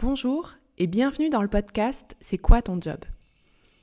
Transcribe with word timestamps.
Bonjour 0.00 0.52
et 0.78 0.86
bienvenue 0.86 1.28
dans 1.28 1.42
le 1.42 1.48
podcast 1.48 2.14
C'est 2.20 2.38
quoi 2.38 2.62
ton 2.62 2.80
job? 2.80 3.00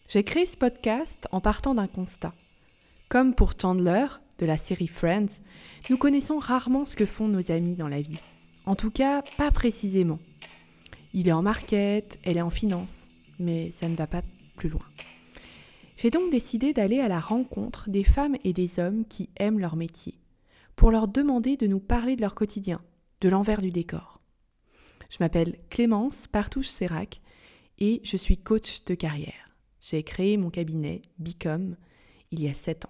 J'ai 0.08 0.23
créé 0.23 0.45
ce 0.45 0.55
podcast 0.55 1.27
en 1.33 1.41
partant 1.41 1.75
d'un 1.75 1.88
constat. 1.88 2.33
Comme 3.09 3.35
pour 3.35 3.51
Chandler 3.62 4.05
de 4.38 4.46
la 4.46 4.55
série 4.55 4.88
Friends, 4.88 5.41
nous 5.89 5.97
connaissons 5.97 6.39
rarement 6.39 6.86
ce 6.86 6.96
que 6.96 7.05
font 7.05 7.28
nos 7.28 7.51
amis 7.51 7.75
dans 7.75 7.89
la 7.89 7.99
vie. 7.99 8.17
En 8.65 8.75
tout 8.75 8.91
cas, 8.91 9.23
pas 9.38 9.51
précisément. 9.51 10.20
Il 11.13 11.28
est 11.28 11.33
en 11.33 11.41
market, 11.41 12.18
elle 12.24 12.38
est 12.38 12.42
en 12.42 12.50
finance, 12.50 13.08
mais 13.38 13.70
ça 13.70 13.90
ne 13.90 13.96
va 13.97 14.08
pas 14.08 14.22
plus 14.56 14.70
loin. 14.70 14.86
J'ai 15.97 16.12
donc 16.12 16.32
décidé 16.32 16.72
d'aller 16.72 17.02
à 17.02 17.09
la 17.09 17.20
rencontre 17.20 17.90
des 17.90 18.05
femmes 18.05 18.38
et 18.45 18.54
des 18.54 18.80
hommes 18.80 19.04
qui 19.09 19.27
aiment 19.36 19.59
leur 19.59 19.76
métier, 19.76 20.13
pour 20.77 20.91
leur 20.91 21.09
demander 21.09 21.58
de 21.58 21.68
nous 21.68 21.82
parler 21.82 22.16
de 22.16 22.22
leur 22.22 22.36
quotidien, 22.36 22.80
de 23.20 23.27
l'envers 23.27 23.62
du 23.62 23.70
décor. 23.70 24.22
Je 25.09 25.17
m'appelle 25.20 25.58
Clémence 25.70 26.27
Partouche-Sérac 26.27 27.22
et 27.80 28.02
je 28.04 28.18
suis 28.18 28.38
coach 28.38 28.84
de 28.86 28.95
carrière. 28.95 29.52
J'ai 29.81 30.04
créé 30.04 30.38
mon 30.38 30.50
cabinet 30.50 31.02
Bicom 31.20 31.76
il 32.31 32.41
y 32.41 32.50
a 32.50 32.54
7 32.54 32.86
ans. 32.86 32.90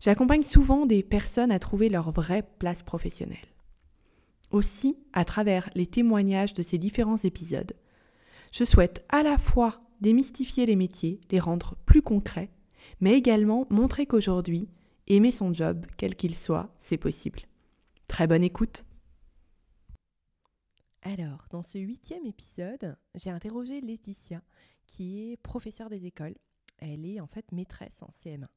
J'accompagne 0.00 0.42
souvent 0.42 0.86
des 0.86 1.02
personnes 1.02 1.50
à 1.50 1.58
trouver 1.58 1.88
leur 1.88 2.12
vraie 2.12 2.44
place 2.58 2.82
professionnelle. 2.82 3.38
Aussi, 4.50 4.96
à 5.12 5.24
travers 5.24 5.68
les 5.74 5.86
témoignages 5.86 6.54
de 6.54 6.62
ces 6.62 6.78
différents 6.78 7.16
épisodes, 7.16 7.72
je 8.52 8.64
souhaite 8.64 9.04
à 9.08 9.22
la 9.22 9.38
fois 9.38 9.80
démystifier 10.00 10.66
les 10.66 10.76
métiers, 10.76 11.20
les 11.30 11.40
rendre 11.40 11.76
plus 11.86 12.02
concrets, 12.02 12.50
mais 13.00 13.14
également 13.14 13.66
montrer 13.70 14.06
qu'aujourd'hui, 14.06 14.68
aimer 15.08 15.32
son 15.32 15.52
job, 15.52 15.84
quel 15.96 16.14
qu'il 16.14 16.34
soit, 16.34 16.72
c'est 16.78 16.96
possible. 16.96 17.40
Très 18.08 18.26
bonne 18.26 18.44
écoute 18.44 18.85
alors, 21.06 21.46
dans 21.50 21.62
ce 21.62 21.78
huitième 21.78 22.26
épisode, 22.26 22.96
j'ai 23.14 23.30
interrogé 23.30 23.80
Laetitia, 23.80 24.42
qui 24.88 25.20
est 25.20 25.36
professeure 25.36 25.88
des 25.88 26.04
écoles. 26.04 26.34
Elle 26.78 27.06
est 27.06 27.20
en 27.20 27.28
fait 27.28 27.52
maîtresse 27.52 28.02
en 28.02 28.08
CM1. 28.08 28.48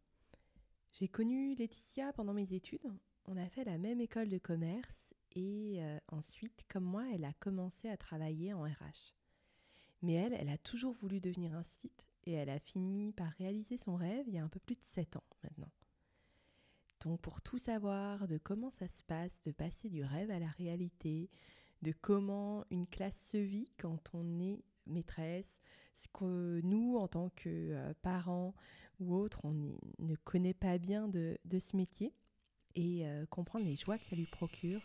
J'ai 0.93 1.07
connu 1.07 1.53
Laetitia 1.53 2.11
pendant 2.11 2.33
mes 2.33 2.53
études. 2.53 2.91
On 3.25 3.37
a 3.37 3.47
fait 3.49 3.65
la 3.65 3.77
même 3.77 4.01
école 4.01 4.29
de 4.29 4.39
commerce 4.39 5.13
et 5.35 5.75
euh, 5.77 5.99
ensuite, 6.07 6.65
comme 6.67 6.85
moi, 6.85 7.05
elle 7.13 7.25
a 7.25 7.33
commencé 7.33 7.87
à 7.87 7.97
travailler 7.97 8.51
en 8.51 8.63
RH. 8.63 9.13
Mais 10.01 10.13
elle, 10.13 10.33
elle 10.33 10.49
a 10.49 10.57
toujours 10.57 10.93
voulu 10.93 11.19
devenir 11.19 11.53
un 11.53 11.63
site 11.63 12.07
et 12.25 12.31
elle 12.31 12.49
a 12.49 12.57
fini 12.57 13.13
par 13.13 13.29
réaliser 13.33 13.77
son 13.77 13.95
rêve 13.95 14.25
il 14.27 14.33
y 14.33 14.39
a 14.39 14.43
un 14.43 14.49
peu 14.49 14.59
plus 14.59 14.75
de 14.75 14.83
7 14.83 15.17
ans 15.17 15.23
maintenant. 15.43 15.71
Donc 17.01 17.21
pour 17.21 17.43
tout 17.43 17.59
savoir 17.59 18.27
de 18.27 18.39
comment 18.39 18.71
ça 18.71 18.87
se 18.87 19.03
passe, 19.03 19.39
de 19.43 19.51
passer 19.51 19.87
du 19.87 20.03
rêve 20.03 20.31
à 20.31 20.39
la 20.39 20.49
réalité, 20.49 21.29
de 21.81 21.93
comment 22.01 22.65
une 22.71 22.87
classe 22.87 23.19
se 23.31 23.37
vit 23.37 23.71
quand 23.77 23.99
on 24.13 24.39
est 24.39 24.63
maîtresse, 24.85 25.61
ce 25.95 26.07
que 26.07 26.61
nous, 26.63 26.97
en 26.97 27.07
tant 27.07 27.29
que 27.35 27.49
euh, 27.49 27.93
parents 28.01 28.53
ou 28.99 29.15
autres, 29.15 29.41
on 29.45 29.53
ne 29.99 30.15
connaît 30.23 30.53
pas 30.53 30.77
bien 30.77 31.07
de, 31.07 31.37
ce 31.59 31.75
métier 31.75 32.13
et 32.75 33.05
euh, 33.05 33.25
comprendre 33.27 33.65
les 33.65 33.75
joies 33.75 33.97
que 33.97 34.03
ça 34.03 34.15
lui 34.15 34.25
procure. 34.25 34.79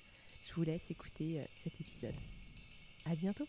Je 0.48 0.54
vous 0.54 0.62
laisse 0.62 0.90
écouter 0.90 1.40
euh, 1.40 1.44
cet 1.54 1.80
épisode. 1.80 2.14
À 3.06 3.14
bientôt. 3.14 3.46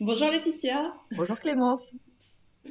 Bonjour 0.00 0.28
Laetitia. 0.28 0.92
Bonjour 1.12 1.38
Clémence. 1.38 1.94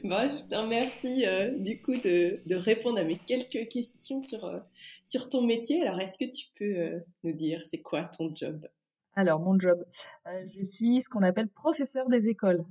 Bon, 0.02 0.30
je 0.30 0.44
te 0.44 0.56
remercie 0.56 1.26
euh, 1.26 1.52
du 1.58 1.82
coup 1.82 1.94
de, 1.94 2.42
de, 2.48 2.56
répondre 2.56 3.00
à 3.00 3.04
mes 3.04 3.18
quelques 3.18 3.70
questions 3.70 4.22
sur, 4.22 4.44
euh, 4.44 4.60
sur 5.04 5.30
ton 5.30 5.44
métier. 5.44 5.82
Alors, 5.82 6.00
est-ce 6.02 6.18
que 6.18 6.30
tu 6.30 6.48
peux 6.58 6.78
euh, 6.78 7.00
nous 7.24 7.32
dire 7.32 7.62
c'est 7.62 7.82
quoi 7.82 8.04
ton 8.04 8.34
job? 8.34 8.68
Alors, 9.16 9.40
mon 9.40 9.58
job, 9.60 9.86
je 10.26 10.64
suis 10.64 11.02
ce 11.02 11.08
qu'on 11.08 11.22
appelle 11.22 11.48
professeur 11.48 12.08
des 12.10 12.28
écoles. 12.28 12.66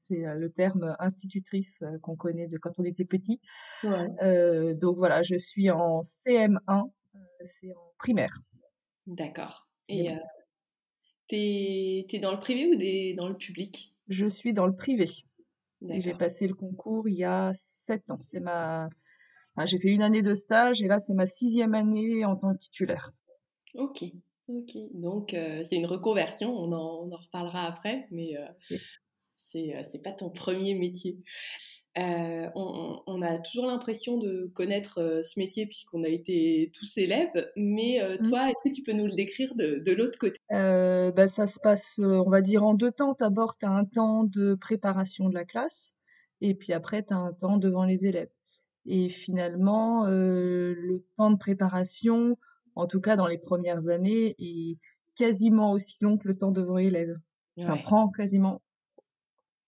c'est 0.00 0.24
le 0.34 0.48
terme 0.48 0.96
institutrice 0.98 1.84
qu'on 2.00 2.16
connaît 2.16 2.48
de 2.48 2.56
quand 2.56 2.78
on 2.78 2.84
était 2.84 3.04
petit. 3.04 3.40
donc 3.82 4.96
voilà, 4.96 5.20
je 5.20 5.36
suis 5.36 5.70
en 5.70 6.00
CM1, 6.00 6.90
c'est 7.42 7.74
en 7.74 7.92
primaire. 7.98 8.40
D'accord. 9.06 9.68
Et 9.90 10.08
t'es 11.28 12.06
es 12.10 12.18
dans 12.20 12.32
le 12.32 12.38
privé 12.38 12.66
ou 12.68 12.76
des, 12.76 13.12
dans 13.12 13.28
le 13.28 13.36
public? 13.36 13.94
Je 14.08 14.26
suis 14.26 14.54
dans 14.54 14.66
le 14.66 14.74
privé. 14.74 15.10
J'ai 15.82 16.14
passé 16.14 16.46
le 16.46 16.54
concours 16.54 17.08
il 17.08 17.16
y 17.16 17.24
a 17.24 17.52
sept 17.54 18.10
ans. 18.10 18.18
C'est 18.22 18.40
ma, 18.40 18.88
j'ai 19.64 19.78
fait 19.78 19.88
une 19.88 20.02
année 20.02 20.22
de 20.22 20.34
stage 20.34 20.82
et 20.82 20.88
là 20.88 20.98
c'est 20.98 21.14
ma 21.14 21.26
sixième 21.26 21.74
année 21.74 22.24
en 22.24 22.36
tant 22.36 22.52
que 22.52 22.58
titulaire. 22.58 23.12
Ok, 23.74 24.04
ok. 24.48 24.76
Donc 24.94 25.34
euh, 25.34 25.62
c'est 25.64 25.76
une 25.76 25.86
reconversion. 25.86 26.50
On 26.50 26.72
en, 26.72 27.06
on 27.06 27.12
en, 27.12 27.16
reparlera 27.16 27.64
après, 27.66 28.06
mais 28.10 28.36
euh, 28.36 28.76
c'est 29.36 29.76
euh, 29.76 29.82
c'est 29.82 30.02
pas 30.02 30.12
ton 30.12 30.30
premier 30.30 30.74
métier. 30.74 31.18
Euh, 31.98 32.50
on, 32.54 33.22
a 33.22 33.38
toujours 33.38 33.66
l'impression 33.66 34.18
de 34.18 34.50
connaître 34.54 35.00
euh, 35.00 35.22
ce 35.22 35.38
métier 35.38 35.64
puisqu'on 35.66 36.04
a 36.04 36.08
été 36.08 36.70
tous 36.74 36.98
élèves, 36.98 37.50
mais 37.56 38.02
euh, 38.02 38.18
mmh. 38.18 38.28
toi, 38.28 38.50
est-ce 38.50 38.68
que 38.68 38.74
tu 38.74 38.82
peux 38.82 38.92
nous 38.92 39.06
le 39.06 39.14
décrire 39.14 39.54
de, 39.54 39.92
l'autre 39.92 40.18
côté? 40.18 40.36
Bah, 40.50 41.26
Ça 41.26 41.46
se 41.46 41.58
passe, 41.58 41.98
on 41.98 42.28
va 42.28 42.42
dire, 42.42 42.64
en 42.64 42.74
deux 42.74 42.92
temps. 42.92 43.16
D'abord, 43.18 43.56
tu 43.56 43.64
as 43.64 43.70
un 43.70 43.84
temps 43.84 44.24
de 44.24 44.54
préparation 44.54 45.30
de 45.30 45.34
la 45.34 45.46
classe, 45.46 45.94
et 46.42 46.54
puis 46.54 46.74
après, 46.74 47.02
tu 47.02 47.14
as 47.14 47.18
un 47.18 47.32
temps 47.32 47.56
devant 47.56 47.84
les 47.84 48.06
élèves. 48.06 48.30
Et 48.84 49.08
finalement, 49.08 50.06
le 50.06 51.04
temps 51.16 51.30
de 51.30 51.38
préparation, 51.38 52.34
en 52.74 52.86
tout 52.86 53.00
cas 53.00 53.16
dans 53.16 53.26
les 53.26 53.38
premières 53.38 53.88
années, 53.88 54.36
est 54.38 54.78
quasiment 55.16 55.72
aussi 55.72 55.96
long 56.02 56.18
que 56.18 56.28
le 56.28 56.36
temps 56.36 56.52
devant 56.52 56.76
les 56.76 56.88
élèves. 56.88 57.16
Ça 57.56 57.74
prend 57.76 58.10
quasiment, 58.10 58.60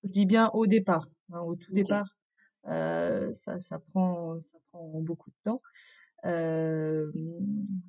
je 0.05 0.11
dis 0.11 0.27
bien 0.27 0.51
au 0.53 0.67
départ, 0.67 1.09
hein, 1.33 1.41
au 1.41 1.57
tout 1.57 1.73
départ, 1.73 2.18
euh, 2.67 3.33
ça, 3.33 3.61
ça, 3.61 3.79
prend, 3.79 4.41
ça 4.43 4.59
prend 4.71 5.01
beaucoup 5.01 5.31
de 5.31 5.37
temps. 5.43 5.59
Euh, 6.25 7.11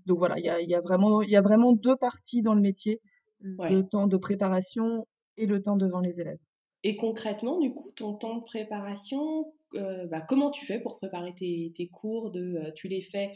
donc 0.05 0.17
voilà, 0.17 0.37
il 0.37 0.45
y 0.45 0.49
a, 0.49 0.61
y, 0.61 0.75
a 0.75 0.81
vraiment, 0.81 1.21
y 1.21 1.35
a 1.35 1.41
vraiment 1.41 1.73
deux 1.73 1.95
parties 1.95 2.41
dans 2.41 2.53
le 2.53 2.61
métier, 2.61 3.01
le 3.41 3.81
temps 3.81 4.07
de 4.07 4.17
préparation 4.17 5.07
et 5.37 5.45
le 5.45 5.61
temps 5.61 5.77
devant 5.77 5.99
les 5.99 6.21
élèves. 6.21 6.39
Et 6.83 6.95
concrètement, 6.95 7.59
du 7.59 7.73
coup, 7.73 7.91
ton 7.95 8.13
temps 8.13 8.37
de 8.37 8.43
préparation, 8.43 9.53
euh, 9.75 10.05
bah, 10.07 10.21
comment 10.21 10.51
tu 10.51 10.65
fais 10.65 10.79
pour 10.79 10.97
préparer 10.97 11.33
tes, 11.33 11.73
tes 11.75 11.87
cours 11.87 12.31
de, 12.31 12.71
Tu 12.75 12.87
les 12.87 13.01
fais 13.01 13.33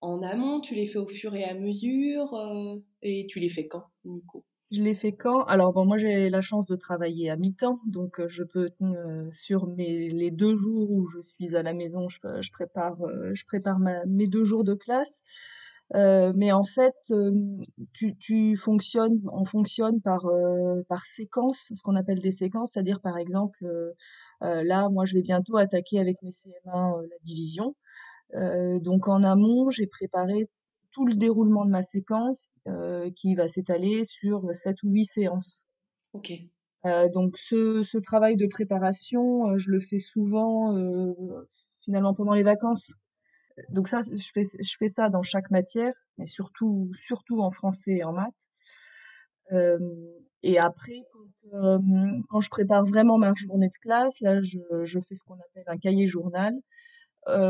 en 0.00 0.22
amont, 0.22 0.60
tu 0.60 0.74
les 0.74 0.86
fais 0.86 0.98
au 0.98 1.06
fur 1.06 1.34
et 1.34 1.44
à 1.44 1.54
mesure, 1.54 2.38
et 3.02 3.26
tu 3.26 3.40
les 3.40 3.48
fais 3.48 3.66
quand, 3.66 3.84
du 4.04 4.20
coup? 4.22 4.44
Je 4.70 4.82
l'ai 4.82 4.94
fait 4.94 5.12
quand? 5.12 5.42
Alors 5.44 5.72
bon, 5.72 5.84
moi 5.84 5.98
j'ai 5.98 6.28
la 6.30 6.40
chance 6.40 6.66
de 6.66 6.76
travailler 6.76 7.30
à 7.30 7.36
mi-temps, 7.36 7.78
donc 7.86 8.20
euh, 8.20 8.28
je 8.28 8.42
peux 8.42 8.70
euh, 8.82 9.28
sur 9.30 9.66
mes 9.66 10.08
les 10.08 10.30
deux 10.30 10.56
jours 10.56 10.90
où 10.90 11.06
je 11.06 11.20
suis 11.20 11.56
à 11.56 11.62
la 11.62 11.72
maison, 11.72 12.08
je, 12.08 12.18
prépare 12.50 13.00
euh, 13.02 13.30
je 13.34 13.44
prépare 13.46 13.78
mes 13.78 14.26
deux 14.26 14.44
jours 14.44 14.64
de 14.64 14.74
classe. 14.74 15.22
mais 15.92 16.50
en 16.52 16.64
fait, 16.64 17.12
tu 17.92 18.56
fonctionnes, 18.56 19.20
on 19.32 19.44
fonctionne 19.44 20.00
par 20.00 20.24
par 20.88 21.06
séquence, 21.06 21.70
ce 21.74 21.82
qu'on 21.82 21.96
appelle 21.96 22.20
des 22.20 22.32
séquences, 22.32 22.72
c'est-à-dire 22.72 23.00
par 23.00 23.18
exemple, 23.18 23.64
là, 24.40 24.88
moi 24.90 25.04
je 25.04 25.14
vais 25.14 25.22
bientôt 25.22 25.56
attaquer 25.56 26.00
avec 26.00 26.22
mes 26.22 26.30
CM1 26.30 27.02
la 27.02 27.18
division. 27.22 27.76
donc 28.80 29.08
en 29.08 29.22
amont, 29.22 29.70
j'ai 29.70 29.86
préparé 29.86 30.48
tout 30.94 31.04
le 31.04 31.14
déroulement 31.14 31.64
de 31.64 31.70
ma 31.70 31.82
séquence 31.82 32.48
euh, 32.68 33.10
qui 33.10 33.34
va 33.34 33.48
s'étaler 33.48 34.04
sur 34.04 34.54
7 34.54 34.82
ou 34.84 34.90
8 34.90 35.04
séances. 35.04 35.66
Ok. 36.12 36.32
Euh, 36.86 37.08
donc 37.08 37.36
ce, 37.36 37.82
ce, 37.82 37.98
travail 37.98 38.36
de 38.36 38.46
préparation, 38.46 39.48
euh, 39.48 39.56
je 39.56 39.70
le 39.70 39.80
fais 39.80 39.98
souvent 39.98 40.76
euh, 40.76 41.12
finalement 41.82 42.14
pendant 42.14 42.34
les 42.34 42.44
vacances. 42.44 42.94
Donc 43.70 43.88
ça, 43.88 44.00
je 44.02 44.30
fais, 44.32 44.42
je 44.44 44.76
fais 44.78 44.88
ça 44.88 45.08
dans 45.08 45.22
chaque 45.22 45.50
matière, 45.50 45.94
mais 46.18 46.26
surtout, 46.26 46.90
surtout 46.94 47.40
en 47.40 47.50
français 47.50 47.96
et 47.98 48.04
en 48.04 48.12
maths. 48.12 48.48
Euh, 49.52 49.78
et 50.42 50.58
après, 50.58 51.02
quand, 51.50 51.80
quand, 52.28 52.40
je 52.40 52.50
prépare 52.50 52.84
vraiment 52.84 53.18
ma 53.18 53.32
journée 53.34 53.68
de 53.68 53.78
classe, 53.80 54.20
là, 54.20 54.40
je, 54.42 54.58
je 54.84 55.00
fais 55.00 55.14
ce 55.14 55.24
qu'on 55.24 55.34
appelle 55.34 55.64
un 55.66 55.78
cahier 55.78 56.06
journal, 56.06 56.54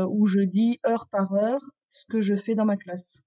où 0.09 0.25
je 0.25 0.39
dis 0.39 0.79
heure 0.87 1.07
par 1.09 1.33
heure 1.33 1.61
ce 1.87 2.05
que 2.05 2.21
je 2.21 2.35
fais 2.35 2.55
dans 2.55 2.63
ma 2.65 2.77
classe. 2.77 3.24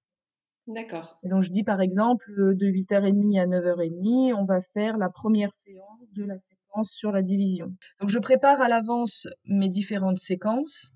D'accord. 0.68 1.18
Donc 1.24 1.42
je 1.42 1.50
dis 1.50 1.64
par 1.64 1.80
exemple 1.80 2.30
de 2.54 2.66
8h30 2.66 3.40
à 3.40 3.46
9h30, 3.46 4.34
on 4.34 4.44
va 4.44 4.60
faire 4.60 4.98
la 4.98 5.08
première 5.08 5.52
séance 5.52 6.12
de 6.12 6.24
la 6.24 6.36
séquence 6.36 6.90
sur 6.90 7.10
la 7.10 7.22
division. 7.22 7.74
Donc 8.00 8.10
je 8.10 8.18
prépare 8.18 8.60
à 8.60 8.68
l'avance 8.68 9.26
mes 9.46 9.70
différentes 9.70 10.18
séquences 10.18 10.92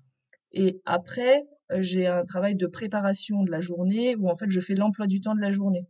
et 0.51 0.79
après 0.85 1.41
j'ai 1.79 2.05
un 2.05 2.23
travail 2.23 2.55
de 2.55 2.67
préparation 2.67 3.41
de 3.41 3.49
la 3.49 3.61
journée 3.61 4.15
où 4.15 4.29
en 4.29 4.35
fait 4.35 4.51
je 4.51 4.59
fais 4.59 4.75
l'emploi 4.75 5.07
du 5.07 5.21
temps 5.21 5.33
de 5.33 5.41
la 5.41 5.49
journée. 5.49 5.87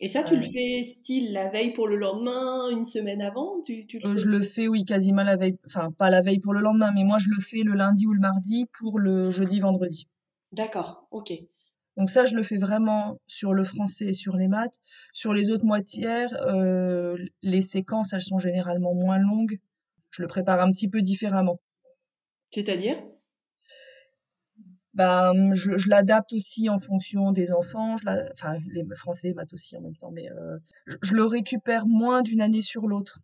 Et 0.00 0.08
ça, 0.08 0.24
tu 0.24 0.34
le 0.34 0.42
fais 0.42 0.82
style 0.82 1.32
la 1.32 1.50
veille 1.50 1.72
pour 1.72 1.86
le 1.86 1.96
lendemain, 1.96 2.68
une 2.70 2.84
semaine 2.84 3.22
avant 3.22 3.60
tu, 3.62 3.86
le 3.92 4.08
euh, 4.08 4.16
Je 4.16 4.26
le 4.26 4.42
fais, 4.42 4.66
oui, 4.66 4.84
quasiment 4.84 5.22
la 5.22 5.36
veille. 5.36 5.56
Enfin, 5.66 5.92
pas 5.92 6.10
la 6.10 6.20
veille 6.20 6.40
pour 6.40 6.52
le 6.52 6.60
lendemain, 6.60 6.90
mais 6.92 7.04
moi, 7.04 7.18
je 7.20 7.28
le 7.28 7.40
fais 7.40 7.62
le 7.62 7.74
lundi 7.74 8.04
ou 8.04 8.12
le 8.12 8.18
mardi 8.18 8.66
pour 8.76 8.98
le 8.98 9.30
jeudi, 9.30 9.60
vendredi. 9.60 10.08
D'accord, 10.50 11.06
ok. 11.12 11.32
Donc 11.96 12.10
ça, 12.10 12.24
je 12.24 12.34
le 12.34 12.42
fais 12.42 12.56
vraiment 12.56 13.18
sur 13.26 13.54
le 13.54 13.64
français 13.64 14.06
et 14.06 14.12
sur 14.12 14.36
les 14.36 14.48
maths. 14.48 14.80
Sur 15.12 15.32
les 15.32 15.50
autres 15.50 15.64
matières, 15.64 16.34
euh, 16.42 17.16
les 17.42 17.62
séquences, 17.62 18.12
elles 18.12 18.22
sont 18.22 18.38
généralement 18.38 18.94
moins 18.94 19.18
longues. 19.18 19.60
Je 20.10 20.22
le 20.22 20.28
prépare 20.28 20.60
un 20.60 20.70
petit 20.70 20.88
peu 20.88 21.02
différemment. 21.02 21.60
C'est-à-dire? 22.50 22.96
Ben, 24.94 25.54
je, 25.54 25.76
je 25.76 25.88
l'adapte 25.88 26.32
aussi 26.32 26.68
en 26.68 26.78
fonction 26.78 27.32
des 27.32 27.50
enfants, 27.50 27.96
je 27.96 28.04
la, 28.04 28.30
enfin 28.32 28.58
les 28.70 28.84
français 28.94 29.32
maths 29.34 29.52
aussi 29.52 29.76
en 29.76 29.80
même 29.80 29.96
temps, 29.96 30.12
mais 30.12 30.30
euh, 30.30 30.56
je, 30.86 30.96
je, 31.02 31.14
le 31.14 31.24
récupère 31.24 31.88
moins 31.88 32.22
d'une 32.22 32.40
année 32.40 32.62
sur 32.62 32.86
l'autre. 32.86 33.18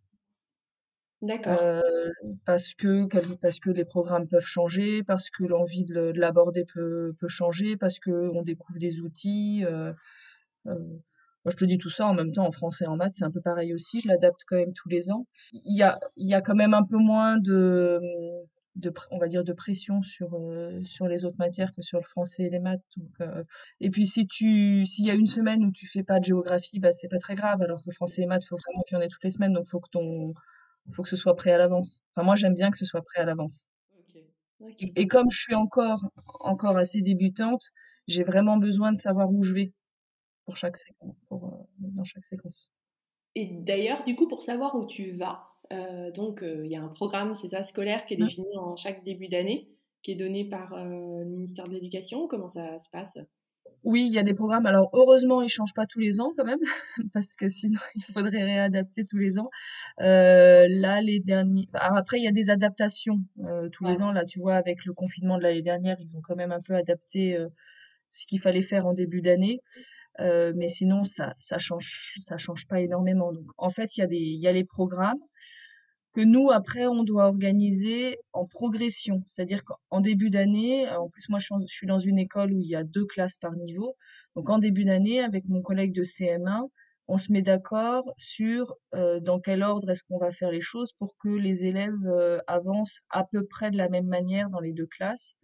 D'accord. 1.21 1.59
Euh, 1.61 1.81
parce 2.45 2.73
que 2.73 3.05
parce 3.35 3.59
que 3.59 3.69
les 3.69 3.85
programmes 3.85 4.27
peuvent 4.27 4.45
changer, 4.45 5.03
parce 5.03 5.29
que 5.29 5.43
l'envie 5.43 5.85
de 5.85 6.11
l'aborder 6.15 6.65
peut 6.65 7.13
peut 7.19 7.27
changer, 7.27 7.77
parce 7.77 7.99
que 7.99 8.11
on 8.33 8.41
découvre 8.41 8.79
des 8.79 9.01
outils. 9.01 9.63
Euh, 9.65 9.93
euh, 10.67 10.75
moi, 11.45 11.51
je 11.51 11.57
te 11.57 11.65
dis 11.65 11.77
tout 11.77 11.89
ça 11.89 12.07
en 12.07 12.13
même 12.15 12.31
temps 12.33 12.45
en 12.45 12.51
français 12.51 12.85
et 12.85 12.87
en 12.87 12.97
maths, 12.97 13.13
c'est 13.13 13.25
un 13.25 13.31
peu 13.31 13.41
pareil 13.41 13.73
aussi. 13.73 14.01
Je 14.01 14.07
l'adapte 14.07 14.41
quand 14.47 14.57
même 14.57 14.73
tous 14.73 14.89
les 14.89 15.11
ans. 15.11 15.27
Il 15.53 15.77
y 15.77 15.83
a 15.83 15.99
il 16.17 16.27
y 16.27 16.33
a 16.33 16.41
quand 16.41 16.55
même 16.55 16.73
un 16.73 16.83
peu 16.83 16.97
moins 16.97 17.37
de 17.37 17.99
de 18.75 18.91
on 19.11 19.17
va 19.19 19.27
dire 19.27 19.43
de 19.43 19.53
pression 19.53 20.01
sur 20.03 20.31
sur 20.83 21.07
les 21.07 21.25
autres 21.25 21.37
matières 21.39 21.71
que 21.73 21.81
sur 21.81 21.99
le 21.99 22.05
français 22.05 22.43
et 22.43 22.49
les 22.49 22.59
maths 22.59 22.81
et 23.81 23.89
puis 23.89 24.07
si 24.07 24.27
tu 24.27 24.85
s'il 24.85 25.05
y 25.05 25.11
a 25.11 25.13
une 25.13 25.27
semaine 25.27 25.65
où 25.65 25.71
tu 25.73 25.87
fais 25.87 26.03
pas 26.03 26.19
de 26.19 26.25
géographie 26.25 26.79
bah 26.79 26.91
c'est 26.93 27.09
pas 27.09 27.19
très 27.19 27.35
grave 27.35 27.61
alors 27.61 27.83
que 27.83 27.91
français 27.91 28.21
et 28.21 28.25
maths 28.27 28.45
faut 28.45 28.55
vraiment 28.55 28.81
qu'il 28.83 28.95
y 28.95 28.99
en 28.99 29.01
ait 29.01 29.09
toutes 29.09 29.23
les 29.25 29.31
semaines 29.31 29.51
donc 29.53 29.67
faut 29.67 29.81
que 29.81 29.89
ton 29.91 30.33
faut 30.91 31.03
que 31.03 31.09
ce 31.09 31.15
soit 31.15 31.35
prêt 31.35 31.51
à 31.51 31.57
l'avance. 31.57 32.01
Enfin, 32.15 32.25
moi, 32.25 32.35
j'aime 32.35 32.53
bien 32.53 32.71
que 32.71 32.77
ce 32.77 32.85
soit 32.85 33.01
prêt 33.01 33.21
à 33.21 33.25
l'avance. 33.25 33.69
Okay. 34.09 34.27
Okay. 34.59 34.91
Et, 34.95 35.01
et, 35.01 35.07
comme 35.07 35.29
je 35.29 35.39
suis 35.39 35.55
encore, 35.55 36.09
encore 36.41 36.77
assez 36.77 37.01
débutante, 37.01 37.63
j'ai 38.07 38.23
vraiment 38.23 38.57
besoin 38.57 38.91
de 38.91 38.97
savoir 38.97 39.31
où 39.31 39.43
je 39.43 39.53
vais 39.53 39.73
pour 40.45 40.57
chaque 40.57 40.77
séquence, 40.77 41.15
pour, 41.27 41.45
euh, 41.45 41.63
dans 41.79 42.03
chaque 42.03 42.25
séquence. 42.25 42.71
Et 43.35 43.47
d'ailleurs, 43.47 44.03
du 44.03 44.15
coup, 44.15 44.27
pour 44.27 44.43
savoir 44.43 44.75
où 44.75 44.85
tu 44.85 45.11
vas, 45.11 45.47
euh, 45.71 46.11
donc 46.11 46.39
il 46.41 46.47
euh, 46.47 46.67
y 46.67 46.75
a 46.75 46.81
un 46.81 46.89
programme, 46.89 47.35
c'est 47.35 47.47
ça, 47.47 47.63
scolaire 47.63 48.05
qui 48.05 48.15
est 48.15 48.17
défini 48.17 48.47
mmh. 48.55 48.59
en 48.59 48.75
chaque 48.75 49.03
début 49.03 49.29
d'année, 49.29 49.69
qui 50.01 50.11
est 50.11 50.15
donné 50.15 50.43
par 50.43 50.75
le 50.75 51.23
ministère 51.25 51.67
de 51.67 51.73
l'Éducation. 51.73 52.27
Comment 52.27 52.49
ça 52.49 52.79
se 52.79 52.89
passe? 52.89 53.17
Oui, 53.83 54.05
il 54.07 54.13
y 54.13 54.19
a 54.19 54.23
des 54.23 54.33
programmes. 54.33 54.65
Alors 54.65 54.89
heureusement, 54.93 55.41
ils 55.41 55.49
changent 55.49 55.73
pas 55.73 55.85
tous 55.85 55.99
les 55.99 56.21
ans 56.21 56.33
quand 56.37 56.45
même, 56.45 56.59
parce 57.13 57.35
que 57.35 57.49
sinon 57.49 57.79
il 57.95 58.03
faudrait 58.03 58.43
réadapter 58.43 59.05
tous 59.05 59.17
les 59.17 59.39
ans. 59.39 59.49
Euh, 60.01 60.67
là, 60.69 61.01
les 61.01 61.19
derniers. 61.19 61.67
Alors 61.73 61.97
après, 61.97 62.19
il 62.19 62.23
y 62.23 62.27
a 62.27 62.31
des 62.31 62.49
adaptations 62.49 63.19
euh, 63.45 63.69
tous 63.69 63.85
ouais. 63.85 63.91
les 63.91 64.01
ans. 64.01 64.11
Là, 64.11 64.25
tu 64.25 64.39
vois, 64.39 64.55
avec 64.55 64.85
le 64.85 64.93
confinement 64.93 65.37
de 65.37 65.43
l'année 65.43 65.61
dernière, 65.61 65.97
ils 65.99 66.15
ont 66.15 66.21
quand 66.21 66.35
même 66.35 66.51
un 66.51 66.61
peu 66.61 66.75
adapté 66.75 67.35
euh, 67.35 67.47
ce 68.11 68.27
qu'il 68.27 68.39
fallait 68.39 68.61
faire 68.61 68.85
en 68.85 68.93
début 68.93 69.21
d'année. 69.21 69.59
Euh, 70.19 70.53
mais 70.55 70.67
sinon, 70.67 71.03
ça, 71.03 71.33
ça 71.39 71.57
change, 71.57 72.15
ça 72.19 72.37
change 72.37 72.67
pas 72.67 72.81
énormément. 72.81 73.31
Donc, 73.31 73.49
en 73.57 73.69
fait, 73.69 73.97
il 73.97 74.01
y 74.01 74.03
a 74.03 74.07
des, 74.07 74.17
il 74.17 74.41
y 74.41 74.47
a 74.47 74.51
les 74.51 74.65
programmes 74.65 75.21
que 76.13 76.21
nous, 76.21 76.51
après, 76.51 76.87
on 76.87 77.03
doit 77.03 77.25
organiser 77.25 78.17
en 78.33 78.45
progression. 78.45 79.23
C'est-à-dire 79.27 79.63
qu'en 79.63 80.01
début 80.01 80.29
d'année, 80.29 80.89
en 80.89 81.07
plus, 81.09 81.29
moi, 81.29 81.39
je 81.39 81.47
suis 81.67 81.87
dans 81.87 81.99
une 81.99 82.19
école 82.19 82.53
où 82.53 82.59
il 82.59 82.67
y 82.67 82.75
a 82.75 82.83
deux 82.83 83.05
classes 83.05 83.37
par 83.37 83.53
niveau. 83.53 83.95
Donc, 84.35 84.49
en 84.49 84.59
début 84.59 84.83
d'année, 84.85 85.21
avec 85.21 85.45
mon 85.47 85.61
collègue 85.61 85.93
de 85.93 86.03
CM1, 86.03 86.67
on 87.07 87.17
se 87.17 87.31
met 87.31 87.41
d'accord 87.41 88.09
sur 88.17 88.75
euh, 88.95 89.19
dans 89.19 89.39
quel 89.39 89.63
ordre 89.63 89.89
est-ce 89.89 90.03
qu'on 90.03 90.17
va 90.17 90.31
faire 90.31 90.51
les 90.51 90.61
choses 90.61 90.93
pour 90.93 91.17
que 91.17 91.29
les 91.29 91.65
élèves 91.65 92.05
euh, 92.05 92.39
avancent 92.47 93.01
à 93.09 93.25
peu 93.25 93.45
près 93.45 93.69
de 93.71 93.77
la 93.77 93.89
même 93.89 94.07
manière 94.07 94.49
dans 94.49 94.61
les 94.61 94.71
deux 94.71 94.85
classes. 94.85 95.35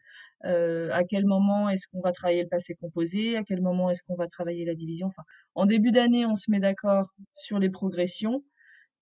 Euh, 0.46 0.90
à 0.94 1.04
quel 1.04 1.26
moment 1.26 1.68
est-ce 1.68 1.88
qu'on 1.88 2.00
va 2.00 2.12
travailler 2.12 2.44
le 2.44 2.48
passé 2.48 2.76
composé, 2.76 3.36
à 3.36 3.44
quel 3.44 3.62
moment 3.62 3.90
est-ce 3.90 4.04
qu'on 4.04 4.16
va 4.16 4.28
travailler 4.28 4.66
la 4.66 4.76
division? 4.76 5.08
Enfin, 5.08 5.24
en 5.56 5.66
début 5.66 5.92
d'année, 5.92 6.26
on 6.26 6.36
se 6.36 6.52
met 6.52 6.60
d'accord 6.60 7.12
sur 7.34 7.60
les 7.60 7.70
progressions. 7.70 8.44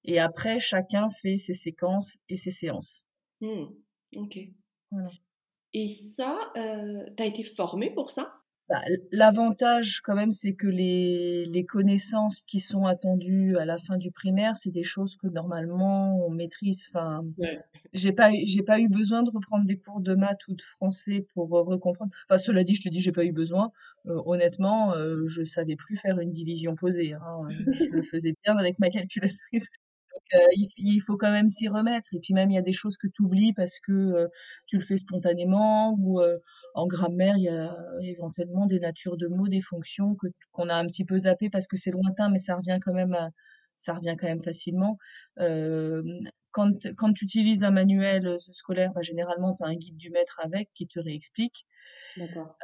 Et 0.05 0.19
après, 0.19 0.59
chacun 0.59 1.09
fait 1.09 1.37
ses 1.37 1.53
séquences 1.53 2.17
et 2.29 2.37
ses 2.37 2.51
séances. 2.51 3.05
Mmh. 3.41 3.65
Ok. 4.17 4.39
Voilà. 4.91 5.09
Et 5.73 5.87
ça, 5.87 6.37
euh, 6.55 7.03
tu 7.17 7.23
as 7.23 7.25
été 7.25 7.43
formé 7.43 7.91
pour 7.93 8.11
ça? 8.11 8.33
Bah, 8.69 8.81
L'avantage, 9.11 10.01
quand 10.01 10.15
même, 10.15 10.31
c'est 10.31 10.53
que 10.53 10.67
les, 10.67 11.45
les 11.45 11.65
connaissances 11.65 12.41
qui 12.41 12.59
sont 12.59 12.85
attendues 12.85 13.57
à 13.57 13.65
la 13.65 13.77
fin 13.77 13.97
du 13.97 14.11
primaire, 14.11 14.55
c'est 14.55 14.71
des 14.71 14.83
choses 14.83 15.17
que 15.17 15.27
normalement 15.27 16.25
on 16.25 16.31
maîtrise. 16.31 16.87
Enfin, 16.89 17.23
ouais. 17.37 17.59
j'ai 17.93 18.11
pas, 18.11 18.31
j'ai 18.45 18.63
pas 18.63 18.79
eu 18.79 18.87
besoin 18.87 19.21
de 19.21 19.29
reprendre 19.29 19.65
des 19.65 19.77
cours 19.77 20.01
de 20.01 20.15
maths 20.15 20.47
ou 20.47 20.55
de 20.55 20.61
français 20.63 21.27
pour 21.33 21.49
recomprendre. 21.49 22.11
Enfin, 22.27 22.39
cela 22.39 22.63
dit, 22.63 22.73
je 22.73 22.81
te 22.81 22.89
dis, 22.89 23.01
j'ai 23.01 23.11
pas 23.11 23.25
eu 23.25 23.33
besoin. 23.33 23.69
Euh, 24.07 24.19
honnêtement, 24.25 24.95
euh, 24.95 25.25
je 25.27 25.43
savais 25.43 25.75
plus 25.75 25.97
faire 25.97 26.19
une 26.19 26.31
division 26.31 26.75
posée. 26.75 27.13
Hein. 27.13 27.47
Je 27.49 27.89
le 27.91 28.01
faisais 28.01 28.33
bien 28.43 28.57
avec 28.57 28.79
ma 28.79 28.89
calculatrice. 28.89 29.67
Il, 30.77 30.99
faut 30.99 31.17
quand 31.17 31.31
même 31.31 31.47
s'y 31.47 31.67
remettre. 31.67 32.09
Et 32.13 32.19
puis 32.19 32.33
même, 32.33 32.51
il 32.51 32.55
y 32.55 32.57
a 32.57 32.61
des 32.61 32.73
choses 32.73 32.97
que 32.97 33.07
tu 33.07 33.23
oublies 33.23 33.53
parce 33.53 33.79
que 33.79 34.27
tu 34.67 34.77
le 34.77 34.83
fais 34.83 34.97
spontanément 34.97 35.95
ou 35.99 36.21
en 36.73 36.87
grammaire, 36.87 37.37
il 37.37 37.43
y 37.43 37.49
a 37.49 37.75
éventuellement 38.01 38.65
des 38.65 38.79
natures 38.79 39.17
de 39.17 39.27
mots, 39.27 39.47
des 39.47 39.61
fonctions 39.61 40.15
que 40.15 40.27
qu'on 40.51 40.69
a 40.69 40.75
un 40.75 40.85
petit 40.85 41.05
peu 41.05 41.17
zappé 41.17 41.49
parce 41.49 41.67
que 41.67 41.77
c'est 41.77 41.91
lointain, 41.91 42.29
mais 42.29 42.39
ça 42.39 42.55
revient 42.55 42.79
quand 42.81 42.93
même 42.93 43.15
ça 43.75 43.93
revient 43.93 44.15
quand 44.17 44.27
même 44.27 44.41
facilement. 44.41 44.97
Euh, 46.57 46.61
quand, 46.61 46.95
quand 46.95 47.13
tu 47.13 47.25
utilises 47.25 47.63
un 47.63 47.71
manuel 47.71 48.37
scolaire, 48.39 48.93
bah, 48.93 49.01
généralement, 49.01 49.53
tu 49.53 49.63
as 49.63 49.67
un 49.67 49.75
guide 49.75 49.97
du 49.97 50.09
maître 50.09 50.39
avec 50.43 50.69
qui 50.73 50.87
te 50.87 50.99
réexplique. 50.99 51.65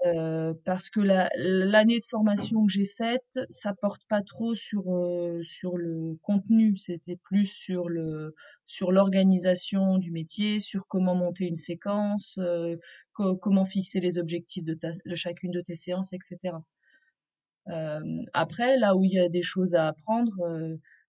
Euh, 0.05 0.53
parce 0.65 0.89
que 0.89 1.01
l'année 1.01 1.99
de 1.99 2.05
formation 2.05 2.65
que 2.65 2.71
j'ai 2.71 2.85
faite, 2.85 3.39
ça 3.49 3.73
porte 3.73 4.01
pas 4.07 4.21
trop 4.21 4.55
sur, 4.55 4.93
euh, 4.93 5.41
sur 5.43 5.77
le 5.77 6.17
contenu, 6.21 6.77
c'était 6.77 7.17
plus 7.17 7.45
sur 7.45 7.89
le 7.89 8.33
sur 8.65 8.93
l'organisation 8.93 9.97
du 9.97 10.11
métier, 10.11 10.59
sur 10.59 10.88
comment 10.88 11.15
monter 11.15 11.45
une 11.45 11.57
séquence, 11.57 12.39
euh, 12.41 12.77
co 13.13 13.35
comment 13.35 13.65
fixer 13.65 13.99
les 13.99 14.17
objectifs 14.17 14.63
de, 14.63 14.73
ta, 14.73 14.91
de 15.05 15.15
chacune 15.15 15.51
de 15.51 15.61
tes 15.61 15.75
séances, 15.75 16.13
etc. 16.13 16.55
après, 18.33 18.77
là 18.77 18.95
où 18.95 19.03
il 19.03 19.11
y 19.11 19.19
a 19.19 19.29
des 19.29 19.41
choses 19.41 19.75
à 19.75 19.88
apprendre, 19.88 20.33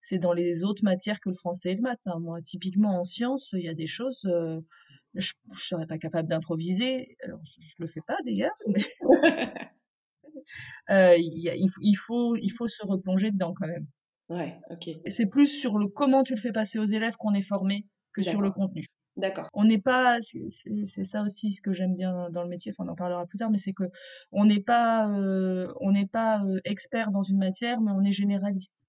c'est 0.03 0.19
dans 0.19 0.35
les 0.35 0.65
autres 0.65 0.85
matières 0.85 1.21
que 1.21 1.31
le 1.31 1.35
français 1.35 1.73
et 1.73 1.75
le 1.75 1.81
maths. 1.81 2.07
Hein. 2.07 2.19
Moi, 2.21 2.43
typiquement 2.43 3.01
en 3.01 3.05
sciences, 3.05 3.55
il 3.57 3.65
y 3.65 3.69
a 3.69 3.75
des 3.75 3.87
choses, 3.87 4.27
euh, 4.27 4.61
je 5.15 5.33
ne 5.49 5.57
serais 5.57 5.87
pas 5.87 5.97
capable 5.97 6.29
d'improviser. 6.29 7.17
Alors, 7.23 7.41
je, 7.45 7.75
ne 7.79 7.87
le 7.87 7.91
fais 7.91 8.03
pas 8.07 8.17
d'ailleurs, 8.27 8.51
mais 8.67 8.85
euh, 10.91 11.17
il, 11.17 11.49
a, 11.49 11.55
il, 11.55 11.71
il, 11.81 11.95
faut, 11.95 12.37
il 12.37 12.51
faut 12.51 12.69
se 12.69 12.85
replonger 12.85 13.31
dedans 13.31 13.55
quand 13.57 13.69
même. 13.69 13.87
Ouais, 14.29 14.59
ok. 14.71 14.91
C'est 15.07 15.27
plus 15.27 15.47
sur 15.47 15.79
le 15.79 15.87
comment 15.87 16.25
tu 16.25 16.35
le 16.35 16.41
fais 16.41 16.53
passer 16.53 16.79
aux 16.79 16.85
élèves 16.85 17.17
qu'on 17.17 17.35
est 17.35 17.43
formé 17.43 17.87
que 18.13 18.23
sur 18.23 18.41
le 18.41 18.51
contenu. 18.51 18.87
D'accord. 19.17 19.49
On 19.53 19.65
n'est 19.65 19.81
pas, 19.81 20.21
c'est 20.23 21.05
ça 21.05 21.23
aussi 21.23 21.51
ce 21.51 21.61
que 21.61 21.73
j'aime 21.73 21.95
bien 21.95 22.31
dans 22.31 22.43
le 22.43 22.49
métier. 22.49 22.73
Enfin, 22.73 22.89
on 22.89 22.93
en 22.93 22.97
parlera 22.97 23.27
plus 23.27 23.39
tard, 23.39 23.51
mais 23.51 23.59
c'est 23.59 23.75
que 23.75 23.85
on 24.31 24.47
n'est 24.47 24.63
pas, 24.63 25.09
euh, 25.11 25.71
on 25.81 25.93
n'est 25.93 26.07
pas 26.07 26.43
euh, 26.45 26.61
expert 26.65 27.11
dans 27.11 27.23
une 27.23 27.37
matière, 27.37 27.81
mais 27.83 27.93
on 27.93 28.03
est 28.03 28.13
généraliste. 28.13 28.89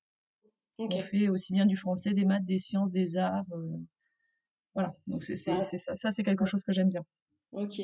Okay. 0.78 0.98
On 0.98 1.02
fait 1.02 1.30
aussi 1.30 1.54
bien 1.54 1.66
du 1.66 1.78
français, 1.78 2.14
des 2.14 2.26
maths, 2.26 2.46
des 2.46 2.60
sciences, 2.60 2.92
des 2.92 3.18
arts. 3.18 3.46
Euh, 3.54 3.78
voilà, 4.74 4.92
donc 5.08 5.22
c'est 5.24 5.36
ça, 5.36 5.62
ça 5.62 6.12
c'est 6.12 6.24
quelque 6.24 6.46
chose 6.46 6.64
que 6.64 6.72
j'aime 6.72 6.90
bien. 6.90 7.06
Ok. 7.52 7.80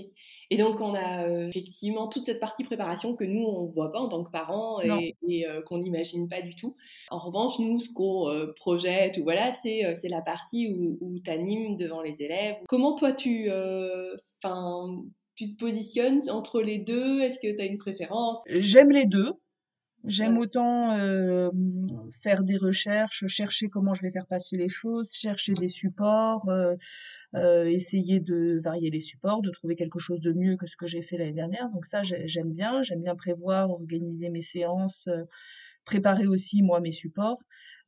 Et 0.50 0.58
donc, 0.58 0.82
on 0.82 0.96
a 0.96 1.28
euh, 1.28 1.48
effectivement 1.48 2.08
toute 2.08 2.26
cette 2.26 2.40
partie 2.40 2.64
préparation 2.64 3.16
que 3.16 3.24
nous, 3.24 3.44
on 3.44 3.68
ne 3.68 3.72
voit 3.72 3.92
pas 3.92 4.00
en 4.00 4.10
tant 4.10 4.24
que 4.24 4.32
parents 4.32 4.82
et, 4.82 5.16
et 5.28 5.46
euh, 5.46 5.62
qu'on 5.62 5.78
n'imagine 5.78 6.28
pas 6.28 6.42
du 6.42 6.56
tout. 6.56 6.76
En 7.12 7.20
revanche, 7.20 7.60
nous, 7.60 7.78
ce 7.78 7.94
qu'on 7.94 8.28
euh, 8.30 8.52
projette, 8.56 9.20
ou 9.20 9.24
voilà, 9.24 9.52
c'est 9.52 9.86
euh, 9.86 9.94
la 10.06 10.24
partie 10.24 10.74
où, 10.74 10.98
où 11.02 11.20
tu 11.20 11.30
animes 11.30 11.78
devant 11.78 12.02
les 12.02 12.24
élèves. 12.24 12.56
Comment 12.68 12.96
toi, 12.96 13.12
tu, 13.12 13.46
euh, 13.52 14.16
tu 15.36 15.56
te 15.56 15.60
positionnes 15.60 16.28
entre 16.32 16.64
les 16.64 16.80
deux? 16.80 17.22
Est-ce 17.22 17.38
que 17.38 17.56
tu 17.56 17.62
as 17.62 17.66
une 17.66 17.78
préférence? 17.78 18.42
J'aime 18.48 18.90
les 18.90 19.06
deux. 19.06 19.34
J'aime 20.06 20.38
autant 20.38 20.98
euh, 20.98 21.50
faire 22.12 22.44
des 22.44 22.56
recherches, 22.56 23.28
chercher 23.28 23.68
comment 23.68 23.94
je 23.94 24.02
vais 24.02 24.12
faire 24.12 24.28
passer 24.28 24.56
les 24.56 24.70
choses, 24.70 25.12
chercher 25.12 25.54
des 25.54 25.68
supports, 25.68 26.48
euh, 26.48 26.76
euh, 27.36 27.66
essayer 27.66 28.22
de 28.22 28.60
varier 28.64 28.92
les 28.92 29.02
supports, 29.02 29.42
de 29.42 29.52
trouver 29.52 29.76
quelque 29.76 30.00
chose 30.00 30.22
de 30.22 30.32
mieux 30.32 30.56
que 30.56 30.68
ce 30.68 30.78
que 30.78 30.88
j'ai 30.88 31.02
fait 31.02 31.18
l'année 31.18 31.34
dernière. 31.34 31.70
Donc 31.70 31.86
ça, 31.86 32.02
j'aime 32.04 32.52
bien. 32.52 32.82
J'aime 32.82 33.02
bien 33.02 33.16
prévoir, 33.16 33.70
organiser 33.70 34.30
mes 34.30 34.42
séances, 34.42 35.10
préparer 35.86 36.28
aussi 36.28 36.62
moi 36.62 36.80
mes 36.80 36.92
supports. 36.92 37.44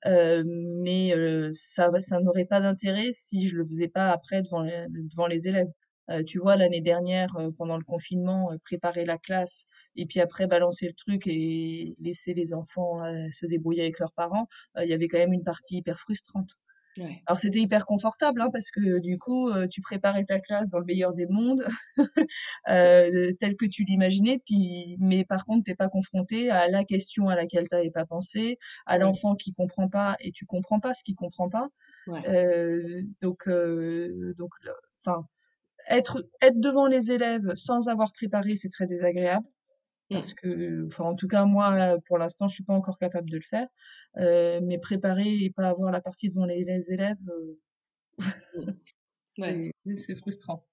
mais 0.06 1.14
ça, 1.54 1.90
ça 2.00 2.20
n'aurait 2.20 2.46
pas 2.46 2.60
d'intérêt 2.60 3.12
si 3.14 3.48
je 3.48 3.56
le 3.56 3.66
faisais 3.66 3.88
pas 3.88 4.12
après 4.12 4.42
devant 4.42 4.62
les, 4.64 4.86
devant 4.90 5.28
les 5.28 5.48
élèves. 5.48 5.72
Euh, 6.12 6.24
tu 6.24 6.40
vois, 6.40 6.56
l'année 6.56 6.82
dernière, 6.82 7.36
euh, 7.38 7.52
pendant 7.58 7.78
le 7.78 7.84
confinement, 7.84 8.52
euh, 8.52 8.58
préparer 8.62 9.06
la 9.06 9.18
classe 9.18 9.66
et 9.96 10.06
puis 10.06 10.20
après 10.20 10.48
balancer 10.48 10.88
le 10.88 10.94
truc 10.94 11.28
et 11.28 11.96
laisser 12.00 12.34
les 12.34 12.54
enfants 12.54 13.02
se 13.32 13.46
débrouiller 13.46 13.84
avec 13.84 14.00
leurs 14.00 14.14
parents, 14.14 14.48
il 14.78 14.88
y 14.88 14.94
avait 14.94 15.08
quand 15.08 15.18
même 15.18 15.34
une 15.34 15.44
partie 15.44 15.78
hyper 15.78 16.00
frustrante. 16.00 16.58
Alors 17.26 17.40
c'était 17.40 17.60
hyper 17.60 17.86
confortable 17.86 18.42
hein, 18.42 18.50
parce 18.52 18.70
que 18.70 19.00
du 19.00 19.18
coup, 19.18 19.50
tu 19.70 19.82
préparais 19.82 20.26
ta 20.26 20.40
classe 20.40 20.72
dans 20.72 20.80
le 20.80 20.86
meilleur 20.86 21.14
des 21.14 21.26
mondes, 21.28 21.66
tel 22.66 23.56
que 23.58 23.66
tu 23.66 23.84
l'imaginais. 23.84 24.42
Puis, 24.46 24.98
mais 25.00 25.24
par 25.24 25.46
contre, 25.46 25.64
t'es 25.66 25.76
pas 25.76 25.90
confronté 25.90 26.50
à 26.50 26.68
la 26.68 26.84
question 26.84 27.30
à 27.30 27.36
laquelle 27.36 27.68
tu 27.68 27.76
n'avais 27.76 27.92
pas 27.92 28.06
pensé, 28.06 28.58
à 28.86 28.98
l'enfant 28.98 29.36
qui 29.36 29.54
comprend 29.54 29.90
pas 29.90 30.16
et 30.20 30.32
tu 30.32 30.46
comprends 30.46 30.80
pas 30.80 30.94
ce 30.94 31.04
qu'il 31.04 31.16
comprend 31.16 31.50
pas. 31.50 31.70
Donc, 33.22 33.48
donc, 33.48 34.52
enfin, 35.00 35.26
être 35.90 36.28
être 36.42 36.60
devant 36.60 36.88
les 36.88 37.12
élèves 37.12 37.54
sans 37.56 37.88
avoir 37.90 38.12
préparé, 38.12 38.56
c'est 38.56 38.70
très 38.70 38.88
désagréable. 38.88 39.46
Mmh. 40.10 40.14
Parce 40.14 40.34
que, 40.34 40.86
enfin, 40.88 41.06
en 41.06 41.16
tout 41.16 41.28
cas, 41.28 41.46
moi, 41.46 41.98
pour 42.06 42.18
l'instant, 42.18 42.48
je 42.48 42.56
suis 42.56 42.64
pas 42.64 42.74
encore 42.74 42.98
capable 42.98 43.30
de 43.30 43.38
le 43.38 43.44
faire. 43.44 43.68
Euh, 44.18 44.60
mais 44.64 44.78
préparer 44.78 45.30
et 45.30 45.50
pas 45.50 45.70
avoir 45.70 45.92
la 45.92 46.02
partie 46.02 46.30
devant 46.30 46.46
les, 46.46 46.92
élèves, 46.92 47.18
euh, 47.30 48.74
c'est 49.96 50.16
frustrant. 50.16 50.66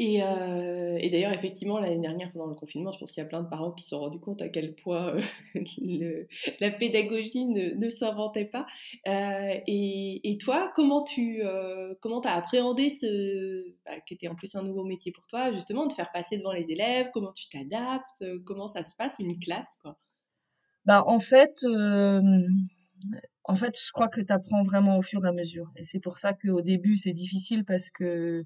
Euh, 0.00 0.96
et, 1.00 1.10
d'ailleurs, 1.10 1.32
effectivement, 1.32 1.80
l'année 1.80 1.98
dernière, 1.98 2.30
pendant 2.30 2.46
le 2.46 2.54
confinement, 2.54 2.92
je 2.92 3.00
pense 3.00 3.10
qu'il 3.10 3.20
y 3.20 3.26
a 3.26 3.28
plein 3.28 3.42
de 3.42 3.48
parents 3.48 3.72
qui 3.72 3.82
se 3.82 3.90
sont 3.90 3.98
rendus 3.98 4.20
compte 4.20 4.40
à 4.42 4.48
quel 4.48 4.74
point 4.76 5.16
euh, 5.16 6.24
la 6.60 6.70
pédagogie 6.70 7.46
ne, 7.46 7.88
s'inventait 7.88 8.44
pas. 8.44 8.66
Euh, 9.08 9.54
et, 9.66 10.38
toi, 10.40 10.72
comment 10.76 11.02
tu 11.02 11.42
comment 12.00 12.20
as 12.20 12.32
appréhendé 12.32 12.90
ce, 12.90 13.74
bah, 13.84 14.00
qui 14.06 14.14
était 14.14 14.28
en 14.28 14.36
plus 14.36 14.54
un 14.54 14.62
nouveau 14.62 14.84
métier 14.84 15.10
pour 15.10 15.26
toi, 15.26 15.52
justement, 15.52 15.86
de 15.86 15.92
faire 15.92 16.12
passer 16.12 16.38
devant 16.38 16.52
les 16.52 16.70
élèves? 16.70 17.08
Comment 17.12 17.32
tu 17.32 17.48
t'adaptes? 17.48 18.24
Comment 18.44 18.68
ça 18.68 18.84
se 18.84 18.94
passe, 18.94 19.16
une 19.18 19.38
classe 19.38 19.78
bah, 20.84 21.02
En 21.08 21.18
fait, 21.18 21.64
en 23.42 23.54
fait, 23.54 23.76
je 23.76 23.90
crois 23.90 24.08
que 24.08 24.20
tu 24.20 24.32
apprends 24.32 24.62
vraiment 24.62 24.96
au 24.96 25.02
fur 25.02 25.24
et 25.24 25.28
à 25.28 25.32
mesure. 25.32 25.72
Et 25.74 25.84
c'est 25.84 26.00
pour 26.00 26.18
ça 26.18 26.34
qu'au 26.34 26.60
début, 26.60 26.96
c'est 26.96 27.12
difficile 27.12 27.64
parce 27.64 27.90
que 27.90 28.44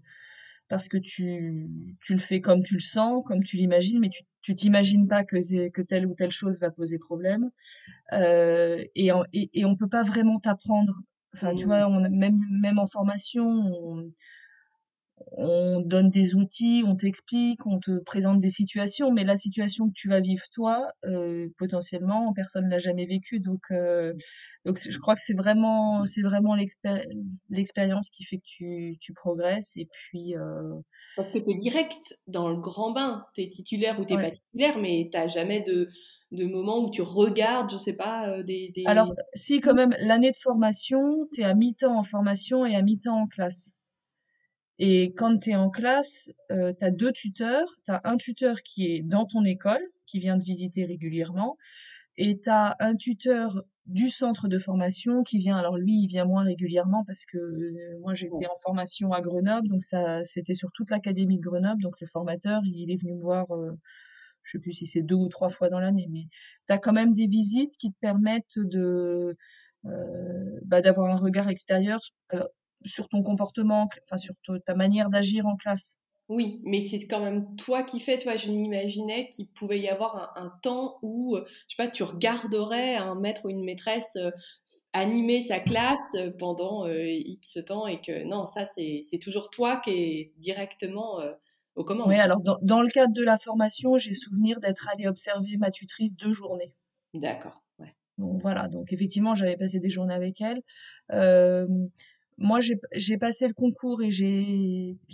parce 0.73 0.89
que 0.89 0.97
tu, 0.97 1.69
tu 2.01 2.15
le 2.15 2.19
fais 2.19 2.41
comme 2.41 2.63
tu 2.63 2.73
le 2.73 2.81
sens, 2.81 3.23
comme 3.27 3.43
tu 3.43 3.59
l'imagines, 3.59 4.01
mais 4.01 4.09
tu, 4.09 4.23
tu 4.41 4.55
t'imagines 4.55 5.07
pas 5.07 5.23
que, 5.23 5.69
que 5.69 5.83
telle 5.83 6.07
ou 6.07 6.15
telle 6.15 6.31
chose 6.31 6.61
va 6.61 6.71
poser 6.71 6.99
problème. 6.99 7.51
Euh, 8.15 8.83
et, 8.95 9.11
et, 9.35 9.51
et, 9.53 9.67
on 9.67 9.77
peut 9.77 9.91
pas 9.91 10.03
vraiment 10.03 10.41
t'apprendre. 10.41 11.03
Enfin, 11.35 11.55
tu 11.55 11.67
mmh. 11.67 11.69
vois, 11.69 11.87
on, 11.89 12.09
même, 12.09 12.41
même 12.63 12.79
en 12.79 12.87
formation, 12.87 13.47
on, 13.47 14.11
on 15.33 15.81
donne 15.81 16.11
des 16.11 16.35
outils, 16.35 16.83
on 16.87 16.97
t'explique, 16.97 17.67
on 17.67 17.79
te 17.79 17.99
présente 18.01 18.41
des 18.41 18.49
situations, 18.49 19.11
mais 19.11 19.25
la 19.25 19.37
situation 19.37 19.89
que 19.89 19.95
tu 19.95 20.09
vas 20.09 20.21
vivre 20.21 20.45
toi, 20.53 20.89
euh, 21.05 21.49
potentiellement, 21.59 22.33
personne 22.33 22.69
l'a 22.69 22.79
jamais 22.79 23.07
vécue. 23.07 23.41
Donc, 23.41 23.61
euh, 23.71 24.13
donc 24.65 24.79
je 24.79 24.99
crois 24.99 25.15
que 25.15 25.23
c'est 25.23 25.37
vraiment, 25.37 26.05
c'est 26.07 26.23
vraiment 26.23 26.57
l'expérience 27.51 28.11
qui 28.11 28.25
fait 28.25 28.39
que 28.39 28.47
tu, 28.47 28.97
tu 29.01 29.13
progresses. 29.13 29.77
Et 29.77 29.89
puis. 29.91 30.37
Euh... 30.37 30.75
Parce 31.17 31.31
que 31.31 31.39
tu 31.39 31.51
es 31.51 31.59
direct 31.59 32.19
dans 32.27 32.49
le 32.49 32.57
grand 32.57 32.93
bain. 32.93 33.25
Tu 33.35 33.43
es 33.43 33.49
titulaire 33.49 33.99
ou 34.01 34.05
tu 34.05 34.15
n'es 34.15 34.23
pas 34.23 34.31
titulaire, 34.31 34.79
mais 34.79 35.11
tu 35.13 35.19
jamais 35.29 35.63
de 35.63 35.89
de 36.33 36.47
moments 36.47 36.83
où 36.85 36.91
tu 36.91 37.03
regardes, 37.03 37.71
je 37.71 37.77
sais 37.77 37.93
pas, 37.93 38.29
euh, 38.29 38.43
des, 38.43 38.73
des... 38.75 38.85
Alors, 38.87 39.15
si 39.35 39.61
quand 39.61 39.75
même, 39.75 39.95
l'année 40.01 40.31
de 40.31 40.37
formation, 40.37 41.29
tu 41.33 41.43
es 41.43 41.45
à 41.45 41.55
mi-temps 41.55 41.99
en 41.99 42.05
formation 42.05 42.65
et 42.65 42.75
à 42.75 42.83
mi-temps 42.83 43.17
en 43.17 43.27
classe. 43.27 43.75
Et 44.79 45.13
quand 45.15 45.39
tu 45.39 45.51
es 45.51 45.57
en 45.57 45.71
classe, 45.71 46.31
euh, 46.51 46.73
tu 46.79 46.85
as 46.85 46.91
deux 46.91 47.13
tuteurs. 47.13 47.69
Tu 47.85 47.91
as 47.91 48.01
un 48.05 48.17
tuteur 48.17 48.63
qui 48.63 48.87
est 48.93 49.03
dans 49.03 49.27
ton 49.27 49.45
école, 49.45 49.83
qui 50.07 50.19
vient 50.19 50.39
te 50.39 50.45
visiter 50.45 50.85
régulièrement, 50.85 51.57
et 52.17 52.41
tu 52.41 52.51
as 52.51 52.77
un 52.81 52.97
tuteur 52.97 53.63
du 53.87 54.09
centre 54.09 54.49
de 54.49 54.59
formation 54.59 55.23
qui 55.25 55.39
vient, 55.39 55.57
alors 55.57 55.77
lui, 55.77 56.03
il 56.03 56.07
vient 56.07 56.25
moins 56.25 56.45
régulièrement 56.45 57.05
parce 57.05 57.25
que 57.27 57.39
euh, 57.39 57.99
moi 58.01 58.15
j'étais 58.15 58.47
en 58.47 58.57
formation 58.63 59.13
à 59.13 59.21
Grenoble, 59.21 59.69
donc 59.69 59.83
ça 59.83 60.25
c'était 60.25 60.55
sur 60.55 60.71
toute 60.73 60.91
l'académie 60.91 61.37
de 61.37 61.43
Grenoble, 61.43 61.83
donc 61.83 62.01
le 62.01 62.07
formateur, 62.07 62.63
il 62.65 62.91
est 62.93 62.97
venu 62.97 63.15
me 63.15 63.21
voir, 63.21 63.51
euh, 63.51 63.73
je 64.43 64.53
sais 64.53 64.59
plus 64.61 64.73
si 64.73 64.87
c'est 64.87 65.03
deux 65.03 65.17
ou 65.17 65.29
trois 65.29 65.49
fois 65.51 65.69
dans 65.69 65.81
l'année, 65.81 66.09
mais 66.11 66.27
tu 66.69 66.73
as 66.73 66.79
quand 66.79 66.93
même 66.93 67.13
des 67.13 67.27
visites 67.27 67.77
qui 67.77 67.91
te 67.93 67.99
permettent 68.01 68.59
de 68.59 69.37
euh, 69.87 70.61
bah, 70.65 70.81
d'avoir 70.81 71.13
un 71.13 71.17
regard 71.17 71.49
extérieur 71.49 72.01
sur 72.85 73.09
ton 73.09 73.21
comportement, 73.21 73.89
enfin 74.03 74.17
sur 74.17 74.35
ta 74.65 74.75
manière 74.75 75.11
d'agir 75.11 75.47
en 75.47 75.57
classe? 75.57 75.99
Oui, 76.33 76.61
mais 76.65 76.81
c'est 76.81 77.07
quand 77.07 77.21
même 77.21 77.57
toi 77.57 77.83
qui 77.83 78.01
fais. 78.01 78.17
Toi, 78.17 78.37
je 78.37 78.51
m'imaginais 78.51 79.29
qu'il 79.29 79.49
pouvait 79.49 79.81
y 79.81 79.89
avoir 79.89 80.33
un, 80.37 80.51
temps 80.63 80.99
où, 81.03 81.37
euh, 81.37 81.45
je 81.69 81.77
sais 81.77 81.83
pas, 81.83 81.91
tu 81.91 82.05
regarderais 82.05 82.95
un 82.95 83.15
maître 83.15 83.45
ou 83.45 83.51
une 83.51 83.65
maîtresse 83.65 84.17
euh, 84.17 84.31
animer 84.95 85.43
sa 85.43 85.61
classe 85.61 86.15
euh, 86.15 86.31
pendant 86.31 86.87
X 86.89 87.59
temps 87.67 87.87
et 87.87 88.01
que 88.01 88.25
non, 88.25 88.47
ça, 88.47 88.65
c'est 88.65 89.19
toujours 89.21 89.51
toi 89.51 89.79
qui 89.85 89.91
es 89.91 90.33
directement 90.39 91.19
au 91.75 91.85
commandes. 91.85 92.09
Oui, 92.09 92.17
alors 92.17 92.41
dans, 92.41 92.81
le 92.81 92.89
cadre 92.89 93.13
de 93.13 93.23
la 93.23 93.37
formation, 93.37 93.99
j'ai 93.99 94.15
souvenir 94.15 94.59
d'être 94.61 94.89
allée 94.89 95.09
observer 95.09 95.59
ma 95.59 95.71
tutrice 95.71 96.17
deux 96.17 96.33
journées. 96.33 96.73
D'accord. 97.13 97.63
Ouais. 97.79 97.95
Donc 98.17 98.41
voilà, 98.41 98.69
donc 98.69 98.93
effectivement, 98.93 99.35
j'avais 99.35 99.59
passé 99.59 99.81
des 99.81 99.91
journées 99.91 100.15
avec 100.15 100.41
elle 100.41 100.63
moi, 102.39 102.61
j'ai 102.61 103.19
passé 103.19 103.47
le 103.47 103.55
concours 103.55 104.03
et 104.03 104.11
je 104.11 104.25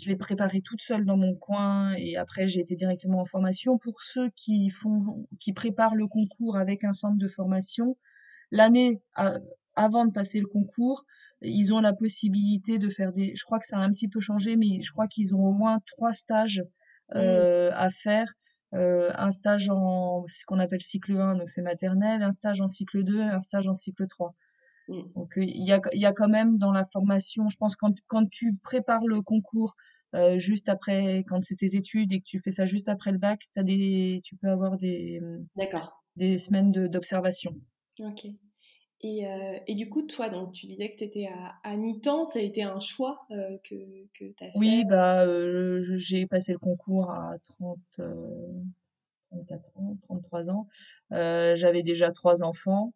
l'ai 0.07 0.17
préparé 0.17 0.61
toute 0.61 0.81
seule 0.81 1.05
dans 1.05 1.17
mon 1.17 1.35
coin 1.35 1.95
et 1.95 2.17
après 2.17 2.47
j'ai 2.47 2.61
été 2.61 2.75
directement 2.75 3.21
en 3.21 3.25
formation. 3.25 3.77
Pour 3.77 4.03
ceux 4.03 4.29
qui 4.31 4.71
font, 4.71 5.27
qui 5.41 5.53
préparent 5.53 5.97
le 5.97 6.07
concours 6.07 6.57
avec 6.57 6.85
un 6.85 6.93
centre 6.93 7.19
de 7.19 7.29
formation, 7.29 7.97
l'année 8.51 9.03
avant 9.75 10.07
de 10.07 10.13
passer 10.13 10.41
le 10.41 10.47
concours, 10.47 11.05
ils 11.43 11.73
ont 11.73 11.81
la 11.81 11.93
possibilité 11.93 12.79
de 12.79 12.89
faire 12.89 13.13
des, 13.13 13.35
je 13.37 13.45
crois 13.45 13.59
que 13.59 13.67
ça 13.67 13.79
a 13.79 13.81
un 13.81 13.91
petit 13.91 14.09
peu 14.09 14.21
changé, 14.21 14.57
mais 14.57 14.83
je 14.83 14.93
crois 14.93 15.07
qu'ils 15.07 15.35
ont 15.35 15.45
au 15.45 15.53
moins 15.53 15.81
trois 15.87 16.13
stages 16.13 16.65
euh, 17.15 17.71
à 17.75 17.91
faire. 17.91 18.33
Euh, 18.75 19.11
un 19.17 19.31
stage 19.31 19.71
en 19.71 20.25
ce 20.27 20.45
qu'on 20.45 20.59
appelle 20.59 20.83
cycle 20.83 21.17
1, 21.17 21.37
donc 21.37 21.49
c'est 21.49 21.63
maternelle, 21.63 22.23
un 22.23 22.31
stage 22.31 22.61
en 22.61 22.69
cycle 22.69 23.03
2 23.03 23.21
et 23.21 23.23
un 23.23 23.41
stage 23.41 23.67
en 23.67 23.75
cycle 23.75 24.07
3. 24.07 24.35
Mmh. 24.88 25.02
Donc 25.14 25.35
il 25.37 25.64
y 25.64 25.73
a, 25.73 25.80
y 25.92 26.07
a 26.07 26.12
quand 26.12 26.28
même 26.28 26.59
dans 26.59 26.73
la 26.73 26.85
formation, 26.85 27.49
je 27.49 27.57
pense 27.57 27.76
quand, 27.76 27.95
quand 28.07 28.28
tu 28.28 28.57
prépares 28.62 29.07
le 29.07 29.23
concours 29.23 29.76
euh, 30.14 30.38
juste 30.38 30.68
après, 30.68 31.25
quand 31.28 31.42
c'est 31.42 31.57
tes 31.57 31.76
études 31.76 32.12
et 32.12 32.21
que 32.21 32.25
tu 32.25 32.38
fais 32.38 32.50
ça 32.50 32.64
juste 32.64 32.88
après 32.88 33.12
le 33.12 33.18
bac, 33.18 33.42
as 33.57 33.62
des, 33.62 34.21
tu 34.25 34.37
peux 34.37 34.49
avoir 34.49 34.76
des, 34.76 35.21
des 36.16 36.38
semaines 36.38 36.73
d'observation. 36.73 37.54
Ok. 38.00 38.26
Et, 39.00 39.28
euh, 39.28 39.59
et, 39.68 39.75
du 39.75 39.88
coup, 39.88 40.02
toi, 40.02 40.28
donc, 40.28 40.52
tu 40.52 40.66
disais 40.66 40.90
que 40.90 40.97
tu 40.97 41.04
étais 41.04 41.28
à, 41.28 41.54
à 41.62 41.76
mi-temps, 41.76 42.25
ça 42.25 42.40
a 42.40 42.42
été 42.42 42.64
un 42.64 42.80
choix 42.80 43.26
euh, 43.30 43.57
que, 43.62 43.76
que 44.18 44.25
tu 44.37 44.45
as 44.45 44.47
fait 44.47 44.59
Oui, 44.59 44.85
bah, 44.88 45.25
j'ai 45.97 46.26
passé 46.26 46.52
le 46.52 46.59
concours 46.59 47.11
à 47.11 47.37
30, 47.45 47.78
34 49.30 49.78
ans, 49.78 49.97
33 50.02 50.50
ans. 50.50 50.66
J'avais 51.11 51.83
déjà 51.85 52.11
trois 52.11 52.42
enfants. 52.42 52.92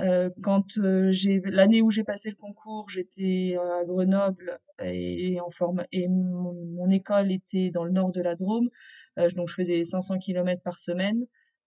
Euh, 0.00 0.30
quand 0.42 0.78
euh, 0.78 1.10
j'ai 1.10 1.40
l'année 1.44 1.82
où 1.82 1.90
j'ai 1.90 2.04
passé 2.04 2.30
le 2.30 2.36
concours, 2.36 2.88
j'étais 2.88 3.56
à 3.60 3.84
Grenoble 3.84 4.60
et, 4.80 5.40
en 5.40 5.50
forme 5.50 5.84
et 5.90 6.06
mon, 6.08 6.88
école 6.90 7.32
était 7.32 7.70
dans 7.70 7.84
le 7.84 7.90
nord 7.90 8.12
de 8.12 8.22
la 8.22 8.34
Drôme, 8.36 8.70
euh, 9.18 9.28
donc 9.30 9.48
je 9.48 9.54
faisais 9.54 9.82
500 9.82 10.18
km 10.18 10.62
par 10.62 10.78
semaine. 10.78 11.24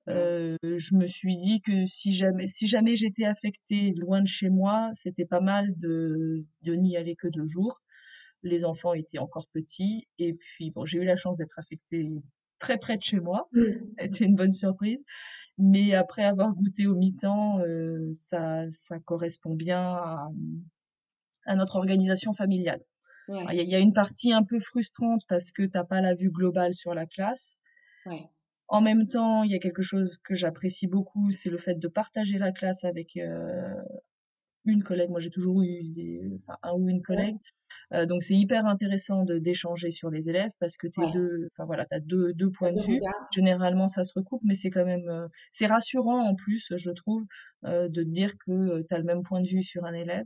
je 0.07 0.95
me 0.95 1.05
suis 1.07 1.37
dit 1.37 1.61
que 1.61 1.85
si 1.87 2.13
jamais 2.13 2.47
si 2.47 2.67
jamais 2.67 2.95
j'étais 2.95 3.25
affectée 3.25 3.93
loin 3.97 4.21
de 4.21 4.27
chez 4.27 4.49
moi, 4.49 4.89
c'était 4.93 5.25
pas 5.25 5.41
mal 5.41 5.67
de 5.77 6.45
de 6.63 6.73
n'y 6.75 6.97
aller 6.97 7.15
que 7.15 7.27
deux 7.27 7.45
jours. 7.47 7.81
Les 8.43 8.65
enfants 8.65 8.93
étaient 8.93 9.19
encore 9.19 9.47
petits 9.53 10.07
et 10.17 10.33
puis 10.33 10.71
bon, 10.71 10.85
j'ai 10.85 10.99
eu 10.99 11.05
la 11.05 11.15
chance 11.17 11.37
d'être 11.37 11.59
affectée 11.59 12.09
très 12.61 12.77
près 12.77 12.95
de 12.95 13.03
chez 13.03 13.19
moi. 13.19 13.49
C'était 13.99 14.25
une 14.25 14.35
bonne 14.35 14.53
surprise. 14.53 15.03
Mais 15.57 15.93
après 15.93 16.23
avoir 16.23 16.53
goûté 16.53 16.87
au 16.87 16.95
mi-temps, 16.95 17.59
euh, 17.59 18.09
ça, 18.13 18.69
ça 18.69 18.99
correspond 18.99 19.53
bien 19.53 19.81
à, 19.81 20.29
à 21.45 21.55
notre 21.55 21.75
organisation 21.75 22.33
familiale. 22.33 22.81
Il 23.27 23.69
y, 23.69 23.75
a 23.75 23.79
une 23.79 23.93
partie 23.93 24.33
un 24.33 24.43
peu 24.43 24.59
frustrante 24.59 25.21
parce 25.27 25.51
que 25.53 25.63
tu 25.63 25.71
n'as 25.75 25.85
pas 25.85 26.01
la 26.01 26.13
vue 26.13 26.31
globale 26.31 26.73
sur 26.73 26.93
la 26.93 27.05
classe. 27.05 27.57
En 28.67 28.81
même 28.81 29.07
temps, 29.07 29.43
il 29.43 29.51
y 29.51 29.55
a 29.55 29.59
quelque 29.59 29.81
chose 29.81 30.17
que 30.23 30.35
j'apprécie 30.35 30.87
beaucoup, 30.87 31.31
c'est 31.31 31.49
le 31.49 31.57
fait 31.57 31.75
de 31.75 31.87
partager 31.87 32.37
la 32.37 32.51
classe 32.51 32.83
avec 32.83 33.15
euh, 33.15 33.73
une 34.65 34.83
collègue. 34.83 35.09
Moi, 35.09 35.19
j'ai 35.19 35.29
toujours 35.29 35.61
eu 35.63 36.37
enfin, 36.37 36.57
un 36.63 36.73
ou 36.73 36.89
une 36.89 37.01
collègue. 37.01 37.37
Euh, 37.93 38.05
donc, 38.05 38.23
c'est 38.23 38.35
hyper 38.35 38.65
intéressant 38.65 39.23
d'échanger 39.25 39.91
sur 39.91 40.09
les 40.09 40.29
élèves 40.29 40.51
parce 40.59 40.77
que 40.77 40.87
tu 40.87 41.01
deux, 41.11 41.47
enfin 41.53 41.65
voilà, 41.65 41.85
as 41.91 41.99
deux, 41.99 42.33
deux 42.33 42.51
points 42.51 42.73
de 42.73 42.81
vue. 42.81 42.99
Généralement, 43.33 43.87
ça 43.87 44.03
se 44.03 44.13
recoupe, 44.15 44.41
mais 44.43 44.55
c'est 44.55 44.69
quand 44.69 44.85
même, 44.85 45.07
euh, 45.09 45.27
c'est 45.51 45.67
rassurant 45.67 46.27
en 46.27 46.35
plus, 46.35 46.73
je 46.75 46.91
trouve, 46.91 47.23
euh, 47.65 47.89
de 47.89 48.03
dire 48.03 48.37
que 48.37 48.81
tu 48.83 48.93
as 48.93 48.97
le 48.97 49.05
même 49.05 49.23
point 49.23 49.41
de 49.41 49.47
vue 49.47 49.63
sur 49.63 49.85
un 49.85 49.93
élève. 49.93 50.25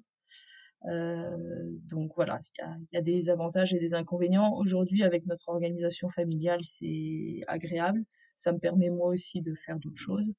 donc 1.89 2.12
voilà, 2.15 2.39
il 2.60 2.88
y 2.94 2.98
a, 2.98 3.01
des 3.01 3.30
avantages 3.30 3.74
et 3.74 3.80
des 3.80 3.94
inconvénients. 3.94 4.54
Aujourd'hui, 4.56 5.04
avec 5.04 5.25
notre 5.25 5.50
organisation 5.50 6.10
familiale, 6.10 6.62
c'est 6.63 7.42
agréable. 7.48 8.04
Ça 8.36 8.51
me 8.51 8.60
permet 8.60 8.89
moi 8.89 9.08
aussi 9.08 9.42
de 9.42 9.56
faire 9.56 9.80
d'autres 9.80 10.00
choses. 10.00 10.32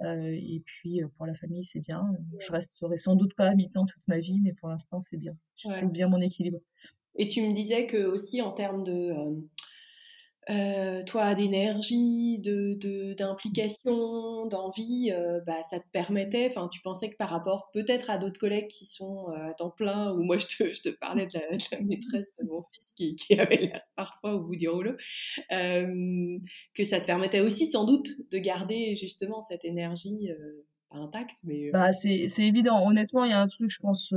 Et 0.00 0.62
puis 0.64 1.00
pour 1.16 1.26
la 1.26 1.34
famille, 1.34 1.64
c'est 1.64 1.80
bien. 1.80 2.04
Je 2.38 2.50
resterai 2.52 2.96
sans 2.96 3.14
doute 3.14 3.34
pas 3.34 3.48
à 3.48 3.54
mi-temps 3.54 3.86
toute 3.86 4.06
ma 4.08 4.18
vie, 4.18 4.40
mais 4.42 4.52
pour 4.52 4.68
l'instant, 4.68 5.00
c'est 5.00 5.16
bien. 5.16 5.36
Je 5.56 5.68
trouve 5.68 5.90
bien 5.90 6.08
mon 6.08 6.20
équilibre. 6.20 6.58
Et 7.16 7.28
tu 7.28 7.42
me 7.42 7.54
disais 7.54 7.86
que 7.86 8.06
aussi 8.06 8.40
en 8.40 8.52
termes 8.52 8.84
de 8.84 9.12
euh, 10.50 11.02
toi, 11.04 11.36
d'énergie, 11.36 12.40
d'implication, 13.16 14.46
d'envie, 14.46 15.12
euh, 15.12 15.40
bah, 15.46 15.62
ça 15.62 15.78
te 15.78 15.88
permettait, 15.92 16.48
enfin, 16.48 16.68
tu 16.68 16.80
pensais 16.80 17.10
que 17.10 17.16
par 17.16 17.28
rapport 17.30 17.70
peut-être 17.72 18.10
à 18.10 18.18
d'autres 18.18 18.40
collègues 18.40 18.66
qui 18.66 18.84
sont 18.84 19.22
euh, 19.28 19.50
à 19.50 19.54
temps 19.54 19.70
plein, 19.70 20.12
ou 20.12 20.24
moi 20.24 20.38
je 20.38 20.46
te, 20.48 20.72
je 20.72 20.82
te 20.82 20.88
parlais 20.88 21.26
de 21.26 21.38
la, 21.38 21.80
maîtresse 21.80 22.32
de 22.40 22.46
mon 22.46 22.64
fils 22.72 22.92
qui, 22.96 23.14
qui 23.14 23.38
avait 23.38 23.56
l'air 23.56 23.82
parfois 23.94 24.34
au 24.34 24.40
bout 24.40 24.56
du 24.56 24.68
rouleau, 24.68 24.94
que 25.48 26.84
ça 26.84 27.00
te 27.00 27.06
permettait 27.06 27.40
aussi 27.40 27.68
sans 27.68 27.84
doute 27.84 28.08
de 28.32 28.38
garder 28.38 28.96
justement 28.96 29.42
cette 29.42 29.64
énergie 29.64 30.28
intacte. 30.90 31.36
Mais... 31.44 31.70
Bah, 31.70 31.92
c'est, 31.92 32.26
évident, 32.38 32.84
honnêtement, 32.84 33.24
il 33.24 33.30
y 33.30 33.34
a 33.34 33.40
un 33.40 33.46
truc, 33.46 33.70
je 33.70 33.78
pense, 33.78 34.12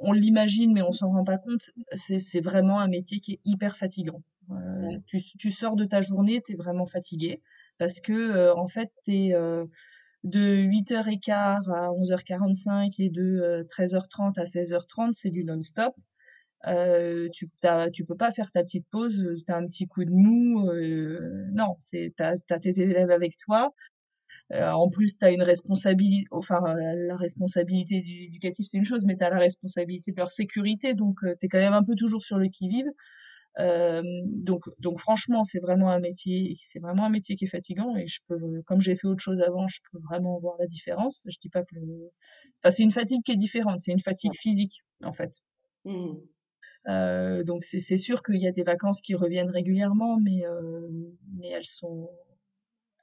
on 0.00 0.12
l'imagine, 0.12 0.72
mais 0.72 0.82
on 0.82 0.92
s'en 0.92 1.10
rend 1.10 1.22
pas 1.22 1.38
compte, 1.38 1.70
c'est 1.94 2.40
vraiment 2.40 2.80
un 2.80 2.88
métier 2.88 3.20
qui 3.20 3.34
est 3.34 3.40
hyper 3.44 3.76
fatigant. 3.76 4.22
Euh, 4.50 4.98
tu, 5.06 5.50
sors 5.50 5.76
de 5.76 5.84
ta 5.84 6.00
journée, 6.00 6.40
tu 6.44 6.52
es 6.52 6.56
vraiment 6.56 6.86
fatigué 6.86 7.40
parce 7.78 8.00
que 8.00 8.12
euh, 8.12 8.54
en 8.54 8.66
fait, 8.66 8.90
tu 9.04 9.12
es 9.12 9.34
euh, 9.34 9.64
de 10.24 10.56
8h15 10.56 11.70
à 11.70 11.90
11h45 11.90 12.94
et 12.98 13.10
de 13.10 13.66
13h30 13.68 14.38
à 14.38 14.44
16h30, 14.44 15.12
c'est 15.12 15.30
du 15.30 15.44
non-stop. 15.44 15.94
tu 16.64 16.70
ne 16.70 17.88
tu 17.90 18.04
peux 18.04 18.16
pas 18.16 18.30
faire 18.30 18.50
ta 18.52 18.62
petite 18.62 18.86
pause, 18.90 19.24
tu 19.46 19.52
as 19.52 19.56
un 19.56 19.66
petit 19.66 19.86
coup 19.86 20.04
de 20.04 20.10
mou. 20.10 20.70
non, 21.52 21.76
tu 21.90 22.12
as, 22.18 22.58
tes 22.58 22.80
élèves 22.80 23.10
avec 23.10 23.36
toi. 23.36 23.74
en 24.52 24.88
plus, 24.90 25.16
tu 25.16 25.24
as 25.24 25.30
une 25.30 25.42
responsabilité, 25.42 26.26
enfin, 26.30 26.60
la 26.74 27.16
responsabilité 27.16 27.96
éducative, 28.26 28.66
c'est 28.66 28.78
une 28.78 28.84
chose, 28.84 29.04
mais 29.04 29.16
tu 29.16 29.24
as 29.24 29.30
la 29.30 29.38
responsabilité 29.38 30.12
de 30.12 30.18
leur 30.18 30.30
sécurité, 30.30 30.94
donc 30.94 31.20
tu 31.40 31.46
es 31.46 31.48
quand 31.48 31.58
même 31.58 31.74
un 31.74 31.84
peu 31.84 31.94
toujours 31.96 32.22
sur 32.22 32.38
le 32.38 32.48
qui-vive. 32.48 32.90
Euh, 33.58 34.02
donc, 34.24 34.64
donc 34.78 34.98
franchement, 34.98 35.44
c'est 35.44 35.60
vraiment 35.60 35.90
un 35.90 36.00
métier, 36.00 36.54
c'est 36.60 36.78
vraiment 36.78 37.04
un 37.04 37.10
métier 37.10 37.36
qui 37.36 37.44
est 37.44 37.48
fatigant 37.48 37.96
et 37.96 38.06
je 38.06 38.20
peux, 38.26 38.62
comme 38.66 38.80
j'ai 38.80 38.94
fait 38.94 39.06
autre 39.06 39.22
chose 39.22 39.40
avant, 39.40 39.66
je 39.68 39.80
peux 39.90 39.98
vraiment 39.98 40.38
voir 40.38 40.56
la 40.58 40.66
différence. 40.66 41.26
Je 41.28 41.36
dis 41.40 41.50
pas 41.50 41.62
que, 41.62 41.76
enfin, 42.62 42.70
c'est 42.70 42.82
une 42.82 42.90
fatigue 42.90 43.22
qui 43.24 43.32
est 43.32 43.36
différente, 43.36 43.80
c'est 43.80 43.92
une 43.92 44.00
fatigue 44.00 44.34
physique 44.34 44.82
en 45.02 45.12
fait. 45.12 45.32
Mmh. 45.84 46.14
Euh, 46.88 47.44
donc 47.44 47.62
c'est 47.62 47.96
sûr 47.96 48.22
qu'il 48.22 48.42
y 48.42 48.48
a 48.48 48.52
des 48.52 48.64
vacances 48.64 49.00
qui 49.02 49.14
reviennent 49.14 49.50
régulièrement, 49.50 50.18
mais 50.18 50.44
euh, 50.46 50.88
mais 51.38 51.48
elles 51.48 51.64
sont 51.64 52.10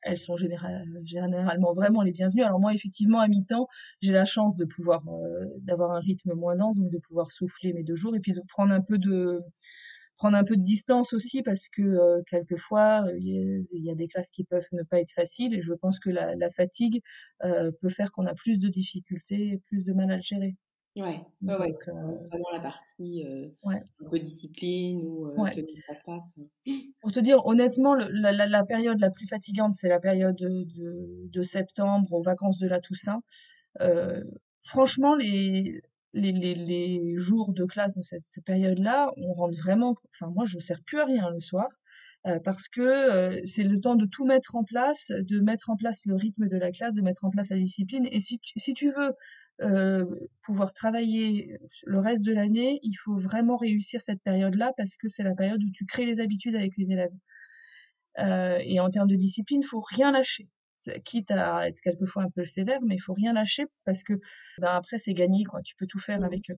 elles 0.02 0.18
sont 0.18 0.38
généralement 0.38 1.74
vraiment 1.74 2.02
les 2.02 2.12
bienvenues. 2.12 2.44
Alors 2.44 2.60
moi, 2.60 2.74
effectivement, 2.74 3.20
à 3.20 3.28
mi-temps, 3.28 3.68
j'ai 4.02 4.14
la 4.14 4.26
chance 4.26 4.56
de 4.56 4.66
pouvoir 4.66 5.04
euh, 5.08 5.46
d'avoir 5.62 5.92
un 5.92 6.00
rythme 6.00 6.34
moins 6.34 6.56
dense, 6.56 6.78
donc 6.78 6.92
de 6.92 7.00
pouvoir 7.00 7.32
souffler 7.32 7.74
mes 7.74 7.84
deux 7.84 7.96
jours 7.96 8.16
et 8.16 8.20
puis 8.20 8.34
de 8.34 8.42
prendre 8.48 8.74
un 8.74 8.82
peu 8.82 8.98
de 8.98 9.42
prendre 10.20 10.38
un 10.38 10.44
peu 10.44 10.58
de 10.58 10.62
distance 10.62 11.14
aussi 11.14 11.42
parce 11.42 11.70
que 11.70 11.82
euh, 11.82 12.22
quelquefois 12.30 13.06
il 13.18 13.66
y, 13.72 13.90
a 13.90 13.96
des 13.96 14.08
classes 14.08 14.30
qui 14.30 14.44
peuvent 14.44 14.68
ne 14.74 14.84
pas 14.84 15.00
être 15.00 15.12
faciles 15.12 15.56
et 15.56 15.62
je 15.62 15.74
pense 15.74 16.00
que 16.00 16.10
la, 16.10 16.50
fatigue 16.50 17.02
euh, 17.44 17.72
peut 17.82 17.90
faire 17.90 18.12
qu'on 18.12 18.26
a 18.26 18.36
plus 18.36 18.60
de 18.60 18.68
difficultés 18.68 19.54
et 19.54 19.58
plus 19.58 19.86
de 19.86 19.94
mal 19.94 20.12
à 20.12 20.18
le 20.18 20.22
gérer. 20.22 20.56
Ouais, 20.98 21.22
ouais, 21.44 21.74
c'est 21.74 21.92
euh, 21.92 21.94
vraiment 21.94 22.52
la 22.52 22.60
partie 22.60 23.24
un 23.64 24.10
peu 24.10 24.20
discipline 24.20 25.02
ou 25.06 25.32
tenir 25.50 25.82
sa 25.88 25.96
place. 25.96 26.36
Pour 27.02 27.14
te 27.14 27.22
dire 27.22 27.46
honnêtement, 27.46 27.96
la, 27.96 28.64
période 28.66 29.00
la 29.00 29.10
plus 29.10 29.26
fatigante, 29.26 29.74
c'est 29.74 29.88
la 29.88 30.00
période 30.00 30.36
de, 30.36 30.66
de, 31.30 31.42
septembre 31.42 32.12
aux 32.12 32.22
vacances 32.22 32.58
de 32.58 32.68
la 32.68 32.82
Toussaint. 32.82 33.22
franchement, 34.64 35.16
les, 35.16 35.82
les, 36.14 36.32
les, 36.32 36.56
les, 36.56 37.18
jours 37.18 37.54
de 37.54 37.66
classe 37.66 37.96
dans 37.96 38.02
cette 38.02 38.24
période-là, 38.46 39.12
on 39.18 39.34
rentre 39.34 39.58
vraiment. 39.58 39.96
Enfin, 40.14 40.32
moi, 40.34 40.46
je 40.46 40.56
ne 40.56 40.62
sers 40.62 40.82
plus 40.84 41.00
à 41.00 41.06
rien 41.06 41.30
le 41.30 41.40
soir 41.40 41.68
euh, 42.28 42.40
parce 42.44 42.68
que 42.68 42.82
euh, 42.82 43.40
c'est 43.46 43.64
le 43.64 43.80
temps 43.80 43.96
de 43.96 44.06
tout 44.06 44.26
mettre 44.26 44.56
en 44.56 44.64
place, 44.64 45.12
de 45.12 45.40
mettre 45.40 45.70
en 45.70 45.78
place 45.78 46.06
le 46.06 46.16
rythme 46.16 46.48
de 46.48 46.58
la 46.58 46.72
classe, 46.72 46.94
de 46.94 47.02
mettre 47.02 47.24
en 47.26 47.30
place 47.30 47.50
la 47.50 47.58
discipline. 47.58 48.08
Et 48.12 48.20
si 48.20 48.40
tu, 48.40 48.54
si 48.58 48.74
tu 48.74 48.92
veux 48.92 49.14
euh, 49.62 50.06
pouvoir 50.44 50.74
travailler 50.74 51.58
le 51.86 52.00
reste 52.00 52.26
de 52.26 52.34
l'année, 52.34 52.80
il 52.84 52.96
faut 52.96 53.18
vraiment 53.18 53.58
réussir 53.58 54.02
cette 54.02 54.22
période-là 54.22 54.74
parce 54.76 54.98
que 54.98 55.08
c'est 55.08 55.24
la 55.24 55.36
période 55.36 55.64
où 55.64 55.70
tu 55.74 55.86
crées 55.86 56.06
les 56.06 56.20
habitudes 56.20 56.56
avec 56.56 56.74
les 56.78 56.92
élèves. 56.92 57.14
et 58.66 58.80
en 58.80 58.90
termes 58.90 59.08
de 59.08 59.16
discipline, 59.16 59.62
il 59.64 59.66
faut 59.66 59.82
rien 59.82 60.12
lâcher 60.12 60.48
quitte 61.04 61.32
à 61.32 61.68
être 61.68 61.82
quelquefois 61.82 62.24
un 62.24 62.30
peu 62.30 62.44
sévère, 62.44 62.80
mais 62.82 62.96
il 62.96 63.00
faut 63.00 63.14
rien 63.14 63.34
lâcher 63.34 63.66
parce 63.86 64.04
que 64.04 64.14
ben, 64.60 64.70
après 64.76 64.98
c'est 64.98 65.14
gagné, 65.14 65.44
quoi. 65.44 65.62
Tu 65.62 65.76
peux 65.76 65.88
tout 65.88 66.00
faire 66.00 66.22
mmh. 66.22 66.24
avec 66.26 66.50
eux. 66.52 66.58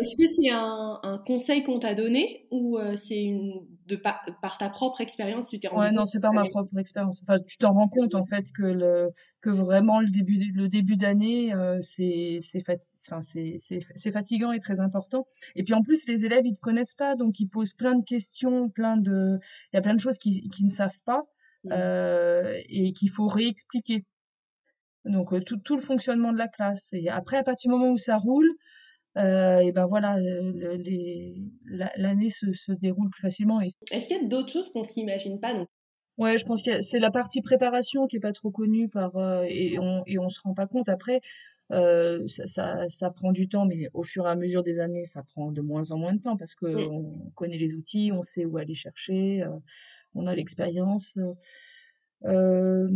Est-ce 0.00 0.16
que 0.16 0.28
c'est 0.28 0.50
un, 0.50 1.22
conseil 1.26 1.64
qu'on 1.64 1.80
t'a 1.80 1.94
donné 1.94 2.46
ou 2.50 2.78
euh, 2.78 2.94
c'est 2.94 3.20
une 3.20 3.66
de 3.86 3.96
par, 3.96 4.22
ta 4.58 4.68
propre 4.68 5.00
expérience 5.00 5.48
tu 5.48 5.58
t'es 5.58 5.72
Ouais, 5.72 5.90
non, 5.90 6.04
c'est 6.04 6.20
par 6.20 6.32
ma 6.32 6.44
propre 6.44 6.78
expérience. 6.78 7.20
Enfin, 7.22 7.38
tu 7.40 7.58
t'en 7.58 7.72
rends 7.72 7.88
compte 7.88 8.14
en 8.14 8.22
fait 8.22 8.52
que 8.52 8.62
le 8.62 9.10
que 9.40 9.50
vraiment 9.50 10.00
le 10.00 10.10
début 10.10 10.52
le 10.54 10.68
début 10.68 10.96
d'année 10.96 11.52
euh, 11.52 11.78
c'est 11.80 12.38
c'est 12.40 12.62
enfin, 13.10 13.20
c'est 13.22 14.10
fatigant 14.12 14.52
et 14.52 14.60
très 14.60 14.78
important. 14.78 15.26
Et 15.56 15.64
puis 15.64 15.74
en 15.74 15.82
plus 15.82 16.06
les 16.06 16.24
élèves 16.24 16.46
ils 16.46 16.54
te 16.54 16.60
connaissent 16.60 16.94
pas 16.94 17.16
donc 17.16 17.40
ils 17.40 17.48
posent 17.48 17.74
plein 17.74 17.96
de 17.96 18.04
questions, 18.04 18.68
plein 18.68 18.96
de 18.96 19.38
il 19.72 19.76
y 19.76 19.78
a 19.78 19.82
plein 19.82 19.94
de 19.94 20.00
choses 20.00 20.18
qu'ils 20.18 20.48
ne 20.62 20.70
savent 20.70 21.00
pas. 21.04 21.24
Mmh. 21.64 21.70
Euh, 21.72 22.60
et 22.68 22.92
qu'il 22.92 23.10
faut 23.10 23.26
réexpliquer. 23.26 24.04
Donc 25.04 25.32
tout, 25.44 25.56
tout, 25.58 25.76
le 25.76 25.82
fonctionnement 25.82 26.32
de 26.32 26.38
la 26.38 26.48
classe. 26.48 26.92
Et 26.92 27.08
après, 27.08 27.36
à 27.36 27.42
partir 27.42 27.70
du 27.70 27.76
moment 27.76 27.90
où 27.92 27.96
ça 27.96 28.16
roule, 28.16 28.50
euh, 29.16 29.58
et 29.58 29.72
ben 29.72 29.86
voilà, 29.86 30.16
l'année 31.96 32.30
se, 32.30 32.52
se, 32.52 32.72
déroule 32.72 33.10
plus 33.10 33.22
facilement. 33.22 33.60
Est-ce 33.60 34.06
qu'il 34.06 34.16
y 34.16 34.20
a 34.20 34.24
d'autres 34.24 34.52
choses 34.52 34.70
qu'on 34.70 34.84
s'imagine 34.84 35.40
pas 35.40 35.54
donc? 35.54 35.68
Ouais, 36.18 36.36
je 36.36 36.44
pense 36.44 36.62
que 36.62 36.80
c'est 36.82 36.98
la 36.98 37.12
partie 37.12 37.42
préparation 37.42 38.08
qui 38.08 38.16
est 38.16 38.20
pas 38.20 38.32
trop 38.32 38.50
connue 38.50 38.88
par 38.88 39.12
et 39.44 39.78
on 39.78 40.02
et 40.06 40.18
on 40.18 40.28
se 40.28 40.40
rend 40.40 40.52
pas 40.52 40.66
compte. 40.66 40.88
Après, 40.88 41.20
euh, 41.70 42.26
ça, 42.28 42.46
ça, 42.46 42.88
ça, 42.88 43.10
prend 43.10 43.32
du 43.32 43.48
temps, 43.48 43.66
mais 43.66 43.88
au 43.92 44.02
fur 44.02 44.26
et 44.26 44.30
à 44.30 44.36
mesure 44.36 44.62
des 44.62 44.80
années, 44.80 45.04
ça 45.04 45.22
prend 45.22 45.52
de 45.52 45.60
moins 45.60 45.90
en 45.90 45.98
moins 45.98 46.14
de 46.14 46.20
temps 46.20 46.36
parce 46.36 46.54
que 46.54 46.66
on 46.66 47.30
connaît 47.34 47.58
les 47.58 47.74
outils, 47.74 48.10
on 48.12 48.22
sait 48.22 48.46
où 48.46 48.56
aller 48.56 48.74
chercher, 48.74 49.42
euh, 49.42 49.50
on 50.14 50.26
a 50.26 50.34
l'expérience. 50.34 51.18
Euh, 52.24 52.88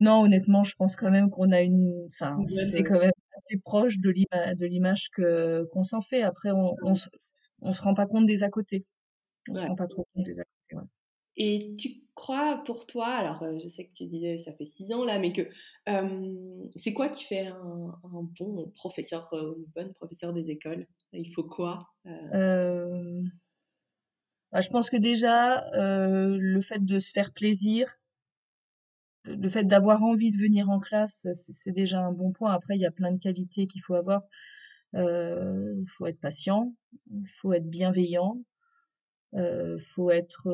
non, 0.00 0.22
honnêtement, 0.22 0.64
je 0.64 0.74
pense 0.76 0.96
quand 0.96 1.10
même 1.10 1.30
qu'on 1.30 1.52
a 1.52 1.60
une, 1.60 2.04
enfin, 2.06 2.38
c'est 2.46 2.82
quand 2.82 2.98
même 2.98 3.12
assez 3.38 3.58
proche 3.58 3.98
de 3.98 4.10
l'image, 4.10 5.10
qu'on 5.10 5.82
s'en 5.82 6.02
fait. 6.02 6.22
Après, 6.22 6.50
on, 6.52 6.76
on, 6.82 6.94
se, 6.94 7.08
on 7.60 7.72
se 7.72 7.82
rend 7.82 7.94
pas 7.94 8.06
compte 8.06 8.26
des 8.26 8.44
à 8.44 8.48
côté. 8.48 8.84
On 9.48 9.54
se 9.56 9.66
rend 9.66 9.74
pas 9.74 9.88
trop 9.88 10.06
compte 10.14 10.24
des 10.24 10.40
à 10.40 10.44
côté. 10.44 10.76
Ouais. 10.76 10.88
Et 11.36 11.74
tu 11.76 12.02
crois 12.14 12.62
pour 12.64 12.86
toi, 12.86 13.06
alors 13.06 13.42
euh, 13.42 13.58
je 13.62 13.68
sais 13.68 13.86
que 13.86 13.94
tu 13.94 14.06
disais 14.06 14.38
ça 14.38 14.52
fait 14.52 14.66
six 14.66 14.92
ans 14.92 15.04
là, 15.04 15.18
mais 15.18 15.32
que 15.32 15.48
c'est 16.76 16.92
quoi 16.92 17.08
qui 17.08 17.24
fait 17.24 17.46
un, 17.46 17.98
bon 18.38 18.70
professeur 18.74 19.32
euh, 19.32 19.54
une 19.56 19.64
bonne 19.74 20.34
des 20.34 20.50
écoles? 20.50 20.86
Il 21.12 21.32
faut 21.32 21.44
quoi 21.44 21.88
euh? 22.06 23.22
bah, 24.52 24.60
Je 24.60 24.68
pense 24.68 24.90
que 24.90 24.96
déjà, 24.96 25.64
le 25.74 26.60
fait 26.60 26.84
de 26.84 26.98
se 26.98 27.12
faire 27.12 27.32
plaisir, 27.32 27.98
le 29.24 29.48
fait 29.48 29.64
d'avoir 29.64 30.02
envie 30.02 30.30
de 30.30 30.36
venir 30.36 30.68
en 30.68 30.80
classe, 30.80 31.26
c'est 31.32 31.72
déjà 31.72 32.00
un 32.00 32.12
bon 32.12 32.32
point. 32.32 32.52
Après, 32.52 32.74
il 32.74 32.80
y 32.80 32.86
a 32.86 32.90
plein 32.90 33.12
de 33.12 33.18
qualités 33.18 33.66
qu'il 33.66 33.82
faut 33.82 33.94
avoir. 33.94 34.22
Il 34.94 35.86
faut 35.96 36.06
être 36.06 36.20
patient, 36.20 36.74
il 37.10 37.28
faut 37.28 37.54
être 37.54 37.68
bienveillant, 37.68 38.42
euh, 39.34 39.78
faut 39.78 40.10
être 40.10 40.48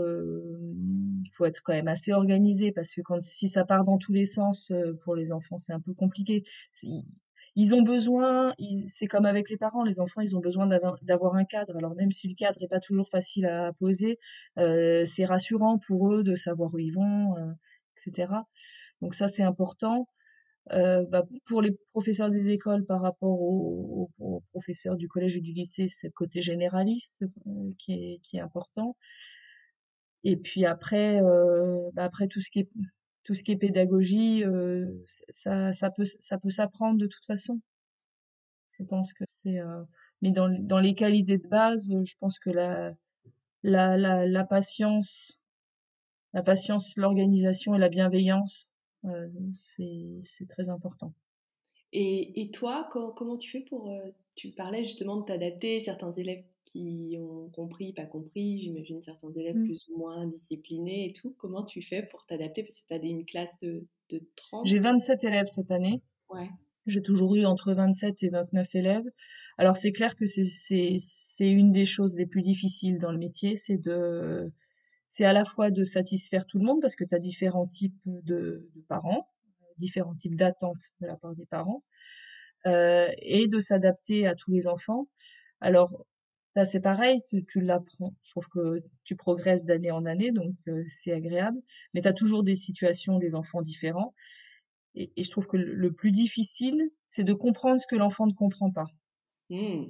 faut 1.32 1.44
être 1.44 1.62
quand 1.62 1.72
même 1.72 1.88
assez 1.88 2.12
organisé 2.12 2.72
parce 2.72 2.94
que 2.94 3.00
quand 3.00 3.20
si 3.20 3.48
ça 3.48 3.64
part 3.64 3.84
dans 3.84 3.98
tous 3.98 4.12
les 4.12 4.26
sens 4.26 4.72
pour 5.02 5.14
les 5.16 5.32
enfants 5.32 5.58
c'est 5.58 5.72
un 5.72 5.80
peu 5.80 5.94
compliqué. 5.94 6.42
Ils 7.56 7.74
ont 7.74 7.82
besoin 7.82 8.54
c'est 8.86 9.06
comme 9.06 9.26
avec 9.26 9.50
les 9.50 9.56
parents 9.56 9.82
les 9.82 10.00
enfants 10.00 10.20
ils 10.20 10.36
ont 10.36 10.40
besoin 10.40 10.66
d'avoir 11.02 11.34
un 11.34 11.44
cadre. 11.44 11.76
Alors 11.76 11.94
même 11.96 12.10
si 12.10 12.28
le 12.28 12.34
cadre 12.34 12.62
est 12.62 12.68
pas 12.68 12.80
toujours 12.80 13.08
facile 13.08 13.46
à 13.46 13.72
poser 13.72 14.18
euh, 14.58 15.04
c'est 15.04 15.24
rassurant 15.24 15.78
pour 15.78 16.12
eux 16.12 16.22
de 16.22 16.34
savoir 16.36 16.72
où 16.74 16.78
ils 16.78 16.92
vont 16.92 17.36
euh, 17.36 17.52
etc 17.96 18.32
donc 19.02 19.14
ça 19.14 19.26
c'est 19.28 19.42
important 19.42 20.08
euh, 20.72 21.04
bah, 21.06 21.24
pour 21.46 21.62
les 21.62 21.72
professeurs 21.92 22.30
des 22.30 22.50
écoles 22.50 22.84
par 22.84 23.00
rapport 23.02 23.40
aux, 23.40 24.10
professeurs 24.52 24.96
du 24.96 25.08
collège 25.08 25.36
et 25.36 25.40
du 25.40 25.52
lycée, 25.52 25.86
c'est 25.86 26.08
le 26.08 26.12
côté 26.12 26.40
généraliste 26.40 27.24
euh, 27.46 27.72
qui, 27.78 27.92
est, 27.92 28.20
qui 28.22 28.36
est 28.38 28.40
important. 28.40 28.96
Et 30.24 30.36
puis 30.36 30.66
après, 30.66 31.22
euh, 31.22 31.90
bah 31.92 32.04
après 32.04 32.26
tout 32.28 32.40
ce 32.40 32.50
qui 32.50 32.60
est 32.60 32.68
tout 33.24 33.34
ce 33.34 33.44
qui 33.44 33.52
est 33.52 33.56
pédagogie, 33.56 34.42
ça, 35.06 35.72
ça 35.72 35.90
peut 35.90 36.04
ça 36.04 36.38
peut 36.38 36.50
s'apprendre 36.50 36.98
de 36.98 37.06
toute 37.06 37.24
façon. 37.24 37.60
Je 38.72 38.84
pense 38.84 39.12
que 39.12 39.24
c'est 39.44 39.58
mais 40.22 40.32
dans, 40.32 40.48
dans 40.48 40.80
les 40.80 40.94
qualités 40.94 41.38
de 41.38 41.46
base, 41.46 41.88
je 41.90 42.14
pense 42.20 42.38
que 42.38 42.50
la 42.50 42.94
la, 43.62 43.96
la, 44.26 44.44
patience, 44.44 45.40
la 46.32 46.42
patience, 46.42 46.96
l'organisation 46.96 47.74
et 47.74 47.78
la 47.78 47.88
bienveillance, 47.88 48.70
c'est 49.52 50.48
très 50.48 50.68
important. 50.68 51.12
Et, 51.92 52.42
et 52.42 52.50
toi, 52.50 52.88
comment 52.90 53.36
tu 53.36 53.50
fais 53.50 53.60
pour... 53.60 53.90
tu 54.36 54.50
parlais 54.50 54.84
justement 54.84 55.16
de 55.16 55.24
t'adapter, 55.24 55.80
certains 55.80 56.12
élèves 56.12 56.44
qui 56.64 57.16
ont 57.18 57.48
compris, 57.50 57.92
pas 57.92 58.04
compris, 58.04 58.58
j'imagine 58.58 59.00
certains 59.00 59.32
élèves 59.32 59.56
mmh. 59.56 59.64
plus 59.64 59.88
ou 59.88 59.98
moins 59.98 60.26
disciplinés 60.26 61.06
et 61.08 61.12
tout. 61.12 61.34
Comment 61.38 61.64
tu 61.64 61.82
fais 61.82 62.02
pour 62.02 62.26
t'adapter? 62.26 62.62
Parce 62.62 62.80
que 62.80 62.86
tu 62.86 62.94
as 62.94 62.98
une 62.98 63.24
classe 63.24 63.58
de, 63.60 63.86
de 64.10 64.22
30. 64.36 64.66
J'ai 64.66 64.78
27 64.78 65.24
élèves 65.24 65.46
cette 65.46 65.70
année. 65.70 66.02
Ouais. 66.30 66.48
J'ai 66.86 67.02
toujours 67.02 67.34
eu 67.36 67.44
entre 67.44 67.72
27 67.74 68.22
et 68.22 68.28
29 68.30 68.74
élèves. 68.74 69.04
Alors 69.58 69.76
c'est 69.76 69.92
clair 69.92 70.16
que 70.16 70.24
c'est 70.26 70.96
une 71.40 71.70
des 71.70 71.84
choses 71.84 72.16
les 72.16 72.26
plus 72.26 72.42
difficiles 72.42 72.98
dans 72.98 73.12
le 73.12 73.18
métier, 73.18 73.56
c'est 73.56 73.76
de 73.76 74.50
c'est 75.08 75.24
à 75.24 75.32
la 75.32 75.44
fois 75.44 75.70
de 75.70 75.84
satisfaire 75.84 76.46
tout 76.46 76.58
le 76.58 76.64
monde 76.64 76.80
parce 76.80 76.96
que 76.96 77.04
tu 77.04 77.14
as 77.14 77.18
différents 77.18 77.66
types 77.66 77.98
de, 78.04 78.68
de, 78.74 78.80
parents, 78.88 79.28
différents 79.78 80.14
types 80.14 80.36
d'attentes 80.36 80.92
de 81.00 81.06
la 81.06 81.16
part 81.16 81.34
des 81.34 81.46
parents, 81.46 81.82
euh, 82.66 83.08
et 83.18 83.46
de 83.46 83.58
s'adapter 83.58 84.26
à 84.26 84.34
tous 84.34 84.50
les 84.50 84.66
enfants. 84.68 85.08
Alors 85.60 86.06
ça 86.54 86.64
c'est 86.64 86.80
pareil, 86.80 87.20
tu 87.46 87.60
l'apprends. 87.60 88.14
Je 88.20 88.30
trouve 88.32 88.48
que 88.48 88.82
tu 89.04 89.16
progresses 89.16 89.64
d'année 89.64 89.90
en 89.90 90.04
année, 90.04 90.32
donc 90.32 90.54
euh, 90.68 90.84
c'est 90.88 91.12
agréable. 91.12 91.60
Mais 91.94 92.02
tu 92.02 92.08
as 92.08 92.12
toujours 92.12 92.42
des 92.42 92.56
situations, 92.56 93.18
des 93.18 93.34
enfants 93.34 93.62
différents. 93.62 94.14
Et, 94.94 95.12
je 95.16 95.30
trouve 95.30 95.46
que 95.46 95.56
le, 95.56 95.92
plus 95.92 96.10
difficile, 96.10 96.90
c'est 97.06 97.24
de 97.24 97.32
comprendre 97.32 97.80
ce 97.80 97.86
que 97.86 97.94
l'enfant 97.94 98.26
ne 98.26 98.32
comprend 98.32 98.70
pas. 98.72 98.86
Mmh. 99.50 99.84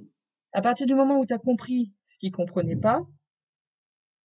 À 0.53 0.61
partir 0.61 0.87
du 0.87 0.95
moment 0.95 1.19
où 1.19 1.27
tu 1.27 1.33
as 1.33 1.39
compris 1.39 1.91
ce 2.05 2.19
qu'il 2.19 2.33
comprenait 2.33 2.77
pas, 2.77 3.01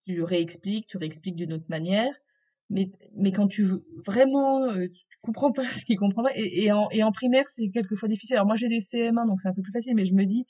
tu 0.05 0.23
réexpliques, 0.23 0.87
tu 0.87 0.97
réexpliques 0.97 1.35
d'une 1.35 1.53
autre 1.53 1.65
manière. 1.69 2.13
Mais, 2.69 2.89
mais 3.15 3.31
quand 3.31 3.47
tu 3.47 3.65
vraiment, 4.05 4.63
euh, 4.71 4.87
tu 4.87 5.17
comprends 5.21 5.51
pas 5.51 5.63
ce 5.81 5.85
qu'il 5.85 5.97
comprend 5.97 6.23
pas. 6.23 6.31
Et, 6.35 6.65
et, 6.65 6.71
en, 6.71 6.89
et 6.91 7.03
en 7.03 7.11
primaire, 7.11 7.47
c'est 7.47 7.69
quelquefois 7.69 8.09
difficile. 8.09 8.35
Alors 8.35 8.47
moi, 8.47 8.55
j'ai 8.55 8.69
des 8.69 8.79
CM1, 8.79 9.27
donc 9.27 9.39
c'est 9.39 9.47
un 9.47 9.53
peu 9.53 9.61
plus 9.61 9.73
facile, 9.73 9.95
mais 9.95 10.05
je 10.05 10.13
me 10.13 10.25
dis, 10.25 10.45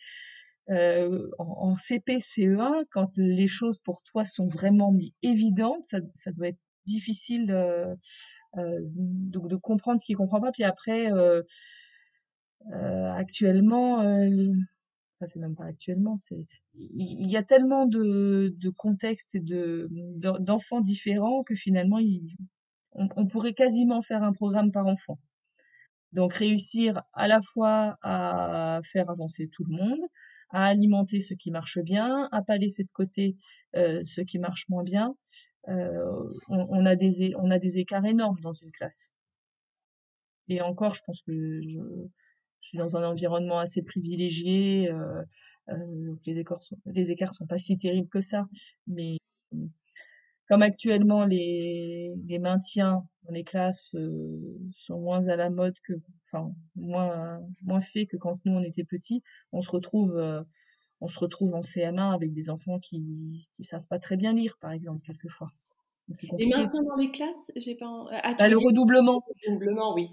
euh, 0.70 1.30
en, 1.40 1.72
en, 1.72 1.76
CP, 1.76 2.18
CE1, 2.18 2.86
quand 2.92 3.18
les 3.18 3.48
choses 3.48 3.80
pour 3.84 4.04
toi 4.04 4.26
sont 4.26 4.48
vraiment 4.48 4.96
évidentes, 5.22 5.84
ça, 5.84 6.00
ça 6.16 6.32
doit 6.32 6.50
être 6.50 6.60
difficile 6.86 7.52
euh, 8.58 8.80
de, 8.84 9.56
comprendre 9.56 10.00
ce 10.00 10.06
qu'il 10.06 10.16
comprend 10.16 10.40
pas. 10.40 10.52
Puis 10.52 10.64
après, 10.64 11.12
euh, 11.12 11.42
euh, 12.72 13.12
actuellement, 13.14 14.04
c'est 15.26 15.40
même 15.40 15.56
pas 15.56 15.66
actuellement, 15.66 16.16
il 16.74 17.28
y, 17.30 17.38
a 17.38 17.44
tellement 17.44 17.86
de, 17.86 18.54
contextes 18.78 19.36
et 19.36 19.40
de 19.40 19.88
d'enfants 20.20 20.82
différents 20.82 21.44
que 21.44 21.56
finalement, 21.56 22.00
on, 22.94 23.28
pourrait 23.28 23.54
quasiment 23.54 24.02
faire 24.02 24.24
un 24.24 24.34
programme 24.34 24.72
par 24.72 24.88
enfant. 24.88 25.20
Donc 26.12 26.34
réussir 26.34 27.02
à 27.14 27.28
la 27.28 27.42
fois 27.42 27.98
à 28.04 28.82
faire 28.84 29.10
avancer 29.10 29.50
tout 29.52 29.64
le 29.64 29.76
monde, 29.76 30.00
à 30.50 30.66
alimenter 30.66 31.20
ce 31.20 31.34
qui 31.34 31.52
marche 31.52 31.80
bien, 31.80 32.30
à 32.32 32.44
pas 32.44 32.58
laisser 32.58 32.84
de 32.84 32.92
côté 32.94 33.36
euh, 33.76 34.02
ce 34.06 34.22
qui 34.22 34.38
marche 34.38 34.70
moins 34.70 34.84
bien, 34.84 35.16
euh, 35.70 36.30
on, 36.50 36.86
a 36.86 36.96
des, 36.96 37.34
on 37.36 37.50
a 37.50 37.58
des 37.58 37.80
écarts 37.80 38.06
énormes 38.06 38.40
dans 38.42 38.52
une 38.52 38.72
classe. 38.72 39.14
Et 40.50 40.62
encore, 40.62 40.94
je 40.94 41.02
pense 41.06 41.22
que 41.22 41.62
je, 41.62 41.80
suis 42.68 42.78
dans 42.78 42.98
un 42.98 43.08
environnement 43.08 43.60
assez 43.60 43.82
privilégié. 43.82 44.90
Euh, 44.92 45.24
euh, 45.70 46.16
les, 46.26 46.40
écarts 46.40 46.62
sont, 46.62 46.78
les 46.86 47.12
écarts 47.12 47.34
sont 47.34 47.46
pas 47.46 47.58
si 47.58 47.78
terribles 47.78 48.10
que 48.10 48.22
ça. 48.22 48.48
Mais 48.88 49.18
comme 50.48 50.62
actuellement 50.62 51.26
les, 51.26 52.14
les 52.26 52.40
maintiens 52.40 53.04
dans 53.24 53.32
les 53.32 53.44
classes 53.44 53.96
sont 54.76 55.00
moins 55.00 55.28
à 55.28 55.36
la 55.36 55.50
mode 55.50 55.76
que, 55.84 55.94
enfin, 56.26 56.54
moins, 56.76 57.40
moins 57.62 57.82
faits 57.82 58.10
que 58.10 58.18
quand 58.18 58.40
nous 58.46 58.54
on 58.54 58.62
était 58.62 58.84
petits, 58.84 59.24
on 59.52 59.62
se 59.62 59.72
retrouve 59.72 60.46
on 61.02 61.08
se 61.08 61.20
retrouve 61.20 61.54
en 61.54 61.62
CM1 61.62 62.14
avec 62.14 62.34
des 62.34 62.50
enfants 62.50 62.80
qui 62.80 63.50
qui 63.54 63.64
savent 63.64 63.86
pas 63.88 64.00
très 64.00 64.18
bien 64.18 64.34
lire, 64.34 64.58
par 64.60 64.72
exemple, 64.72 65.06
quelquefois. 65.06 65.52
Et 66.38 66.48
maintenant 66.50 66.84
dans 66.84 66.96
les 66.96 67.12
classes, 67.12 67.52
j'ai 67.56 67.76
pas. 67.76 68.06
Ah, 68.12 68.36
bah, 68.38 68.48
le 68.50 68.58
redoublement. 68.58 69.24
Le 69.48 69.54
redoublement, 69.54 69.94
oui. 69.96 70.08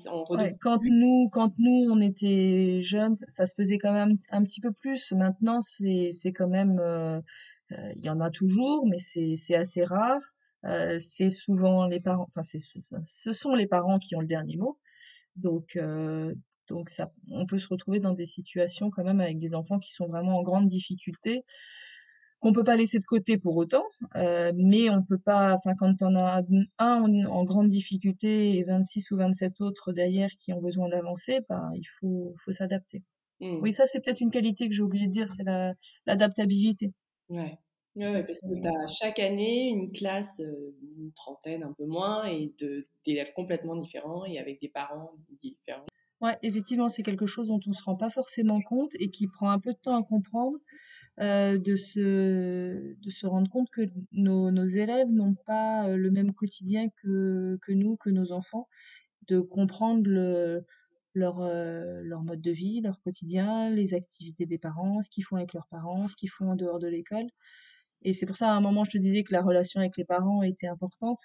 quand 0.61 0.79
nous, 0.83 1.29
quand 1.31 1.53
nous, 1.59 1.91
on 1.91 2.01
était 2.01 2.81
jeunes, 2.83 3.15
ça, 3.15 3.45
se 3.45 3.55
faisait 3.55 3.79
quand 3.79 3.93
même 3.93 4.17
un, 4.31 4.43
petit 4.45 4.61
peu 4.61 4.73
plus. 4.73 5.13
Maintenant, 5.13 5.61
c'est 5.61 6.11
c'est 6.13 6.33
quand 6.33 6.49
même, 6.49 6.79
euh, 6.79 7.21
euh, 7.73 7.93
il 7.97 8.05
y 8.05 8.09
en 8.09 8.21
a 8.21 8.31
toujours, 8.31 8.87
mais 8.87 8.99
c'est 8.99 9.35
c'est 9.35 9.57
assez 9.57 9.83
rare. 9.85 10.21
Euh, 10.65 10.99
c'est 11.01 11.31
souvent 11.31 11.87
les 11.87 12.01
parents, 12.01 12.27
enfin 12.29 12.43
c'est 12.43 12.59
ce 12.59 13.33
sont 13.33 13.55
les 13.55 13.67
parents 13.67 13.99
qui 13.99 14.15
ont 14.15 14.21
le 14.21 14.27
dernier 14.27 14.57
mot. 14.57 14.79
Donc 15.37 15.77
euh, 15.77 16.35
donc 16.69 16.91
ça, 16.91 17.13
on 17.31 17.47
peut 17.47 17.59
se 17.59 17.69
retrouver 17.69 17.99
dans 17.99 18.13
des 18.13 18.27
situations 18.27 18.91
quand 18.91 19.05
même 19.05 19.21
avec 19.21 19.39
des 19.39 19.55
enfants 19.55 19.79
qui 19.79 19.93
sont 19.93 20.07
vraiment 20.07 20.39
en 20.39 20.43
grande 20.43 20.69
difficulté, 20.69 21.45
qu'on 22.41 22.53
peut 22.53 22.65
pas 22.65 22.77
laisser 22.77 22.99
de 22.99 23.05
côté 23.05 23.39
pour 23.39 23.57
autant, 23.57 23.85
euh, 24.17 24.53
mais 24.57 24.91
on 24.91 25.03
peut 25.03 25.19
pas, 25.19 25.55
enfin 25.55 25.75
quand 25.79 26.03
on 26.03 26.15
a 26.17 26.43
un 26.79 27.27
en, 27.27 27.45
grande 27.45 27.69
difficulté 27.69 28.57
et 28.57 28.65
26 28.65 29.11
ou 29.11 29.17
27 29.17 29.61
autres 29.61 29.93
derrière 29.93 30.31
qui 30.39 30.53
ont 30.53 30.61
besoin 30.61 30.89
d'avancer, 30.89 31.41
bah, 31.49 31.69
il 31.75 31.87
faut, 31.99 32.35
faut 32.39 32.53
s'adapter. 32.53 33.03
Mmh. 33.41 33.59
Oui, 33.63 33.73
ça 33.73 33.87
c'est 33.87 34.01
peut-être 34.01 34.21
une 34.21 34.31
qualité 34.31 34.69
que 34.69 34.75
j'ai 34.75 34.83
oublié 34.83 35.07
de 35.07 35.13
dire, 35.13 35.31
c'est 35.31 35.45
l'adaptabilité. 36.07 36.93
ouais. 37.29 37.59
Ouais, 37.97 38.13
parce 38.13 38.29
que 38.29 38.61
tu 38.63 38.69
as 38.69 38.89
chaque 38.89 39.19
année 39.19 39.69
une 39.69 39.91
classe, 39.91 40.39
euh, 40.41 40.77
une 40.97 41.13
trentaine, 41.13 41.65
un 41.65 41.73
peu 41.73 41.87
moins, 41.87 42.25
et 42.25 42.55
d'élèves 43.05 43.33
complètement 43.35 43.75
différents 43.75 44.25
et 44.25 44.39
avec 44.39 44.61
des 44.61 44.69
parents 44.69 45.11
différents. 45.43 45.87
Ouais, 46.21 46.37
effectivement, 46.43 46.89
c'est 46.89 47.03
quelque 47.03 47.27
chose 47.27 47.49
dont 47.49 47.61
on 47.67 47.73
se 47.73 47.83
rend 47.83 47.97
pas 47.97 48.11
forcément 48.11 48.61
compte 48.61 48.93
et 49.01 49.11
qui 49.11 49.27
prend 49.27 49.51
un 49.51 49.59
peu 49.59 49.73
de 49.73 49.79
temps 49.79 49.97
à 50.01 50.05
comprendre, 50.05 50.59
euh, 51.21 51.59
de 51.59 51.77
se 51.77 52.95
de 52.99 53.11
se 53.11 53.27
rendre 53.27 53.51
compte 53.51 53.69
que 53.71 53.83
nos 54.13 54.51
nos 54.51 54.65
élèves 54.65 55.13
n'ont 55.13 55.35
pas, 55.35 55.87
euh, 55.89 55.97
le 55.97 56.11
même 56.11 56.33
quotidien 56.33 56.89
que 57.03 57.59
que 57.63 57.73
nous, 57.73 57.97
que 57.99 58.09
nos 58.11 58.33
enfants, 58.33 58.69
de 59.29 59.41
comprendre 59.41 60.09
le 60.09 60.65
leur, 61.15 61.41
euh, 61.43 62.03
leur 62.05 62.23
mode 62.25 62.41
de 62.41 62.53
vie, 62.53 62.81
leur 62.83 63.03
quotidien, 63.03 63.71
les 63.71 63.95
activités 63.95 64.47
des 64.47 64.59
parents, 64.59 65.03
ce 65.03 65.11
qu'ils 65.11 65.25
font 65.25 65.37
avec 65.37 65.55
leurs 65.55 65.67
parents, 65.69 66.09
ce 66.09 66.17
qu'ils 66.17 66.31
font 66.31 66.51
en 66.53 66.57
dehors 66.57 66.79
de 66.79 66.89
l'école. 66.89 67.27
Et 68.03 68.15
c'est 68.15 68.27
pour 68.27 68.37
ça, 68.37 68.51
à 68.51 68.55
un 68.55 68.61
moment, 68.61 68.85
je 68.85 68.93
te 68.93 68.99
disais 68.99 69.25
que 69.25 69.33
la 69.33 69.43
relation 69.43 69.81
avec 69.81 69.97
les 69.99 70.05
parents 70.07 70.43
était 70.43 70.69
importante, 70.69 71.19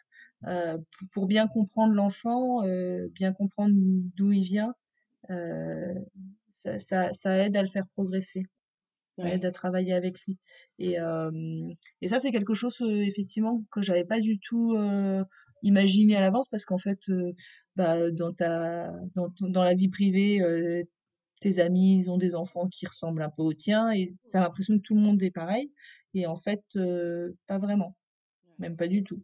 pour 1.13 1.27
bien 1.27 1.47
comprendre 1.47 1.93
l'enfant, 1.93 2.63
bien 3.12 3.34
comprendre 3.34 3.75
d'où 4.15 4.31
il 4.34 4.43
vient, 4.43 4.73
ça, 6.49 6.79
ça, 6.79 7.13
ça, 7.13 7.38
aide 7.38 7.55
à 7.58 7.62
le 7.63 7.69
faire 7.69 7.88
progresser. 7.95 8.45
Aide 9.17 9.45
à 9.45 9.51
travailler 9.51 9.93
avec 9.93 10.19
lui. 10.25 10.38
Et, 10.80 10.97
et 12.01 12.08
ça, 12.08 12.19
c'est 12.19 12.32
quelque 12.32 12.54
chose, 12.54 12.82
effectivement, 12.82 13.63
que 13.71 13.82
j'avais 13.82 14.06
pas 14.06 14.19
du 14.19 14.39
tout 14.39 14.75
imaginé 15.63 16.15
à 16.15 16.21
l'avance 16.21 16.47
parce 16.49 16.65
qu'en 16.65 16.78
fait, 16.78 16.99
bah, 17.75 18.12
dans, 18.12 18.34
ta, 18.34 18.91
dans, 19.13 19.32
dans 19.39 19.63
la 19.63 19.73
vie 19.73 19.89
privée, 19.89 20.41
tes 21.41 21.60
amis, 21.60 21.99
ils 21.99 22.12
ont 22.12 22.17
des 22.17 22.36
enfants 22.36 22.67
qui 22.67 22.86
ressemblent 22.86 23.21
un 23.21 23.30
peu 23.30 23.43
aux 23.43 23.54
tiens 23.54 23.91
et 23.91 24.13
tu 24.32 24.38
as 24.38 24.41
l'impression 24.41 24.78
que 24.78 24.84
tout 24.84 24.95
le 24.95 25.01
monde 25.01 25.21
est 25.23 25.32
pareil. 25.32 25.71
Et 26.13 26.28
en 26.28 26.36
fait, 26.36 26.63
pas 27.47 27.58
vraiment. 27.58 27.95
Même 28.60 28.78
pas 28.78 28.88
du 28.88 29.04
tout. 29.04 29.21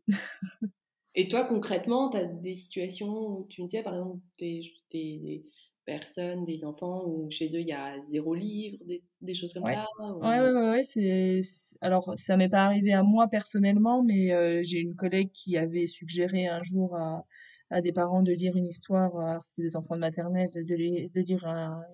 et 1.15 1.27
toi, 1.27 1.45
concrètement, 1.45 2.09
tu 2.09 2.17
as 2.17 2.25
des 2.25 2.55
situations 2.55 3.11
où 3.11 3.47
tu 3.49 3.61
me 3.61 3.67
disais, 3.67 3.83
par 3.83 3.93
exemple, 3.93 4.19
des, 4.39 4.61
des, 4.91 5.45
personnes, 5.91 6.45
des 6.45 6.63
enfants 6.63 7.03
où 7.05 7.29
chez 7.29 7.47
eux 7.47 7.61
il 7.61 7.67
y 7.67 7.73
a 7.73 7.99
zéro 8.03 8.33
livre, 8.33 8.77
des, 9.21 9.33
choses 9.33 9.53
comme 9.53 9.65
ça 9.65 9.85
Ouais, 9.99 10.39
ouais, 10.39 10.51
ouais, 10.51 10.69
ouais 10.71 10.83
c'est... 10.83 11.41
Alors, 11.81 12.13
ça 12.15 12.37
m'est 12.37 12.49
pas 12.49 12.63
arrivé 12.63 12.93
à 12.93 13.03
moi 13.03 13.27
personnellement, 13.27 14.03
mais 14.03 14.33
euh, 14.33 14.61
j'ai 14.63 14.79
une 14.79 14.95
collègue 14.95 15.31
qui 15.33 15.57
avait 15.57 15.85
suggéré 15.85 16.47
un 16.47 16.63
jour 16.63 16.95
à, 16.95 17.25
à 17.69 17.81
des 17.81 17.91
parents 17.91 18.23
de 18.23 18.31
lire 18.31 18.55
une 18.55 18.67
histoire, 18.67 19.17
alors 19.19 19.43
c'était 19.43 19.63
des 19.63 19.75
enfants 19.75 19.95
de 19.95 20.01
maternelle, 20.01 20.49
de, 20.53 20.61
de 20.61 21.21
lire 21.21 21.45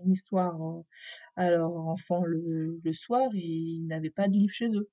une 0.03 0.11
histoire 0.11 0.59
à 1.35 1.49
leur 1.49 1.75
enfant 1.75 2.23
le, 2.23 2.79
le 2.83 2.93
soir 2.93 3.29
et 3.33 3.39
ils 3.39 3.87
n'avaient 3.87 4.09
pas 4.09 4.27
de 4.27 4.33
livre 4.33 4.53
chez 4.53 4.75
eux. 4.75 4.89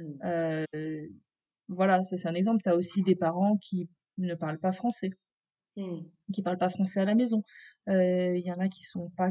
Mmh. 0.00 0.04
Euh, 0.24 0.64
voilà, 1.68 2.02
ça 2.02 2.16
c'est 2.16 2.28
un 2.28 2.34
exemple. 2.34 2.62
Tu 2.62 2.68
as 2.68 2.76
aussi 2.76 3.02
des 3.02 3.16
parents 3.16 3.56
qui 3.56 3.88
ne 4.18 4.34
parlent 4.34 4.58
pas 4.58 4.72
français. 4.72 5.10
Mmh. 5.76 6.02
qui 6.32 6.42
parlent 6.42 6.58
pas 6.58 6.68
français 6.68 7.00
à 7.00 7.04
la 7.04 7.16
maison. 7.16 7.42
Il 7.88 8.42
y 8.44 8.50
en 8.50 8.60
a 8.60 8.68
qui 8.68 8.84
sont 8.84 9.10
pas 9.16 9.30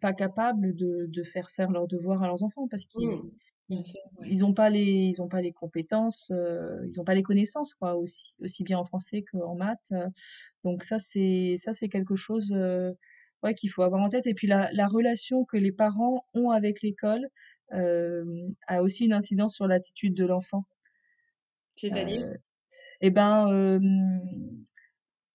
pas 0.00 0.12
capables 0.12 0.74
de, 0.74 1.06
de 1.08 1.22
faire 1.22 1.50
faire 1.50 1.70
leurs 1.70 1.86
devoirs 1.86 2.22
à 2.22 2.26
leurs 2.26 2.42
enfants 2.42 2.66
parce 2.68 2.86
qu'ils 2.86 3.06
mmh. 3.06 3.82
ils, 4.24 4.44
ont 4.44 4.52
pas 4.52 4.68
les 4.68 4.82
ils 4.82 5.22
ont 5.22 5.28
pas 5.28 5.42
les 5.42 5.52
compétences, 5.52 6.32
ils 6.88 7.00
ont 7.00 7.04
pas 7.04 7.14
les 7.14 7.22
connaissances 7.22 7.74
quoi 7.74 7.94
aussi 7.94 8.34
aussi 8.40 8.64
bien 8.64 8.78
en 8.78 8.84
français 8.84 9.22
qu'en 9.22 9.54
maths. 9.54 9.92
donc 10.64 10.82
ça 10.82 10.98
c'est 10.98 11.54
ça 11.56 11.72
c'est 11.72 11.88
quelque 11.88 12.16
chose 12.16 12.52
ouais 13.44 13.54
qu'il 13.54 13.70
faut 13.70 13.82
avoir 13.82 14.02
en 14.02 14.08
tête 14.08 14.26
et 14.26 14.34
puis 14.34 14.48
la, 14.48 14.72
la 14.72 14.88
relation 14.88 15.44
que 15.44 15.56
les 15.56 15.72
parents 15.72 16.26
ont 16.34 16.50
avec 16.50 16.82
l'école 16.82 17.28
a 17.70 18.82
aussi 18.82 19.04
une 19.04 19.12
incidence 19.12 19.54
sur 19.54 19.68
l'attitude 19.68 20.14
de 20.14 20.24
l'enfant. 20.24 20.64
C'est-à-dire? 21.76 22.28
Eh 23.00 23.10
ben 23.10 23.78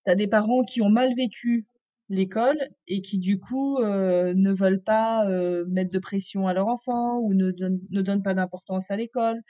tu 0.06 0.12
as 0.12 0.14
des 0.14 0.26
parents 0.26 0.62
qui 0.64 0.82
ont 0.82 0.90
mal 0.90 1.14
vécu 1.14 1.64
l'école 2.10 2.58
et 2.88 3.00
qui 3.00 3.18
du 3.18 3.38
coup 3.38 3.78
euh, 3.78 4.34
ne 4.34 4.52
veulent 4.52 4.82
pas 4.82 5.26
euh, 5.28 5.64
mettre 5.68 5.92
de 5.92 5.98
pression 5.98 6.46
à 6.48 6.52
leur 6.52 6.66
enfant 6.66 7.18
ou 7.20 7.32
ne 7.34 7.52
donnent, 7.52 7.78
ne 7.90 8.02
donnent 8.02 8.22
pas 8.22 8.34
d'importance 8.34 8.90
à 8.90 8.96
l'école. 8.96 9.40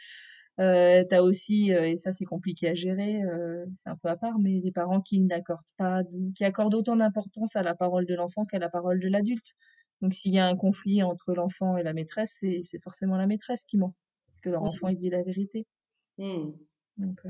Euh, 0.60 1.02
tu 1.08 1.14
as 1.14 1.22
aussi, 1.22 1.72
euh, 1.72 1.88
et 1.88 1.96
ça 1.96 2.12
c'est 2.12 2.26
compliqué 2.26 2.68
à 2.68 2.74
gérer, 2.74 3.22
c'est 3.72 3.88
un 3.88 3.96
peu 3.96 4.08
à 4.10 4.16
part, 4.16 4.38
mais 4.38 4.60
des 4.60 4.72
parents 4.72 5.00
qui 5.00 5.20
n'accordent 5.20 5.72
pas, 5.78 6.02
qui 6.36 6.44
accordent 6.44 6.74
autant 6.74 6.96
d'importance 6.96 7.56
à 7.56 7.62
la 7.62 7.74
parole 7.74 8.06
de 8.06 8.14
l'enfant 8.14 8.44
qu'à 8.44 8.58
la 8.58 8.68
parole 8.68 9.00
de 9.00 9.08
l'adulte. 9.08 9.54
Donc 10.02 10.12
s'il 10.12 10.34
y 10.34 10.38
a 10.38 10.46
un 10.46 10.56
conflit 10.56 11.02
entre 11.02 11.34
l'enfant 11.34 11.78
et 11.78 11.82
la 11.82 11.92
maîtresse, 11.92 12.38
c'est, 12.40 12.82
forcément 12.82 13.16
la 13.16 13.26
maîtresse 13.26 13.64
qui 13.64 13.78
ment, 13.78 13.94
parce 14.28 14.40
que 14.42 14.50
leur 14.50 14.62
enfant 14.62 14.88
il 14.88 14.96
dit 14.96 15.10
la 15.10 15.22
vérité. 15.22 15.66
Mmh. 16.18 16.52
Donc, 16.98 17.20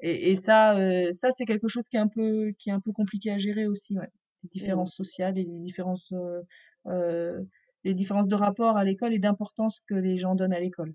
et, 0.00 0.30
et 0.30 0.34
ça, 0.34 0.76
euh, 0.78 1.12
ça 1.12 1.30
c'est 1.30 1.44
quelque 1.44 1.68
chose 1.68 1.88
qui 1.88 1.96
est 1.96 2.00
un 2.00 2.08
peu, 2.08 2.52
qui 2.58 2.70
est 2.70 2.72
un 2.72 2.80
peu 2.80 2.92
compliqué 2.92 3.30
à 3.32 3.38
gérer 3.38 3.66
aussi, 3.66 3.98
ouais. 3.98 4.08
Les 4.44 4.48
différences 4.50 4.94
sociales 4.94 5.36
et 5.38 5.44
les 5.44 5.58
différences, 5.58 6.12
euh, 6.12 6.42
euh, 6.86 7.42
les 7.84 7.94
différences 7.94 8.28
de 8.28 8.34
rapport 8.36 8.76
à 8.76 8.84
l'école 8.84 9.12
et 9.14 9.18
d'importance 9.18 9.80
que 9.88 9.94
les 9.94 10.16
gens 10.16 10.34
donnent 10.36 10.52
à 10.52 10.60
l'école. 10.60 10.94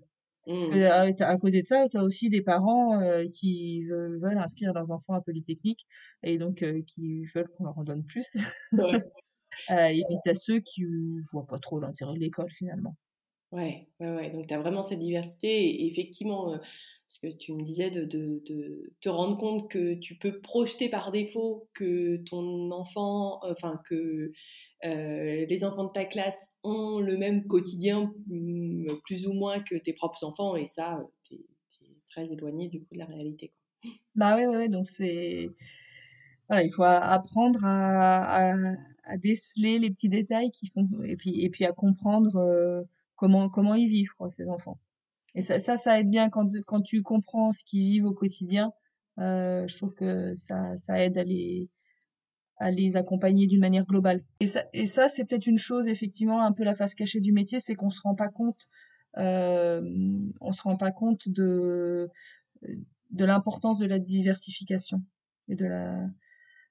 Parce 0.60 0.68
que, 0.70 0.76
Mmh. 0.78 0.82
à, 0.92 1.12
t'as- 1.14 1.28
à 1.28 1.36
côté 1.38 1.62
de 1.62 1.66
ça, 1.66 1.88
tu 1.88 1.96
as 1.98 2.04
aussi 2.04 2.28
des 2.30 2.42
parents 2.42 3.00
euh, 3.00 3.24
qui 3.32 3.84
veulent, 3.86 4.18
veulent 4.20 4.38
inscrire 4.38 4.72
leurs 4.74 4.90
enfants 4.92 5.14
à 5.14 5.20
Polytechnique 5.22 5.86
et 6.22 6.38
donc 6.38 6.62
euh, 6.62 6.82
qui 6.86 7.24
veulent 7.34 7.48
qu'on 7.56 7.64
leur 7.64 7.78
en 7.78 7.84
donne 7.84 8.04
plus. 8.04 8.36
Ouais. 8.76 8.98
Euh, 9.70 9.86
et 9.86 10.02
puis 10.08 10.16
tu 10.24 10.30
as 10.30 10.34
ceux 10.34 10.58
qui 10.60 10.84
voient 11.32 11.46
pas 11.46 11.60
trop 11.60 11.78
l'intérêt 11.78 12.14
de 12.14 12.18
l'école 12.18 12.50
finalement. 12.50 12.96
Ouais, 13.52 13.88
ouais, 14.00 14.10
ouais. 14.16 14.30
Donc, 14.30 14.48
tu 14.48 14.54
as 14.54 14.58
vraiment 14.58 14.82
cette 14.82 14.98
diversité. 14.98 15.48
Et 15.48 15.86
effectivement, 15.86 16.58
euh, 17.22 17.28
ce 17.28 17.34
que 17.34 17.36
tu 17.36 17.52
me 17.52 17.62
disais, 17.62 17.90
de, 17.90 18.42
te 19.00 19.08
rendre 19.08 19.36
compte 19.36 19.70
que 19.70 19.94
tu 19.94 20.16
peux 20.16 20.40
projeter 20.40 20.88
par 20.88 21.12
défaut 21.12 21.68
que 21.74 22.16
ton 22.28 22.70
enfant, 22.70 23.40
enfin, 23.44 23.80
que 23.88 24.32
euh, 24.84 25.46
les 25.48 25.64
enfants 25.64 25.84
de 25.84 25.92
ta 25.92 26.04
classe 26.04 26.52
ont 26.62 27.00
le 27.00 27.16
même 27.16 27.46
quotidien, 27.46 28.12
mm, 28.26 28.86
plus 29.04 29.26
ou 29.26 29.32
moins, 29.32 29.60
que 29.60 29.76
tes 29.76 29.92
propres 29.92 30.24
enfants. 30.24 30.56
Et 30.56 30.66
ça, 30.66 31.02
tu 31.22 31.34
es, 31.34 31.40
très 32.10 32.26
éloigné 32.30 32.68
du 32.68 32.80
coup 32.80 32.94
de 32.94 32.98
la 32.98 33.06
réalité. 33.06 33.48
Quoi. 33.48 33.90
Bah 34.14 34.36
ouais, 34.36 34.46
ouais, 34.46 34.68
donc 34.68 34.86
c'est. 34.86 35.50
Il 36.50 36.70
faut 36.70 36.84
apprendre 36.84 37.60
à, 37.64 38.54
déceler 39.18 39.78
les 39.78 39.90
petits 39.90 40.08
détails 40.08 40.50
qui 40.50 40.68
font. 40.68 40.88
Et 41.04 41.16
puis, 41.16 41.40
et 41.42 41.50
puis 41.50 41.64
à 41.64 41.72
comprendre 41.72 42.36
euh, 42.36 42.82
comment, 43.16 43.48
comment 43.48 43.74
ils 43.74 43.88
vivent, 43.88 44.12
ces 44.28 44.48
enfants. 44.48 44.78
Et 45.34 45.42
ça, 45.42 45.58
ça, 45.60 45.76
ça 45.76 45.98
aide 45.98 46.08
bien 46.10 46.30
quand, 46.30 46.48
quand 46.66 46.80
tu 46.80 47.02
comprends 47.02 47.52
ce 47.52 47.64
qu'ils 47.64 47.84
vivent 47.84 48.06
au 48.06 48.14
quotidien. 48.14 48.72
Euh, 49.18 49.66
je 49.68 49.76
trouve 49.76 49.94
que 49.94 50.34
ça, 50.34 50.76
ça 50.76 51.02
aide 51.04 51.18
à 51.18 51.24
les, 51.24 51.68
à 52.58 52.70
les 52.70 52.96
accompagner 52.96 53.46
d'une 53.46 53.60
manière 53.60 53.86
globale. 53.86 54.22
Et 54.40 54.46
ça, 54.46 54.64
et 54.72 54.86
ça 54.86 55.08
c'est 55.08 55.24
peut-être 55.24 55.46
une 55.46 55.58
chose, 55.58 55.88
effectivement, 55.88 56.42
un 56.42 56.52
peu 56.52 56.64
la 56.64 56.74
face 56.74 56.94
cachée 56.94 57.20
du 57.20 57.32
métier, 57.32 57.60
c'est 57.60 57.74
qu'on 57.74 57.90
se 57.90 58.00
rend 58.00 58.14
pas 58.14 58.28
compte, 58.28 58.66
euh, 59.18 59.82
on 60.40 60.52
se 60.52 60.62
rend 60.62 60.76
pas 60.76 60.90
compte 60.90 61.28
de, 61.28 62.08
de 63.10 63.24
l'importance 63.24 63.78
de 63.78 63.86
la 63.86 63.98
diversification 63.98 65.02
et 65.48 65.56
de 65.56 65.66
la, 65.66 65.96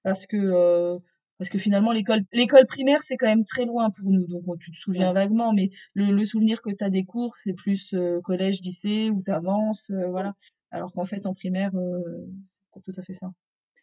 parce 0.04 0.26
que, 0.26 0.38
euh, 0.38 1.00
parce 1.38 1.50
que 1.50 1.58
finalement 1.58 1.92
l'école 1.92 2.22
l'école 2.32 2.66
primaire 2.68 3.02
c'est 3.04 3.18
quand 3.18 3.28
même 3.28 3.44
très 3.46 3.66
loin 3.66 3.90
pour 3.90 4.10
nous 4.12 4.26
donc 4.28 4.44
on- 4.48 4.56
tu 4.58 4.72
te 4.72 4.78
souviens 4.78 5.08
Ouais. 5.08 5.14
vaguement 5.14 5.54
mais 5.54 5.70
le, 5.94 6.12
le 6.12 6.26
souvenir 6.26 6.62
que 6.62 6.70
tu 6.70 6.84
as 6.84 6.90
des 6.90 7.04
cours 7.06 7.38
c'est 7.38 7.54
plus 7.54 7.94
euh, 7.94 8.20
collège 8.22 8.62
lycée 8.62 9.10
où 9.10 9.22
tu 9.24 9.32
avances 9.32 9.92
voilà 10.10 10.34
alors 10.72 10.92
qu'en 10.94 11.06
fait 11.06 11.26
en 11.26 11.34
primaire 11.34 11.72
euh, 11.76 12.02
c'est 12.48 12.62
pas 12.74 12.80
tout 12.82 12.94
à 12.98 13.02
fait 13.04 13.14
ça 13.14 13.32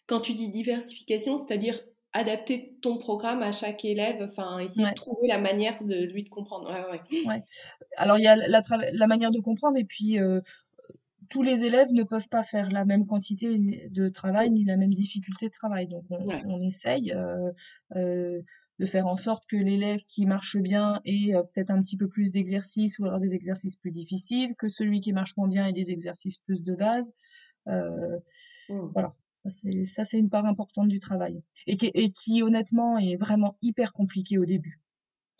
Quand 0.06 0.20
tu 0.20 0.34
dis 0.34 0.48
diversification, 0.48 1.38
c'est-à-dire 1.38 1.80
adapter 2.12 2.76
ton 2.82 2.98
programme 2.98 3.42
à 3.42 3.52
chaque 3.52 3.84
élève, 3.84 4.20
enfin 4.22 4.58
essayer 4.58 4.84
ouais 4.84 4.90
de 4.90 4.94
trouver 4.96 5.28
la 5.28 5.38
manière 5.38 5.82
de 5.84 6.04
lui 6.12 6.24
de 6.24 6.28
comprendre. 6.28 6.68
Ouais, 6.68 6.84
ouais. 6.90 7.28
ouais 7.28 7.42
alors 7.96 8.18
il 8.18 8.24
y 8.24 8.26
a 8.26 8.34
la, 8.34 9.06
manière 9.06 9.30
de 9.30 9.38
comprendre 9.40 9.76
et 9.78 9.84
puis 9.84 10.18
euh, 10.18 10.40
tous 11.30 11.42
les 11.42 11.64
élèves 11.64 11.92
ne 11.92 12.02
peuvent 12.02 12.28
pas 12.28 12.42
faire 12.42 12.70
la 12.70 12.84
même 12.84 13.06
quantité 13.06 13.58
de 13.90 14.08
travail 14.10 14.50
ni 14.50 14.64
la 14.64 14.76
même 14.76 14.92
difficulté 14.92 15.46
de 15.46 15.52
travail. 15.52 15.88
Donc 15.88 16.04
on, 16.10 16.18
Ouais. 16.24 16.42
on 16.44 16.60
essaye 16.60 17.12
euh, 17.12 17.50
euh, 17.96 18.42
de 18.78 18.86
faire 18.86 19.06
en 19.06 19.16
sorte 19.16 19.44
que 19.48 19.56
l'élève 19.56 20.00
qui 20.06 20.26
marche 20.26 20.56
bien 20.58 21.00
ait 21.04 21.34
euh, 21.34 21.42
peut-être 21.42 21.70
un 21.70 21.80
petit 21.82 21.96
peu 21.96 22.08
plus 22.08 22.32
d'exercices 22.32 22.98
ou 22.98 23.06
alors 23.06 23.20
des 23.20 23.34
exercices 23.34 23.76
plus 23.76 23.90
difficiles, 23.92 24.54
que 24.56 24.68
celui 24.68 25.00
qui 25.00 25.12
marche 25.12 25.36
moins 25.36 25.48
bien 25.48 25.66
ait 25.66 25.72
des 25.72 25.90
exercices 25.90 26.38
plus 26.38 26.62
de 26.62 26.74
base. 26.74 27.12
Euh, 27.68 28.18
Mmh. 28.68 28.94
voilà, 28.94 29.14
ça 29.32 29.50
c'est 29.50 29.84
ça 29.84 30.04
c'est 30.04 30.18
une 30.18 30.30
part 30.30 30.46
importante 30.46 30.88
du 30.88 31.00
travail 31.00 31.42
et 31.66 31.76
qui, 31.76 31.90
et 31.94 32.08
qui 32.10 32.42
honnêtement 32.42 32.98
est 32.98 33.16
vraiment 33.16 33.56
hyper 33.62 33.92
compliqué 33.92 34.38
au 34.38 34.44
début. 34.44 34.80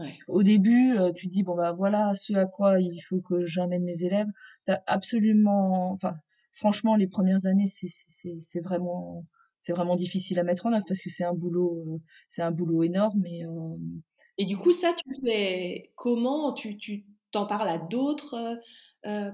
Ouais. 0.00 0.16
Au 0.28 0.42
début, 0.42 0.96
euh, 0.98 1.12
tu 1.12 1.28
te 1.28 1.32
dis 1.32 1.42
bon 1.44 1.54
bah 1.56 1.72
voilà 1.72 2.14
ce 2.14 2.32
à 2.34 2.46
quoi 2.46 2.80
il 2.80 3.00
faut 3.00 3.20
que 3.20 3.44
j'amène 3.46 3.84
mes 3.84 4.02
élèves. 4.04 4.28
T'as 4.64 4.80
absolument, 4.86 5.92
enfin 5.92 6.14
franchement 6.52 6.96
les 6.96 7.06
premières 7.06 7.46
années 7.46 7.66
c'est 7.68 7.88
c'est 7.88 8.06
c'est 8.10 8.36
c'est 8.40 8.60
vraiment 8.60 9.26
c'est 9.60 9.72
vraiment 9.72 9.96
difficile 9.96 10.38
à 10.40 10.44
mettre 10.44 10.66
en 10.66 10.72
œuvre 10.72 10.84
parce 10.88 11.02
que 11.02 11.10
c'est 11.10 11.24
un 11.24 11.34
boulot 11.34 11.84
euh, 11.86 11.98
c'est 12.28 12.42
un 12.42 12.50
boulot 12.52 12.82
énorme 12.82 13.24
et 13.26 13.44
euh, 13.46 13.76
Et 14.38 14.44
du 14.46 14.56
coup, 14.56 14.72
ça, 14.72 14.94
tu 14.96 15.04
fais 15.24 15.92
comment? 15.96 16.52
Tu 16.54 16.76
tu 16.76 17.06
t'en 17.32 17.46
parles 17.46 17.68
à 17.68 17.78
d'autres 17.78 18.58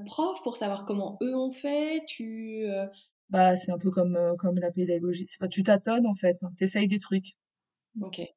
profs 0.07 0.43
pour 0.43 0.57
savoir 0.57 0.85
comment 0.85 1.19
eux 1.23 1.35
ont 1.37 1.53
fait? 1.53 2.03
Tu 2.09 2.67
bah 3.31 3.57
c'est 3.57 3.71
un 3.71 3.79
peu 3.79 3.91
comme 3.93 4.19
comme 4.39 4.59
la 4.59 4.73
pédagogie. 4.73 5.27
C'est 5.29 5.39
pas 5.39 5.49
tu 5.49 5.63
tâtonnes 5.63 6.07
en 6.07 6.15
fait. 6.17 6.37
Hein. 6.43 6.51
T'essayes 6.57 6.89
des 6.89 6.99
trucs. 6.99 7.37
ok. 8.01 8.36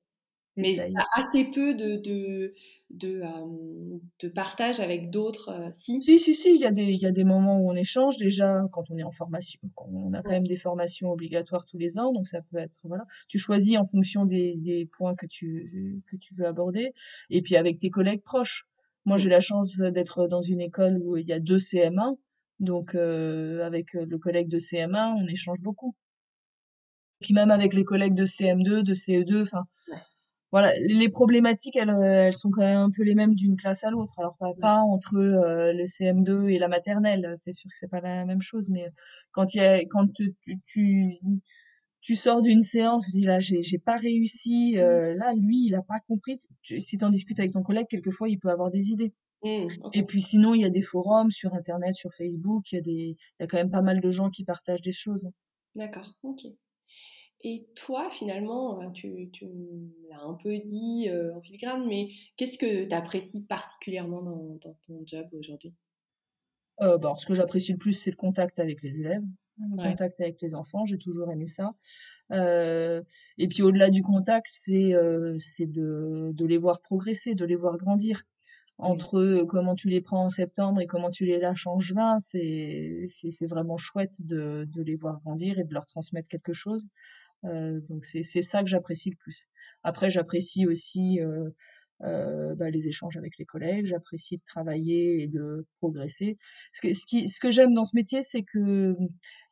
Mais 0.62 0.76
T'essayes. 0.76 0.93
t'as 0.93 1.22
assez 1.22 1.45
peu 1.45 1.74
de 1.76 1.95
de 1.98 2.54
de, 2.91 3.22
euh, 3.22 4.00
de 4.22 4.30
partage 4.30 4.80
avec 4.80 5.10
d'autres. 5.12 5.50
euh, 5.50 5.69
si? 5.76 6.02
Si, 6.02 6.17
si, 6.19 6.34
si, 6.34 6.56
il 6.56 6.60
y 6.62 6.65
a 6.65 6.72
des, 6.72 6.86
il 6.86 7.00
y 7.02 7.06
a 7.06 7.12
des 7.12 7.24
moments 7.24 7.60
où 7.60 7.69
on 7.69 7.76
échange 7.76 8.17
déjà 8.17 8.63
quand 8.72 8.84
on 8.89 8.98
est 8.98 9.04
en 9.04 9.12
formation. 9.12 9.60
quand 9.76 9.88
On 9.93 10.12
a 10.13 10.24
quand 10.24 10.32
même 10.32 10.48
des 10.48 10.56
formations 10.58 11.12
obligatoires 11.12 11.65
tous 11.67 11.78
les 11.78 12.00
ans, 12.00 12.12
donc 12.12 12.28
ça 12.28 12.41
peut 12.41 12.58
être, 12.58 12.80
voilà. 12.86 13.06
Tu 13.28 13.38
choisis 13.38 13.78
en 13.78 13.86
fonction 13.86 14.26
des, 14.26 14.56
des 14.58 14.86
points 14.88 15.15
que 15.15 15.28
tu, 15.28 16.02
que 16.10 16.15
tu 16.17 16.34
veux 16.36 16.45
aborder. 16.48 16.93
Et 17.30 17.41
puis 17.43 17.56
avec 17.56 17.78
tes 17.78 17.89
collègues 17.91 18.24
proches. 18.24 18.65
Moi, 19.06 19.17
Mm. 19.17 19.19
j'ai 19.19 19.30
la 19.30 19.39
chance 19.39 19.78
d'être 19.78 20.28
dans 20.28 20.41
une 20.41 20.60
école 20.62 21.00
où 21.04 21.15
il 21.17 21.28
y 21.28 21.34
a 21.34 21.39
deux 21.39 21.60
CM1. 21.60 22.17
Donc, 22.60 22.95
euh, 22.95 23.63
avec 23.65 23.93
le 23.93 24.17
collègue 24.17 24.50
de 24.50 24.58
CM1, 24.58 25.13
on 25.15 25.28
échange 25.28 25.62
beaucoup. 25.62 25.95
Puis 27.22 27.34
même 27.34 27.52
avec 27.52 27.74
les 27.74 27.84
collègues 27.84 28.13
de 28.15 28.26
CM2, 28.26 28.82
de 28.84 28.93
CE2, 28.93 29.43
enfin, 29.43 29.63
Ouais. 29.91 29.98
Voilà, 30.52 30.74
les 30.80 31.10
problématiques, 31.10 31.76
elles, 31.76 31.90
euh, 31.92 32.26
elles 32.28 32.34
sont 32.34 32.50
quand 32.50 32.62
même 32.62 32.80
un 32.80 32.90
peu 32.90 33.04
les 33.04 33.14
mêmes 33.14 33.36
d'une 33.36 33.56
classe 33.56 33.84
à 33.84 33.92
l'autre. 33.92 34.14
Alors 34.18 34.36
pas, 34.38 34.54
pas 34.60 34.80
entre 34.80 35.16
euh, 35.16 35.74
le 35.74 35.84
CM2 35.84 36.50
et 36.50 36.58
la 36.58 36.68
maternelle, 36.68 37.34
c'est 37.38 37.52
sûr 37.52 37.70
que 37.70 37.76
c'est 37.78 37.90
pas 37.90 38.02
la 38.02 38.26
même 38.26 38.42
chose, 38.42 38.70
mais 38.70 38.90
quand 39.32 39.54
il 39.54 39.58
y 39.58 39.62
a, 39.62 39.80
quand 39.86 40.12
tu, 40.12 40.36
tu, 40.66 41.20
tu, 42.02 42.16
sors 42.16 42.42
d'une 42.42 42.64
séance, 42.64 43.06
tu 43.06 43.12
dis 43.12 43.26
là 43.26 43.40
j'ai 43.40 43.62
j'ai 43.62 43.78
pas 43.78 43.98
réussi, 43.98 44.80
euh, 44.80 45.14
là 45.16 45.34
lui 45.36 45.66
il 45.68 45.76
a 45.76 45.84
pas 45.84 46.00
compris. 46.08 46.40
Tu, 46.64 46.80
si 46.80 46.98
tu 46.98 47.06
en 47.06 47.10
discutes 47.10 47.40
avec 47.40 47.52
ton 47.52 47.62
collègue, 47.62 47.88
quelquefois 47.88 48.28
il 48.28 48.40
peut 48.40 48.50
avoir 48.50 48.72
des 48.72 48.90
idées. 48.90 49.14
Mm, 49.44 49.66
ok. 49.84 49.96
Et 49.96 50.04
puis 50.04 50.24
sinon 50.24 50.56
il 50.56 50.62
y 50.62 50.66
a 50.66 50.70
des 50.72 50.82
forums 50.82 51.30
sur 51.30 51.54
internet, 51.54 51.94
sur 51.94 52.12
Facebook, 52.12 52.72
il 52.72 52.76
y 52.76 52.80
a 52.80 52.82
des, 52.82 52.92
il 52.92 53.18
y 53.40 53.44
a 53.44 53.48
quand 53.48 53.58
même 53.58 53.72
pas 53.72 53.84
mal 53.84 54.02
de 54.02 54.10
gens 54.10 54.32
qui 54.32 54.44
partagent 54.46 54.82
des 54.82 54.92
choses. 54.92 55.30
D'accord. 55.76 56.16
Ok. 56.24 56.42
Et 57.41 57.67
toi, 57.75 58.10
finalement, 58.12 58.91
tu, 58.91 59.30
tu 59.32 59.45
l'as 60.10 60.21
un 60.21 60.34
peu 60.34 60.58
dit 60.60 61.08
euh, 61.10 61.34
en 61.36 61.41
filigrane, 61.41 61.88
mais 61.88 62.10
qu'est-ce 62.36 62.58
que 62.58 62.86
tu 62.86 62.93
apprécies 62.93 63.45
particulièrement 63.45 64.21
dans, 64.21 64.58
dans 64.62 64.78
ton 64.86 65.02
job 65.06 65.28
aujourd'hui? 65.34 65.73
Euh, 66.82 66.97
bah, 66.97 67.13
ce 67.17 67.25
que 67.25 67.34
j'apprécie 67.34 67.73
le 67.73 67.78
plus, 67.78 67.93
c'est 67.93 68.12
le 68.12 68.15
contact 68.17 68.60
avec 68.60 68.82
les 68.84 68.99
élèves, 68.99 69.23
le 69.58 69.78
Ouais. 69.78 69.91
contact 69.91 70.21
avec 70.21 70.41
les 70.41 70.56
enfants. 70.56 70.86
J'ai 70.86 70.97
toujours 70.97 71.30
aimé 71.32 71.45
ça. 71.45 71.73
Euh, 72.32 73.02
et 73.38 73.47
puis 73.47 73.62
au-delà 73.63 73.89
du 73.89 74.02
contact, 74.02 74.47
c'est 74.49 74.93
euh, 74.93 75.36
c'est 75.39 75.65
de, 75.65 76.32
de 76.34 76.45
les 76.45 76.58
voir 76.58 76.80
progresser, 76.82 77.36
de 77.36 77.43
les 77.45 77.56
voir 77.56 77.78
grandir. 77.78 78.23
Entre 78.78 79.43
comment 79.49 79.75
tu 79.75 79.89
les 79.89 79.99
prends 79.99 80.23
en 80.23 80.30
septembre 80.30 80.80
et 80.80 80.88
comment 80.88 81.10
tu 81.10 81.25
les 81.25 81.38
lâches 81.38 81.67
en 81.67 81.80
juin, 81.80 82.17
c'est 82.19 83.06
vraiment 83.49 83.75
chouette 83.75 84.25
de, 84.25 84.65
de 84.73 84.82
les 84.82 84.95
voir 84.95 85.19
grandir 85.19 85.60
et 85.60 85.65
de 85.65 85.73
leur 85.73 85.86
transmettre 85.86 86.30
quelque 86.30 86.54
chose. 86.54 86.88
Euh, 87.45 87.80
donc 87.88 88.06
c'est 88.06 88.23
c'est 88.23 88.41
ça 88.41 88.62
que 88.62 88.67
j'apprécie 88.67 89.10
le 89.10 89.15
plus. 89.15 89.47
Après, 89.84 90.10
j'apprécie 90.10 90.65
aussi 90.67 91.19
euh, 91.21 91.49
euh, 92.04 92.56
bah, 92.56 92.69
les 92.69 92.88
échanges 92.88 93.17
avec 93.17 93.38
les 93.38 93.45
collègues, 93.45 93.86
j'apprécie 93.86 94.38
de 94.38 94.43
travailler 94.45 95.23
et 95.23 95.28
de 95.28 95.65
progresser. 95.80 96.38
Ce 96.71 96.82
que, 96.82 96.93
ce 96.93 97.06
qui, 97.06 97.28
ce 97.30 97.39
que 97.39 97.49
j'aime 97.49 97.73
dans 97.73 97.86
ce 97.86 97.95
métier, 97.95 98.21
c'est 98.21 98.43
que 98.43 98.95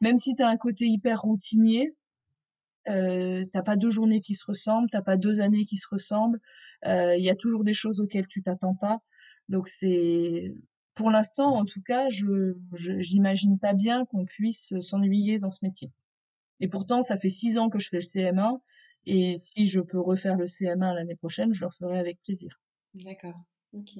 même 0.01 0.17
si 0.17 0.35
tu 0.35 0.43
as 0.43 0.47
un 0.49 0.57
côté 0.57 0.85
hyper 0.85 1.21
routinier, 1.21 1.93
euh, 2.89 3.45
t'as 3.51 3.63
pas 3.63 3.75
deux 3.75 3.89
journées 3.89 4.21
qui 4.21 4.35
se 4.35 4.45
ressemblent, 4.45 4.89
t'as 4.91 5.01
pas 5.01 5.17
deux 5.17 5.41
années 5.41 5.65
qui 5.65 5.77
se 5.77 5.87
ressemblent, 5.89 6.39
il 6.85 7.21
y 7.23 7.29
a 7.29 7.35
toujours 7.35 7.63
des 7.63 7.73
choses 7.73 7.99
auxquelles 7.99 8.27
tu 8.27 8.41
t'attends 8.41 8.75
pas. 8.75 8.99
Donc 9.49 9.67
c'est, 9.67 10.53
pour 10.95 11.11
l'instant, 11.11 11.55
en 11.55 11.65
tout 11.65 11.81
cas, 11.81 12.09
je, 12.09 12.55
je 12.73 12.99
j'imagine 12.99 13.59
pas 13.59 13.73
bien 13.73 14.05
qu'on 14.05 14.25
puisse 14.25 14.73
s'ennuyer 14.79 15.39
dans 15.39 15.49
ce 15.49 15.59
métier. 15.63 15.91
Et 16.59 16.67
pourtant, 16.67 17.01
ça 17.01 17.17
fait 17.17 17.29
six 17.29 17.57
ans 17.57 17.69
que 17.69 17.79
je 17.79 17.89
fais 17.89 17.97
le 17.97 18.01
CM1. 18.01 18.59
Et 19.05 19.37
si 19.37 19.65
je 19.65 19.79
peux 19.79 19.99
refaire 19.99 20.35
le 20.35 20.45
CM1 20.45 20.93
l'année 20.93 21.15
prochaine, 21.15 21.53
je 21.53 21.61
le 21.61 21.67
referai 21.67 21.97
avec 21.97 22.21
plaisir. 22.23 22.59
D'accord. 22.93 23.39
Ok. 23.73 23.97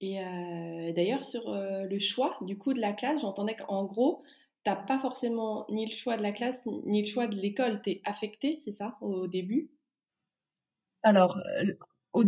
Et 0.00 0.20
euh, 0.20 0.92
d'ailleurs, 0.92 1.22
sur 1.22 1.48
euh, 1.50 1.84
le 1.84 1.98
choix 1.98 2.36
du 2.42 2.56
coup 2.56 2.72
de 2.72 2.80
la 2.80 2.92
classe, 2.92 3.20
j'entendais 3.20 3.56
qu'en 3.56 3.84
gros, 3.84 4.22
tu 4.64 4.70
n'as 4.70 4.76
pas 4.76 4.98
forcément 4.98 5.66
ni 5.70 5.86
le 5.86 5.92
choix 5.92 6.16
de 6.16 6.22
la 6.22 6.32
classe, 6.32 6.64
ni 6.66 7.02
le 7.02 7.08
choix 7.08 7.26
de 7.26 7.36
l'école. 7.36 7.80
Tu 7.82 7.90
es 7.90 8.00
affecté, 8.04 8.52
c'est 8.52 8.72
ça, 8.72 8.96
au 9.00 9.26
début? 9.26 9.70
Alors, 11.02 11.38
euh, 11.38 11.72
au, 12.12 12.24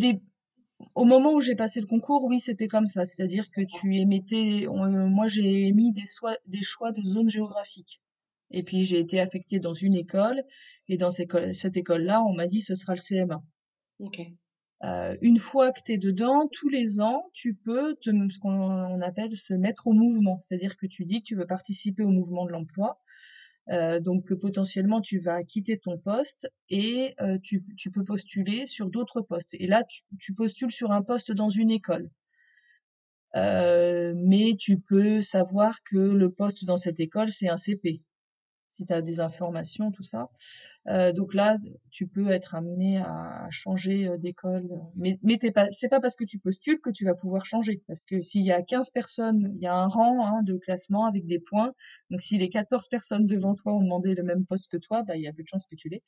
au 0.94 1.05
moment 1.05 1.33
où 1.33 1.40
j'ai 1.40 1.55
passé 1.55 1.81
le 1.81 1.87
concours, 1.87 2.24
oui, 2.24 2.40
c'était 2.40 2.68
comme 2.68 2.87
ça. 2.87 3.05
C'est-à-dire 3.05 3.50
que 3.50 3.62
tu 3.62 3.96
émettais. 3.96 4.66
moi, 4.68 5.29
j'ai 5.29 5.66
émis 5.66 5.92
des, 5.92 6.05
des 6.46 6.62
choix 6.62 6.92
de 6.92 7.03
zone 7.03 7.31
géographique. 7.31 8.00
Et 8.51 8.63
puis, 8.63 8.85
j'ai 8.85 8.99
été 8.99 9.21
affectée 9.21 9.61
dans 9.61 9.75
une 9.75 9.95
école. 9.95 10.43
Et 10.89 10.97
dans 10.97 11.11
cette 11.11 11.77
école-là, 11.77 12.23
on 12.23 12.35
m'a 12.35 12.47
dit 12.47 12.61
ce 12.61 12.75
sera 12.75 12.95
le 12.95 12.99
CM1. 12.99 13.41
Ok. 14.01 14.21
Euh, 14.83 15.15
une 15.21 15.39
fois 15.39 15.73
que 15.73 15.81
tu 15.85 15.93
es 15.93 15.99
dedans, 15.99 16.49
tous 16.51 16.71
les 16.71 17.01
ans, 17.01 17.31
tu 17.35 17.55
peux 17.55 17.97
te, 18.01 18.11
ce 18.11 18.39
qu'on 18.39 19.01
appelle 19.03 19.37
se 19.37 19.53
mettre 19.53 19.87
au 19.87 19.93
mouvement. 19.93 20.39
C'est-à-dire 20.41 20.77
que 20.77 20.87
tu 20.87 21.05
dis 21.05 21.21
que 21.21 21.27
tu 21.27 21.37
veux 21.37 21.47
participer 21.47 22.03
au 22.03 22.09
mouvement 22.09 22.47
de 22.47 22.53
l'emploi. 22.53 22.99
Euh, 23.69 24.01
donc 24.01 24.27
que 24.27 24.35
potentiellement 24.35 25.01
tu 25.01 25.19
vas 25.19 25.45
quitter 25.45 25.79
ton 25.79 25.97
poste 25.97 26.51
et 26.71 27.15
euh, 27.21 27.39
tu, 27.41 27.65
tu, 27.77 27.91
peux 27.93 28.03
postuler 28.03 28.67
sur 28.67 28.91
d'autres 28.91 29.21
postes. 29.21 29.55
Et 29.55 29.69
là, 29.69 29.85
tu, 29.85 30.01
tu, 30.19 30.35
postules 30.35 30.73
sur 30.73 30.91
un 30.91 31.03
poste 31.03 31.31
dans 31.31 31.51
une 31.51 31.71
école. 31.71 32.11
Euh, 33.37 34.13
mais 34.17 34.57
tu 34.59 34.81
peux 34.81 35.21
savoir 35.21 35.83
que 35.85 35.97
le 35.97 36.33
poste 36.33 36.65
dans 36.65 36.77
cette 36.77 36.99
école, 36.99 37.31
c'est 37.31 37.49
un 37.49 37.57
CP 37.57 38.03
si 38.70 38.87
tu 38.87 38.92
as 38.92 39.02
des 39.02 39.20
informations, 39.20 39.90
tout 39.90 40.04
ça. 40.04 40.30
Euh, 40.88 41.12
donc 41.12 41.35
là, 41.35 41.59
tu 41.90 42.06
peux 42.06 42.30
être 42.30 42.54
amené 42.54 42.98
à, 42.98 43.48
changer 43.50 44.09
euh, 44.09 44.16
d'école. 44.16 44.68
Mais, 44.96 45.18
mais 45.22 45.37
t'es 45.37 45.50
pas, 45.50 45.70
c'est 45.70 45.88
pas 45.88 46.00
parce 46.00 46.16
que 46.16 46.24
tu 46.24 46.38
postules 46.38 46.80
que 46.80 46.90
tu 46.90 47.04
vas 47.04 47.14
pouvoir 47.14 47.44
changer. 47.44 47.83
Parce 47.87 48.00
que 48.00 48.20
s'il 48.20 48.42
y 48.42 48.52
a 48.52 48.62
15 48.62 48.90
personnes, 48.90 49.52
il 49.56 49.62
y 49.62 49.66
a 49.66 49.74
un 49.74 49.88
rang 49.88 50.24
hein, 50.24 50.42
de 50.44 50.56
classement 50.56 51.06
avec 51.06 51.26
des 51.26 51.40
points. 51.40 51.72
Donc 52.11 52.22
si 52.22 52.38
les 52.38 52.48
14 52.48 52.88
personnes 52.88 53.26
devant 53.26 53.54
toi 53.54 53.74
ont 53.74 53.83
demandé 53.83 54.14
le 54.14 54.22
même 54.22 54.46
poste 54.46 54.70
que 54.70 54.76
toi, 54.76 55.02
bah, 55.02 55.16
il 55.16 55.22
y 55.22 55.28
a 55.28 55.33
peu 55.33 55.42
de 55.42 55.48
chances 55.48 55.66
que 55.66 55.76
tu 55.76 55.88
l'aies. 55.88 56.02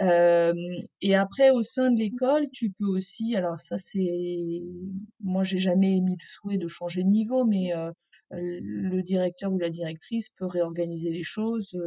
Euh, 0.00 0.54
et 1.02 1.14
après, 1.14 1.50
au 1.50 1.62
sein 1.62 1.90
de 1.90 1.98
l'école, 1.98 2.48
tu 2.52 2.70
peux 2.70 2.86
aussi, 2.86 3.36
alors 3.36 3.60
ça 3.60 3.76
c'est, 3.78 4.60
moi 5.22 5.44
j'ai 5.44 5.58
jamais 5.58 5.96
émis 5.96 6.16
le 6.18 6.26
souhait 6.26 6.58
de 6.58 6.66
changer 6.66 7.04
de 7.04 7.08
niveau, 7.08 7.44
mais 7.44 7.72
le 8.30 9.02
directeur 9.02 9.52
ou 9.52 9.58
la 9.58 9.70
directrice 9.70 10.30
peut 10.30 10.46
réorganiser 10.46 11.10
les 11.10 11.22
choses. 11.22 11.78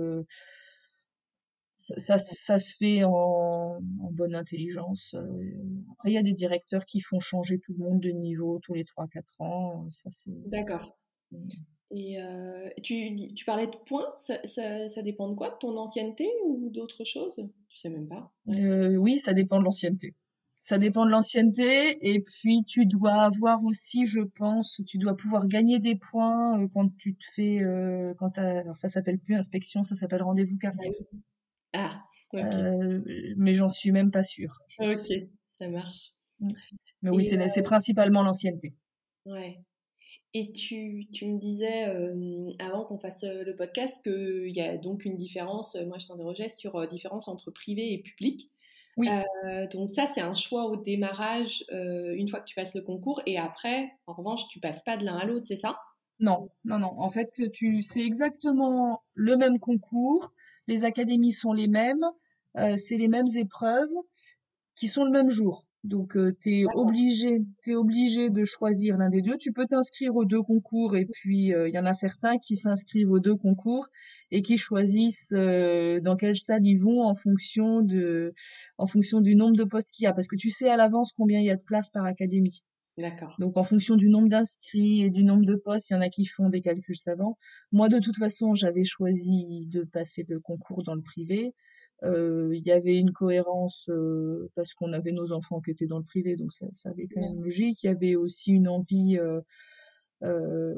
Ça, 1.81 2.17
ça, 2.17 2.57
se 2.57 2.73
fait 2.75 3.03
en, 3.03 3.79
bonne 4.11 4.35
intelligence. 4.35 5.15
Après, 5.93 6.11
il 6.11 6.13
y 6.13 6.17
a 6.17 6.23
des 6.23 6.33
directeurs 6.33 6.85
qui 6.85 6.99
font 6.99 7.19
changer 7.19 7.59
tout 7.59 7.73
le 7.77 7.83
monde 7.83 8.01
de 8.01 8.09
niveau 8.09 8.59
tous 8.59 8.73
les 8.73 8.83
3-4 8.83 9.23
ans. 9.39 9.89
Ça, 9.89 10.09
c'est... 10.09 10.31
D'accord. 10.49 10.97
Mmh. 11.31 11.47
Et 11.91 12.21
euh, 12.21 12.69
tu, 12.83 13.15
tu 13.33 13.45
parlais 13.45 13.67
de 13.67 13.77
points, 13.85 14.13
ça, 14.17 14.45
ça, 14.45 15.01
dépend 15.01 15.29
de 15.29 15.35
quoi? 15.35 15.51
De 15.51 15.57
ton 15.57 15.77
ancienneté 15.77 16.29
ou 16.45 16.69
d'autres 16.69 17.05
choses? 17.05 17.33
Tu 17.69 17.77
sais 17.77 17.89
même 17.89 18.09
pas 18.09 18.33
Oui, 18.45 19.19
ça 19.19 19.33
dépend 19.33 19.59
de 19.59 19.63
l'ancienneté. 19.63 20.13
Ça 20.67 20.77
dépend 20.77 21.05
de 21.05 21.11
l'ancienneté 21.11 21.97
et 22.01 22.21
puis 22.21 22.65
tu 22.65 22.85
dois 22.85 23.13
avoir 23.13 23.63
aussi, 23.63 24.05
je 24.05 24.19
pense, 24.19 24.81
tu 24.85 24.97
dois 24.97 25.15
pouvoir 25.15 25.47
gagner 25.47 25.79
des 25.79 25.95
points 25.95 26.61
euh, 26.61 26.67
quand 26.67 26.93
tu 26.97 27.15
te 27.15 27.23
fais, 27.23 27.63
euh, 27.63 28.13
quand 28.19 28.37
alors 28.37 28.75
ça 28.75 28.89
s'appelle 28.89 29.17
plus 29.17 29.35
inspection, 29.35 29.81
ça 29.81 29.95
s'appelle 29.95 30.23
rendez-vous 30.23 30.57
carrière. 30.57 30.91
Ah, 31.71 32.03
euh, 32.33 33.01
mais 33.37 33.53
j'en 33.53 33.69
suis 33.69 33.93
même 33.93 34.11
pas 34.11 34.23
sûre. 34.23 34.59
Ok, 34.79 35.07
ça 35.57 35.69
marche. 35.69 36.13
Mm. 36.41 36.47
Mais 37.01 37.09
oui, 37.11 37.23
c'est 37.23 37.63
principalement 37.63 38.21
l'ancienneté. 38.21 38.73
Ouais. 39.25 39.61
Et 40.33 40.51
tu, 40.51 41.07
tu 41.13 41.27
me 41.27 41.39
disais 41.39 41.85
avant 42.59 42.83
qu'on 42.83 42.99
fasse 42.99 43.23
le 43.23 43.55
podcast 43.55 44.03
qu'il 44.03 44.53
y 44.53 44.59
a 44.59 44.77
donc 44.77 45.05
une 45.05 45.15
différence, 45.15 45.77
moi 45.87 45.97
je 45.97 46.07
t'interrogeais 46.07 46.49
sur 46.49 46.85
différence 46.89 47.29
entre 47.29 47.51
privé 47.51 47.93
et 47.93 47.99
public. 47.99 48.51
Oui. 48.97 49.07
Euh, 49.45 49.67
donc 49.67 49.91
ça, 49.91 50.07
c'est 50.07 50.21
un 50.21 50.33
choix 50.33 50.65
au 50.65 50.75
démarrage 50.75 51.63
euh, 51.71 52.15
une 52.15 52.27
fois 52.27 52.39
que 52.39 52.45
tu 52.45 52.55
passes 52.55 52.73
le 52.73 52.81
concours 52.81 53.21
et 53.27 53.37
après, 53.37 53.91
en 54.07 54.13
revanche, 54.13 54.47
tu 54.49 54.59
passes 54.59 54.81
pas 54.81 54.97
de 54.97 55.05
l'un 55.05 55.15
à 55.15 55.25
l'autre, 55.25 55.45
c'est 55.45 55.55
ça? 55.55 55.77
Non, 56.19 56.49
non, 56.65 56.79
non. 56.79 56.99
En 56.99 57.09
fait, 57.09 57.31
tu 57.53 57.83
c'est 57.83 58.01
exactement 58.01 59.03
le 59.13 59.37
même 59.37 59.59
concours, 59.59 60.29
les 60.67 60.83
académies 60.83 61.31
sont 61.31 61.53
les 61.53 61.67
mêmes, 61.67 62.03
euh, 62.57 62.75
c'est 62.75 62.97
les 62.97 63.07
mêmes 63.07 63.27
épreuves 63.35 63.93
qui 64.75 64.87
sont 64.87 65.05
le 65.05 65.11
même 65.11 65.29
jour. 65.29 65.66
Donc, 65.87 66.17
euh, 66.17 66.35
tu 66.41 66.59
es 66.59 66.65
obligé, 66.75 67.39
es 67.65 67.75
obligé 67.75 68.29
de 68.29 68.43
choisir 68.43 68.97
l'un 68.97 69.07
des 69.07 69.21
deux. 69.21 69.37
Tu 69.37 69.53
peux 69.53 69.65
t'inscrire 69.65 70.13
aux 70.17 70.25
deux 70.25 70.41
concours 70.41 70.97
et 70.97 71.05
puis 71.05 71.53
euh, 71.53 71.69
il 71.69 71.73
y 71.73 71.79
en 71.79 71.85
a 71.85 71.93
certains 71.93 72.37
qui 72.39 72.57
s'inscrivent 72.57 73.09
aux 73.09 73.19
deux 73.19 73.35
concours 73.35 73.87
et 74.29 74.41
qui 74.41 74.57
choisissent 74.57 75.31
euh, 75.33 76.01
dans 76.01 76.17
quelle 76.17 76.35
salle 76.35 76.65
ils 76.65 76.77
vont 76.77 77.03
en 77.03 77.15
fonction 77.15 77.81
de, 77.81 78.33
en 78.77 78.85
fonction 78.85 79.21
du 79.21 79.37
nombre 79.37 79.55
de 79.55 79.63
postes 79.63 79.91
qu'il 79.91 80.03
y 80.03 80.07
a, 80.07 80.13
parce 80.13 80.27
que 80.27 80.35
tu 80.35 80.49
sais 80.49 80.67
à 80.67 80.75
l'avance 80.75 81.13
combien 81.13 81.39
il 81.39 81.45
y 81.45 81.51
a 81.51 81.55
de 81.55 81.61
places 81.61 81.89
par 81.89 82.03
académie. 82.03 82.63
D'accord. 82.97 83.35
Donc, 83.39 83.55
en 83.55 83.63
fonction 83.63 83.95
du 83.95 84.09
nombre 84.09 84.27
d'inscrits 84.27 85.03
et 85.03 85.09
du 85.09 85.23
nombre 85.23 85.45
de 85.45 85.55
postes, 85.55 85.89
il 85.89 85.93
y 85.93 85.95
en 85.95 86.01
a 86.01 86.09
qui 86.09 86.25
font 86.25 86.49
des 86.49 86.61
calculs 86.61 86.97
savants. 86.97 87.37
Moi, 87.71 87.87
de 87.87 87.99
toute 87.99 88.17
façon, 88.17 88.55
j'avais 88.55 88.83
choisi 88.83 89.67
de 89.67 89.83
passer 89.83 90.25
le 90.27 90.39
concours 90.39 90.83
dans 90.83 90.95
le 90.95 91.03
privé. 91.03 91.53
Il 92.03 92.61
y 92.63 92.71
avait 92.71 92.97
une 92.97 93.11
cohérence 93.11 93.89
parce 94.55 94.73
qu'on 94.73 94.93
avait 94.93 95.11
nos 95.11 95.31
enfants 95.31 95.61
qui 95.61 95.71
étaient 95.71 95.87
dans 95.87 95.97
le 95.97 96.03
privé, 96.03 96.35
donc 96.35 96.53
ça, 96.53 96.67
ça 96.71 96.89
avait 96.89 97.07
quand 97.07 97.21
même 97.21 97.41
logique. 97.43 97.83
Il 97.83 97.87
y 97.87 97.89
avait 97.89 98.15
aussi 98.15 98.51
une 98.51 98.67
envie, 98.67 99.17
euh, 100.23 100.73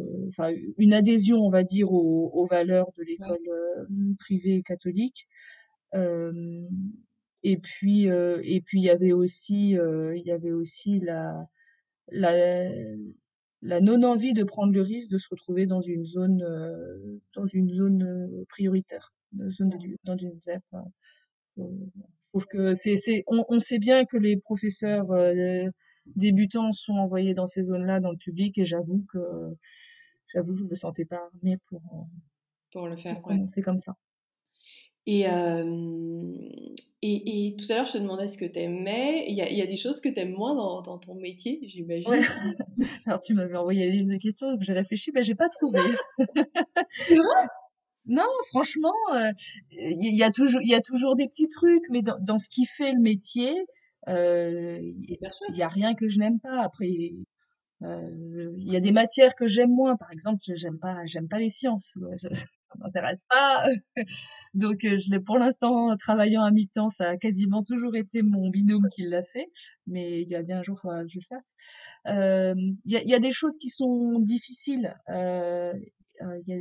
une 0.77 0.93
adhésion, 0.93 1.37
on 1.37 1.49
va 1.49 1.63
dire, 1.63 1.91
aux, 1.91 2.31
aux 2.33 2.45
valeurs 2.45 2.91
de 2.97 3.03
l'école 3.03 3.39
privée 4.19 4.61
catholique. 4.63 5.27
et 5.93 7.57
puis, 7.57 8.03
et 8.05 8.61
puis 8.61 8.79
il 8.79 8.83
y 8.83 8.89
avait 8.89 9.13
aussi, 9.13 9.71
il 9.71 10.23
y 10.25 10.31
avait 10.31 10.51
aussi 10.51 10.99
la, 10.99 11.47
la, 12.11 12.69
la 13.61 13.81
non-envie 13.81 14.33
de 14.33 14.43
prendre 14.43 14.73
le 14.73 14.81
risque 14.81 15.11
de 15.11 15.17
se 15.17 15.27
retrouver 15.29 15.65
dans 15.65 15.81
une 15.81 16.05
zone, 16.05 16.43
dans 17.35 17.45
une 17.47 17.69
zone 17.73 18.45
prioritaire, 18.47 19.13
dans, 19.31 19.49
zone 19.49 19.69
dans 20.03 20.17
une 20.17 20.39
ZEP. 20.41 20.63
Je 21.57 21.63
trouve 22.29 22.45
que 22.45 22.73
c'est, 22.73 22.95
c'est, 22.95 23.23
on, 23.27 23.43
on, 23.49 23.59
sait 23.59 23.79
bien 23.79 24.05
que 24.05 24.17
les 24.17 24.37
professeurs 24.37 25.11
euh, 25.11 25.65
débutants 26.15 26.71
sont 26.71 26.93
envoyés 26.93 27.33
dans 27.33 27.47
ces 27.47 27.63
zones-là 27.63 27.99
dans 27.99 28.11
le 28.11 28.17
public 28.17 28.57
et 28.57 28.65
j'avoue 28.65 29.03
que 29.11 29.19
j'avoue 30.27 30.53
que 30.53 30.59
je 30.59 30.65
me 30.65 30.75
sentais 30.75 31.05
pas 31.05 31.17
armée 31.33 31.57
pour 31.67 31.81
pour 32.71 32.87
le 32.87 32.95
faire. 32.97 33.15
Pour 33.15 33.23
commencer 33.23 33.61
comme 33.61 33.77
ça. 33.77 33.95
Et, 35.05 35.27
euh, 35.27 35.63
et, 37.01 37.47
et, 37.47 37.55
tout 37.55 37.65
à 37.71 37.75
l'heure, 37.77 37.85
je 37.85 37.93
te 37.93 37.97
demandais 37.97 38.27
ce 38.27 38.37
que 38.37 38.45
tu 38.45 38.59
aimais. 38.59 39.25
Il 39.27 39.35
y, 39.35 39.41
a, 39.41 39.49
il 39.49 39.57
y 39.57 39.61
a 39.61 39.65
des 39.65 39.77
choses 39.77 40.01
que 40.01 40.09
tu 40.09 40.19
aimes 40.19 40.33
moins 40.33 40.53
dans, 40.53 40.83
dans, 40.83 40.99
ton 40.99 41.15
métier, 41.15 41.59
j'imagine? 41.63 42.05
Alors, 43.07 43.19
tu 43.19 43.33
m'avais 43.33 43.55
envoyé 43.55 43.87
la 43.87 43.91
liste 43.91 44.11
de 44.11 44.17
questions, 44.17 44.51
donc 44.51 44.61
j'ai 44.61 44.73
réfléchi, 44.73 45.09
mais 45.11 45.23
j'ai 45.23 45.33
pas 45.33 45.49
trouvé. 45.49 45.79
Non, 48.09 48.23
franchement, 48.47 48.95
euh, 49.13 49.31
il 49.71 50.15
y, 50.15 50.23
a 50.23 50.31
toujours, 50.31 50.61
il 50.63 50.69
y 50.69 50.73
a 50.73 50.81
toujours 50.81 51.15
des 51.15 51.27
petits 51.27 51.47
trucs, 51.47 51.83
mais 51.91 52.01
dans, 52.01 52.17
dans 52.19 52.39
ce 52.39 52.49
qui 52.49 52.65
fait 52.65 52.91
le 52.91 52.99
métier, 52.99 53.53
euh, 54.07 54.79
il 54.81 55.55
y 55.55 55.61
a 55.61 55.67
rien 55.67 55.93
que 55.93 56.07
je 56.07 56.17
n'aime 56.17 56.39
pas. 56.39 56.63
Après, 56.63 56.87
euh, 57.83 58.51
il 58.57 58.73
y 58.73 58.75
a 58.75 58.79
des 58.79 58.91
matières 58.91 59.35
que 59.35 59.45
j'aime 59.45 59.69
moins. 59.69 59.95
Par 59.95 60.11
exemple, 60.11 60.39
j'aime 60.55 60.79
pas, 60.79 61.05
j'aime 61.05 61.27
pas 61.27 61.37
les 61.37 61.51
sciences. 61.51 61.95
Ça 62.71 62.75
m'intéresse 62.79 63.25
pas. 63.29 63.67
Donc, 64.55 64.79
je 64.81 65.11
l'ai 65.11 65.19
pour 65.19 65.37
l'instant 65.37 65.95
travaillant 65.97 66.43
à 66.43 66.51
mi-temps, 66.51 66.89
ça 66.89 67.09
a 67.09 67.17
quasiment 67.17 67.63
toujours 67.63 67.95
été 67.95 68.21
mon 68.21 68.49
binôme 68.49 68.87
qui 68.91 69.03
l'a 69.03 69.23
fait. 69.23 69.47
Mais 69.85 70.21
il 70.21 70.29
y 70.29 70.35
a 70.35 70.41
bien 70.43 70.59
un 70.59 70.63
jour, 70.63 70.81
que 70.81 71.07
je 71.07 71.19
le 71.19 71.23
fasse. 71.29 71.55
Il 72.05 72.91
y, 72.91 72.95
a, 72.95 73.03
y, 73.03 73.13
a, 73.13 73.19
des 73.19 73.31
choses 73.31 73.55
qui 73.57 73.69
sont 73.69 74.19
difficiles. 74.19 74.95
Il 75.07 76.43
y 76.45 76.53
a 76.53 76.57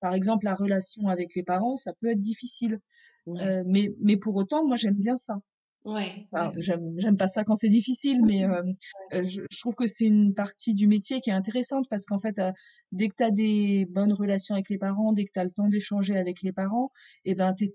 par 0.00 0.14
exemple, 0.14 0.44
la 0.44 0.54
relation 0.54 1.08
avec 1.08 1.34
les 1.34 1.42
parents, 1.42 1.76
ça 1.76 1.92
peut 2.00 2.10
être 2.10 2.20
difficile. 2.20 2.80
Euh, 3.28 3.62
mais, 3.66 3.92
mais 4.00 4.16
pour 4.16 4.36
autant, 4.36 4.66
moi, 4.66 4.76
j'aime 4.76 4.94
bien 4.94 5.16
ça. 5.16 5.38
Ouais. 5.84 6.28
j'aime 6.56 7.16
pas 7.16 7.28
ça 7.28 7.44
quand 7.44 7.54
c'est 7.54 7.70
difficile, 7.70 8.20
mais 8.22 8.44
euh, 8.44 8.62
euh, 9.14 9.22
je, 9.22 9.58
trouve 9.58 9.74
que 9.74 9.86
c'est 9.86 10.04
une 10.04 10.34
partie 10.34 10.74
du 10.74 10.86
métier 10.86 11.20
qui 11.20 11.30
est 11.30 11.34
intéressante 11.34 11.86
parce 11.88 12.04
qu'en 12.04 12.18
fait, 12.18 12.40
dès 12.92 13.08
que 13.08 13.14
tu 13.16 13.22
as 13.22 13.30
des 13.30 13.86
bonnes 13.88 14.12
relations 14.12 14.54
avec 14.54 14.68
les 14.68 14.78
parents, 14.78 15.12
dès 15.12 15.24
que 15.24 15.32
tu 15.32 15.40
as 15.40 15.44
le 15.44 15.50
temps 15.50 15.68
d'échanger 15.68 16.16
avec 16.16 16.42
les 16.42 16.52
parents, 16.52 16.90
et 17.24 17.30
eh 17.30 17.34
ben, 17.34 17.54
tu 17.54 17.70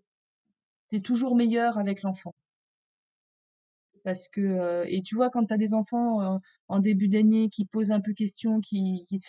es, 0.92 1.00
toujours 1.02 1.36
meilleur 1.36 1.80
avec 1.80 2.04
l'enfant. 2.04 2.36
Parce 4.04 4.28
que, 4.30 4.84
et 4.88 5.02
tu 5.02 5.16
vois, 5.16 5.30
quand 5.30 5.46
tu 5.46 5.54
as 5.54 5.58
des 5.58 5.74
enfants 5.74 6.40
en 6.68 6.80
début 6.80 7.08
d'année 7.08 7.50
qui 7.50 7.66
posent 7.66 7.92
un 7.92 8.02
peu 8.02 8.14
question, 8.14 8.60
qui, 8.60 9.06
qui 9.08 9.22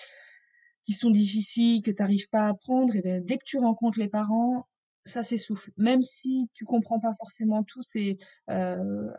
qui 0.84 0.92
sont 0.92 1.10
difficiles, 1.10 1.82
que 1.82 1.90
tu 1.90 2.02
n'arrives 2.02 2.28
pas 2.28 2.42
à 2.42 2.48
apprendre, 2.50 2.94
et 2.96 3.02
bien, 3.02 3.20
dès 3.20 3.38
que 3.38 3.44
tu 3.44 3.58
rencontres 3.58 3.98
les 3.98 4.08
parents, 4.08 4.66
ça 5.02 5.22
s'essouffle. 5.22 5.70
Même 5.76 6.02
si 6.02 6.48
tu 6.54 6.64
comprends 6.64 7.00
pas 7.00 7.12
forcément 7.14 7.62
tout, 7.64 7.82
c'est 7.82 8.16
euh, 8.50 9.10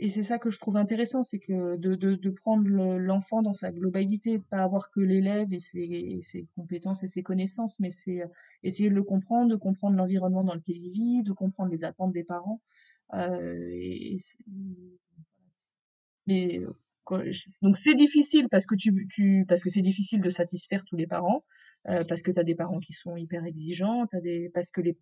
et 0.00 0.08
c'est 0.08 0.24
ça 0.24 0.38
que 0.38 0.50
je 0.50 0.58
trouve 0.58 0.76
intéressant, 0.76 1.22
c'est 1.22 1.38
que 1.38 1.76
de, 1.76 1.94
de, 1.94 2.16
de 2.16 2.30
prendre 2.30 2.68
l'enfant 2.68 3.42
dans 3.42 3.52
sa 3.52 3.70
globalité, 3.70 4.38
de 4.38 4.42
pas 4.42 4.62
avoir 4.62 4.90
que 4.90 5.00
l'élève 5.00 5.52
et 5.52 5.60
ses, 5.60 6.16
ses, 6.20 6.48
compétences 6.56 7.04
et 7.04 7.06
ses 7.06 7.22
connaissances, 7.22 7.78
mais 7.78 7.90
c'est 7.90 8.22
essayer 8.64 8.90
de 8.90 8.94
le 8.94 9.04
comprendre, 9.04 9.50
de 9.50 9.56
comprendre 9.56 9.96
l'environnement 9.96 10.42
dans 10.42 10.54
lequel 10.54 10.78
il 10.78 10.90
vit, 10.90 11.22
de 11.22 11.32
comprendre 11.32 11.70
les 11.70 11.84
attentes 11.84 12.12
des 12.12 12.24
parents. 12.24 12.60
Euh, 13.14 13.70
et, 13.72 14.18
mais 16.26 16.60
donc 17.62 17.76
c'est 17.76 17.94
difficile 17.94 18.48
parce 18.48 18.66
que 18.66 18.74
tu, 18.74 19.44
parce 19.46 19.62
que 19.62 19.68
c'est 19.68 19.82
difficile 19.82 20.20
de 20.20 20.28
satisfaire 20.28 20.84
tous 20.84 20.96
les 20.96 21.06
parents 21.06 21.44
euh, 21.88 22.04
parce 22.08 22.22
que 22.22 22.30
tu 22.30 22.40
as 22.40 22.44
des 22.44 22.54
parents 22.54 22.80
qui 22.80 22.92
sont 22.92 23.16
hyper 23.16 23.44
exigeants, 23.44 24.04
as 24.12 24.20
des 24.20 24.50
parce 24.54 24.70
que 24.70 24.80
les, 24.80 24.96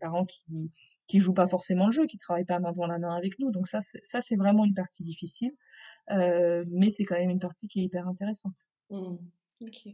parents 0.00 0.24
qui 0.24 0.70
qui 1.06 1.20
jouent 1.20 1.32
pas 1.32 1.46
forcément 1.46 1.86
le 1.86 1.92
jeu, 1.92 2.06
qui 2.06 2.18
travaillent 2.18 2.44
pas 2.44 2.58
main 2.58 2.72
dans 2.72 2.86
la 2.86 2.98
main 2.98 3.14
avec 3.14 3.38
nous. 3.38 3.50
Donc 3.50 3.68
ça 3.68 3.78
ça 3.80 4.20
c'est 4.20 4.36
vraiment 4.36 4.64
une 4.64 4.74
partie 4.74 5.04
difficile, 5.04 5.52
euh, 6.10 6.64
mais 6.68 6.90
c'est 6.90 7.04
quand 7.04 7.16
même 7.16 7.30
une 7.30 7.38
partie 7.38 7.68
qui 7.68 7.80
est 7.80 7.84
hyper 7.84 8.08
intéressante. 8.08 8.68
Mmh. 8.90 9.16
Ok. 9.60 9.88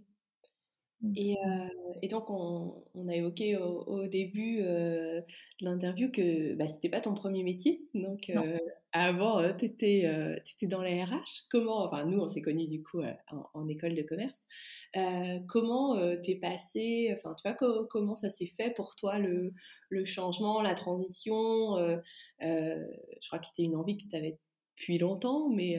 Mmh. 1.02 1.12
Et, 1.16 1.36
euh, 1.46 1.68
et, 2.02 2.08
donc, 2.08 2.28
on, 2.28 2.82
on, 2.94 3.08
a 3.08 3.14
évoqué 3.14 3.56
au, 3.56 4.06
début 4.08 4.60
euh, 4.62 5.20
de 5.60 5.64
l'interview 5.64 6.10
que 6.10 6.54
bah, 6.54 6.68
c'était 6.68 6.88
pas 6.88 7.00
ton 7.00 7.14
premier 7.14 7.44
métier. 7.44 7.82
Donc, 7.94 8.30
euh, 8.30 8.58
avant, 8.92 9.40
tu 9.56 9.66
étais, 9.66 10.10
étais, 10.54 10.66
dans 10.66 10.82
la 10.82 11.04
RH. 11.04 11.46
Comment, 11.50 11.84
enfin, 11.84 12.04
nous, 12.04 12.18
on 12.18 12.26
s'est 12.26 12.42
connus 12.42 12.66
du 12.66 12.82
coup 12.82 13.02
en, 13.02 13.50
en, 13.54 13.68
école 13.68 13.94
de 13.94 14.02
commerce. 14.02 14.40
comment 15.46 15.96
t'es 16.22 16.36
passé, 16.36 17.14
enfin, 17.16 17.34
tu 17.34 17.48
vois, 17.48 17.86
comment 17.88 18.16
ça 18.16 18.28
s'est 18.28 18.46
fait 18.46 18.70
pour 18.74 18.96
toi 18.96 19.18
le, 19.18 19.52
le 19.90 20.04
changement, 20.04 20.62
la 20.62 20.74
transition 20.74 21.76
Je 22.40 23.26
crois 23.28 23.38
que 23.38 23.46
c'était 23.46 23.64
une 23.64 23.76
envie 23.76 23.98
que 23.98 24.08
tu 24.08 24.16
avais 24.16 24.38
depuis 24.76 24.98
longtemps, 24.98 25.48
mais 25.48 25.78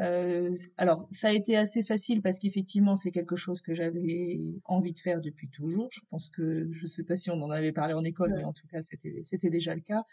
euh, 0.00 0.54
alors, 0.76 1.06
ça 1.10 1.28
a 1.28 1.32
été 1.32 1.56
assez 1.56 1.82
facile 1.82 2.20
parce 2.20 2.38
qu'effectivement, 2.38 2.96
c'est 2.96 3.10
quelque 3.10 3.36
chose 3.36 3.62
que 3.62 3.72
j'avais 3.72 4.40
envie 4.64 4.92
de 4.92 4.98
faire 4.98 5.20
depuis 5.20 5.48
toujours. 5.48 5.88
Je 5.90 6.00
pense 6.10 6.28
que, 6.28 6.68
je 6.70 6.86
sais 6.86 7.02
pas 7.02 7.16
si 7.16 7.30
on 7.30 7.42
en 7.42 7.50
avait 7.50 7.72
parlé 7.72 7.94
en 7.94 8.04
école, 8.04 8.34
mais 8.36 8.44
en 8.44 8.52
tout 8.52 8.66
cas, 8.66 8.82
c'était, 8.82 9.50
déjà 9.50 9.74
le 9.74 9.80
cas. 9.80 10.04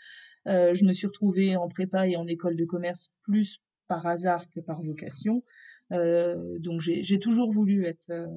Euh, 0.47 0.73
je 0.73 0.85
me 0.85 0.93
suis 0.93 1.07
retrouvée 1.07 1.57
en 1.57 1.67
prépa 1.67 2.07
et 2.07 2.15
en 2.15 2.27
école 2.27 2.55
de 2.55 2.65
commerce 2.65 3.11
plus 3.23 3.61
par 3.87 4.05
hasard 4.05 4.49
que 4.49 4.61
par 4.61 4.81
vocation. 4.81 5.43
Euh, 5.91 6.57
donc, 6.59 6.79
j'ai, 6.79 7.03
j'ai 7.03 7.19
toujours 7.19 7.51
voulu 7.51 7.85
être, 7.85 8.09
euh, 8.09 8.27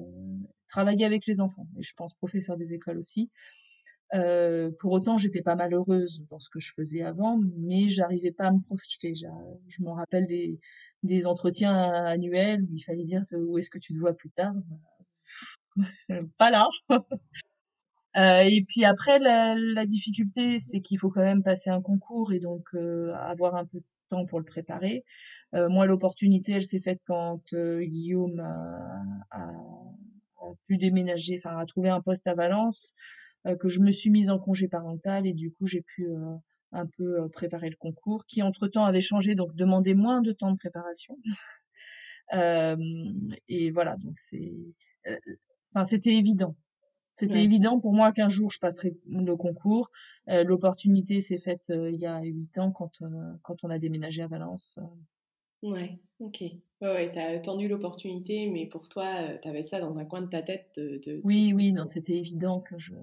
travailler 0.67 1.05
avec 1.05 1.25
les 1.27 1.39
enfants. 1.39 1.67
Et 1.79 1.83
je 1.83 1.93
pense 1.95 2.13
professeur 2.15 2.57
des 2.57 2.73
écoles 2.73 2.97
aussi. 2.97 3.31
Euh, 4.13 4.71
pour 4.79 4.93
autant, 4.93 5.17
j'étais 5.17 5.41
pas 5.41 5.55
malheureuse 5.55 6.23
dans 6.29 6.39
ce 6.39 6.49
que 6.49 6.59
je 6.59 6.71
faisais 6.73 7.01
avant, 7.01 7.39
mais 7.57 7.89
j'arrivais 7.89 8.31
pas 8.31 8.47
à 8.47 8.51
me 8.51 8.61
projeter. 8.61 9.13
Je 9.15 9.83
me 9.83 9.89
rappelle 9.89 10.27
des, 10.27 10.59
des 11.03 11.25
entretiens 11.25 11.75
annuels 12.05 12.63
où 12.63 12.73
il 12.73 12.81
fallait 12.81 13.03
dire 13.03 13.21
où 13.33 13.57
est-ce 13.57 13.69
que 13.69 13.79
tu 13.79 13.93
te 13.93 13.99
vois 13.99 14.13
plus 14.13 14.29
tard? 14.31 14.53
pas 16.37 16.49
là. 16.49 16.67
euh, 18.17 18.41
et 18.41 18.63
puis 18.67 18.85
après, 18.85 19.19
la, 19.19 19.55
la 19.55 19.85
difficulté, 19.85 20.59
c'est 20.59 20.81
qu'il 20.81 20.97
faut 20.97 21.09
quand 21.09 21.23
même 21.23 21.43
passer 21.43 21.69
un 21.69 21.81
concours 21.81 22.33
et 22.33 22.39
donc 22.39 22.67
euh, 22.73 23.13
avoir 23.15 23.55
un 23.55 23.65
peu 23.65 23.79
de 23.79 23.85
temps 24.09 24.25
pour 24.25 24.39
le 24.39 24.45
préparer. 24.45 25.03
Euh, 25.53 25.69
moi, 25.69 25.85
l'opportunité, 25.85 26.53
elle 26.53 26.65
s'est 26.65 26.79
faite 26.79 26.99
quand 27.05 27.41
euh, 27.53 27.83
Guillaume 27.83 28.39
a, 28.39 29.01
a, 29.31 29.51
a, 30.41 30.53
pu 30.65 30.77
déménager, 30.77 31.39
enfin, 31.43 31.57
a 31.57 31.65
trouvé 31.65 31.89
un 31.89 32.01
poste 32.01 32.27
à 32.27 32.33
Valence. 32.33 32.93
Euh, 33.45 33.55
que 33.55 33.67
je 33.67 33.79
me 33.79 33.91
suis 33.91 34.09
mise 34.09 34.29
en 34.29 34.39
congé 34.39 34.67
parental 34.67 35.27
et 35.27 35.33
du 35.33 35.51
coup 35.51 35.67
j'ai 35.67 35.81
pu 35.81 36.07
euh, 36.07 36.35
un 36.71 36.87
peu 36.87 37.21
euh, 37.21 37.27
préparer 37.29 37.69
le 37.69 37.75
concours 37.75 38.25
qui 38.25 38.41
entre 38.41 38.67
temps 38.67 38.85
avait 38.85 39.01
changé 39.01 39.35
donc 39.35 39.53
demandait 39.55 39.93
moins 39.93 40.21
de 40.21 40.31
temps 40.31 40.51
de 40.51 40.57
préparation. 40.57 41.17
et 43.47 43.71
voilà 43.71 43.95
donc 43.97 44.17
c'est 44.17 44.53
enfin 45.73 45.85
c'était 45.85 46.13
évident 46.13 46.57
c'était 47.13 47.41
évident 47.41 47.79
pour 47.79 47.93
moi 47.93 48.11
qu'un 48.11 48.27
jour 48.27 48.51
je 48.51 48.59
passerais 48.59 48.93
le 49.09 49.35
concours. 49.35 49.89
L'opportunité 50.27 51.19
s'est 51.19 51.39
faite 51.39 51.69
il 51.69 51.95
y 51.95 52.05
a 52.05 52.21
huit 52.21 52.59
ans 52.59 52.71
quand, 52.71 53.01
quand 53.41 53.63
on 53.63 53.71
a 53.71 53.79
déménagé 53.79 54.21
à 54.21 54.27
Valence. 54.27 54.77
Ouais, 55.63 55.99
ok. 56.19 56.41
Ouais, 56.41 56.57
ouais, 56.81 57.11
t'as 57.11 57.35
attendu 57.35 57.67
l'opportunité, 57.67 58.49
mais 58.49 58.67
pour 58.67 58.87
toi, 58.87 59.37
tu 59.41 59.47
avais 59.47 59.63
ça 59.63 59.79
dans 59.79 59.97
un 59.97 60.05
coin 60.05 60.21
de 60.21 60.27
ta 60.27 60.41
tête. 60.41 60.71
De, 60.75 61.21
oui, 61.23 61.53
oui, 61.55 61.73
non, 61.73 61.85
c'était 61.85 62.17
évident 62.17 62.59
que 62.59 62.77
je, 62.77 62.93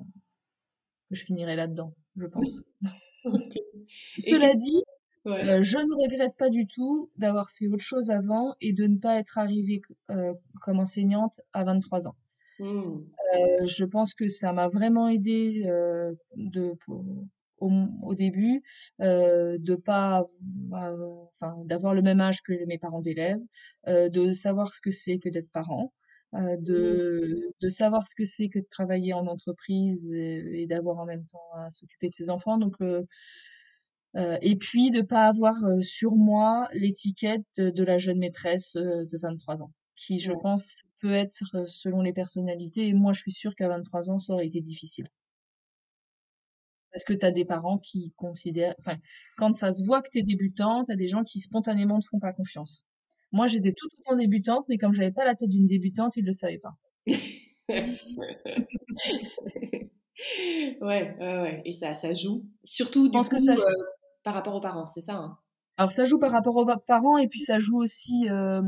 je 1.10 1.24
finirai 1.24 1.56
là-dedans, 1.56 1.94
je 2.16 2.26
pense. 2.26 2.62
Cela 4.18 4.54
dit, 4.54 4.82
euh, 5.26 5.62
je 5.62 5.78
ne 5.78 6.02
regrette 6.02 6.36
pas 6.36 6.50
du 6.50 6.66
tout 6.66 7.10
d'avoir 7.16 7.50
fait 7.50 7.66
autre 7.66 7.82
chose 7.82 8.10
avant 8.10 8.54
et 8.60 8.72
de 8.72 8.86
ne 8.86 8.98
pas 8.98 9.18
être 9.18 9.38
arrivée 9.38 9.80
euh, 10.10 10.34
comme 10.60 10.80
enseignante 10.80 11.40
à 11.52 11.64
23 11.64 12.08
ans. 12.08 12.16
Mmh. 12.60 12.64
Euh, 12.64 13.66
je 13.66 13.84
pense 13.84 14.14
que 14.14 14.28
ça 14.28 14.52
m'a 14.52 14.68
vraiment 14.68 15.08
aidé 15.08 15.64
de, 16.36 16.74
au, 17.58 17.70
au, 18.02 18.14
début 18.14 18.62
de 19.00 19.74
pas, 19.74 20.24
enfin, 20.72 21.56
d'avoir 21.64 21.94
le 21.94 22.02
même 22.02 22.20
âge 22.20 22.42
que 22.42 22.64
mes 22.66 22.78
parents 22.78 23.00
d'élèves, 23.00 23.40
de 23.86 24.32
savoir 24.32 24.74
ce 24.74 24.80
que 24.80 24.90
c'est 24.90 25.18
que 25.18 25.28
d'être 25.28 25.50
parent. 25.50 25.92
Euh, 26.34 26.56
de, 26.58 27.54
de 27.60 27.68
savoir 27.68 28.06
ce 28.08 28.14
que 28.16 28.24
c'est 28.24 28.48
que 28.48 28.58
de 28.58 28.66
travailler 28.68 29.12
en 29.12 29.26
entreprise 29.28 30.12
et, 30.12 30.66
d'avoir 30.66 30.98
en 30.98 31.04
même 31.04 31.24
temps 31.26 31.52
à 31.54 31.70
s'occuper 31.70 32.08
de 32.08 32.14
ses 32.14 32.28
enfants. 32.28 32.58
Donc, 32.58 32.74
euh, 32.80 33.04
euh, 34.16 34.36
et 34.42 34.56
puis 34.56 34.90
de 34.90 35.00
pas 35.02 35.26
avoir 35.26 35.54
sur 35.82 36.12
moi 36.16 36.68
l'étiquette 36.72 37.44
de, 37.58 37.84
la 37.84 37.98
jeune 37.98 38.18
maîtresse 38.18 38.74
de 38.74 39.18
23 39.18 39.62
ans, 39.62 39.72
qui, 39.94 40.18
je 40.18 40.32
pense, 40.32 40.82
peut 41.00 41.12
être 41.12 41.66
selon 41.66 42.00
les 42.02 42.12
personnalités. 42.12 42.88
Et 42.88 42.94
moi, 42.94 43.12
je 43.12 43.20
suis 43.20 43.32
sûre 43.32 43.54
qu'à 43.54 43.68
23 43.68 44.10
ans, 44.10 44.18
ça 44.18 44.32
aurait 44.32 44.46
été 44.46 44.60
difficile. 44.60 45.08
Parce 46.94 47.04
que 47.04 47.12
tu 47.12 47.26
as 47.26 47.32
des 47.32 47.44
parents 47.44 47.78
qui 47.78 48.14
considèrent, 48.16 48.76
enfin, 48.78 48.96
quand 49.36 49.52
ça 49.52 49.72
se 49.72 49.84
voit 49.84 50.00
que 50.00 50.08
tu 50.12 50.20
es 50.20 50.22
débutant, 50.22 50.84
tu 50.84 50.92
as 50.92 50.96
des 50.96 51.08
gens 51.08 51.24
qui 51.24 51.40
spontanément 51.40 51.96
ne 51.96 52.02
font 52.08 52.20
pas 52.20 52.32
confiance. 52.32 52.84
Moi, 53.32 53.48
j'étais 53.48 53.72
tout 53.72 53.88
autant 53.98 54.14
débutante, 54.16 54.64
mais 54.68 54.78
comme 54.78 54.94
j'avais 54.94 55.10
pas 55.10 55.24
la 55.24 55.34
tête 55.34 55.50
d'une 55.50 55.66
débutante, 55.66 56.16
ils 56.16 56.24
le 56.24 56.30
savaient 56.30 56.60
pas. 56.60 56.76
ouais, 57.08 57.18
ouais, 60.80 61.16
ouais, 61.18 61.62
et 61.64 61.72
ça, 61.72 61.96
ça 61.96 62.14
joue. 62.14 62.44
Surtout 62.62 63.08
du 63.08 63.18
coup, 63.18 63.28
que 63.28 63.38
ça 63.38 63.54
euh, 63.54 63.72
par 64.22 64.34
rapport 64.34 64.54
aux 64.54 64.60
parents, 64.60 64.86
c'est 64.86 65.00
ça. 65.00 65.16
Hein? 65.16 65.36
Alors 65.76 65.90
ça 65.90 66.04
joue 66.04 66.20
par 66.20 66.30
rapport 66.30 66.54
aux 66.54 66.66
parents 66.86 67.18
et 67.18 67.26
puis 67.26 67.40
ça 67.40 67.58
joue 67.58 67.82
aussi. 67.82 68.28
Euh, 68.30 68.62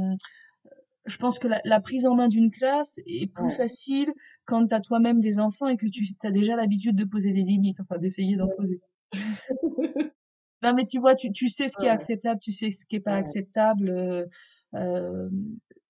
je 1.06 1.16
pense 1.18 1.38
que 1.38 1.48
la, 1.64 1.80
prise 1.80 2.06
en 2.06 2.14
main 2.14 2.28
d'une 2.28 2.50
classe 2.50 2.98
est 3.06 3.32
plus 3.32 3.50
facile 3.50 4.12
quand 4.44 4.66
tu 4.66 4.74
as 4.74 4.80
toi-même 4.80 5.20
des 5.20 5.38
enfants 5.38 5.68
et 5.68 5.76
que 5.76 5.86
tu 5.86 6.04
as 6.24 6.30
déjà 6.30 6.56
l'habitude 6.56 6.96
de 6.96 7.04
poser 7.04 7.32
des 7.32 7.42
limites, 7.42 7.80
enfin 7.80 7.98
d'essayer 7.98 8.36
d'en 8.36 8.48
poser. 8.48 8.80
non 10.62 10.74
mais 10.74 10.84
tu 10.84 10.98
vois, 10.98 11.14
tu, 11.14 11.30
tu 11.32 11.48
sais 11.48 11.68
ce 11.68 11.76
qui 11.76 11.86
est 11.86 11.90
acceptable, 11.90 12.40
tu 12.40 12.52
sais 12.52 12.70
ce 12.70 12.86
qui 12.86 12.96
est 12.96 13.00
pas 13.00 13.14
acceptable. 13.14 13.90
Euh, 13.90 14.26
euh, 14.74 15.28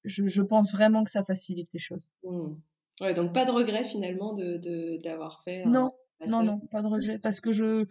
je, 0.04 0.26
je, 0.26 0.42
pense 0.42 0.72
vraiment 0.72 1.02
que 1.02 1.10
ça 1.10 1.24
facilite 1.24 1.72
les 1.72 1.80
choses. 1.80 2.10
Mmh. 2.22 2.54
Ouais, 3.00 3.14
donc 3.14 3.32
pas 3.32 3.44
de 3.44 3.50
regret 3.50 3.84
finalement 3.84 4.34
de 4.34 4.98
d'avoir 5.02 5.42
fait. 5.42 5.64
Non, 5.64 5.92
non, 6.26 6.42
non, 6.42 6.58
pas 6.58 6.82
de 6.82 6.86
regret 6.86 7.18
parce 7.18 7.40
que 7.40 7.52
je, 7.52 7.84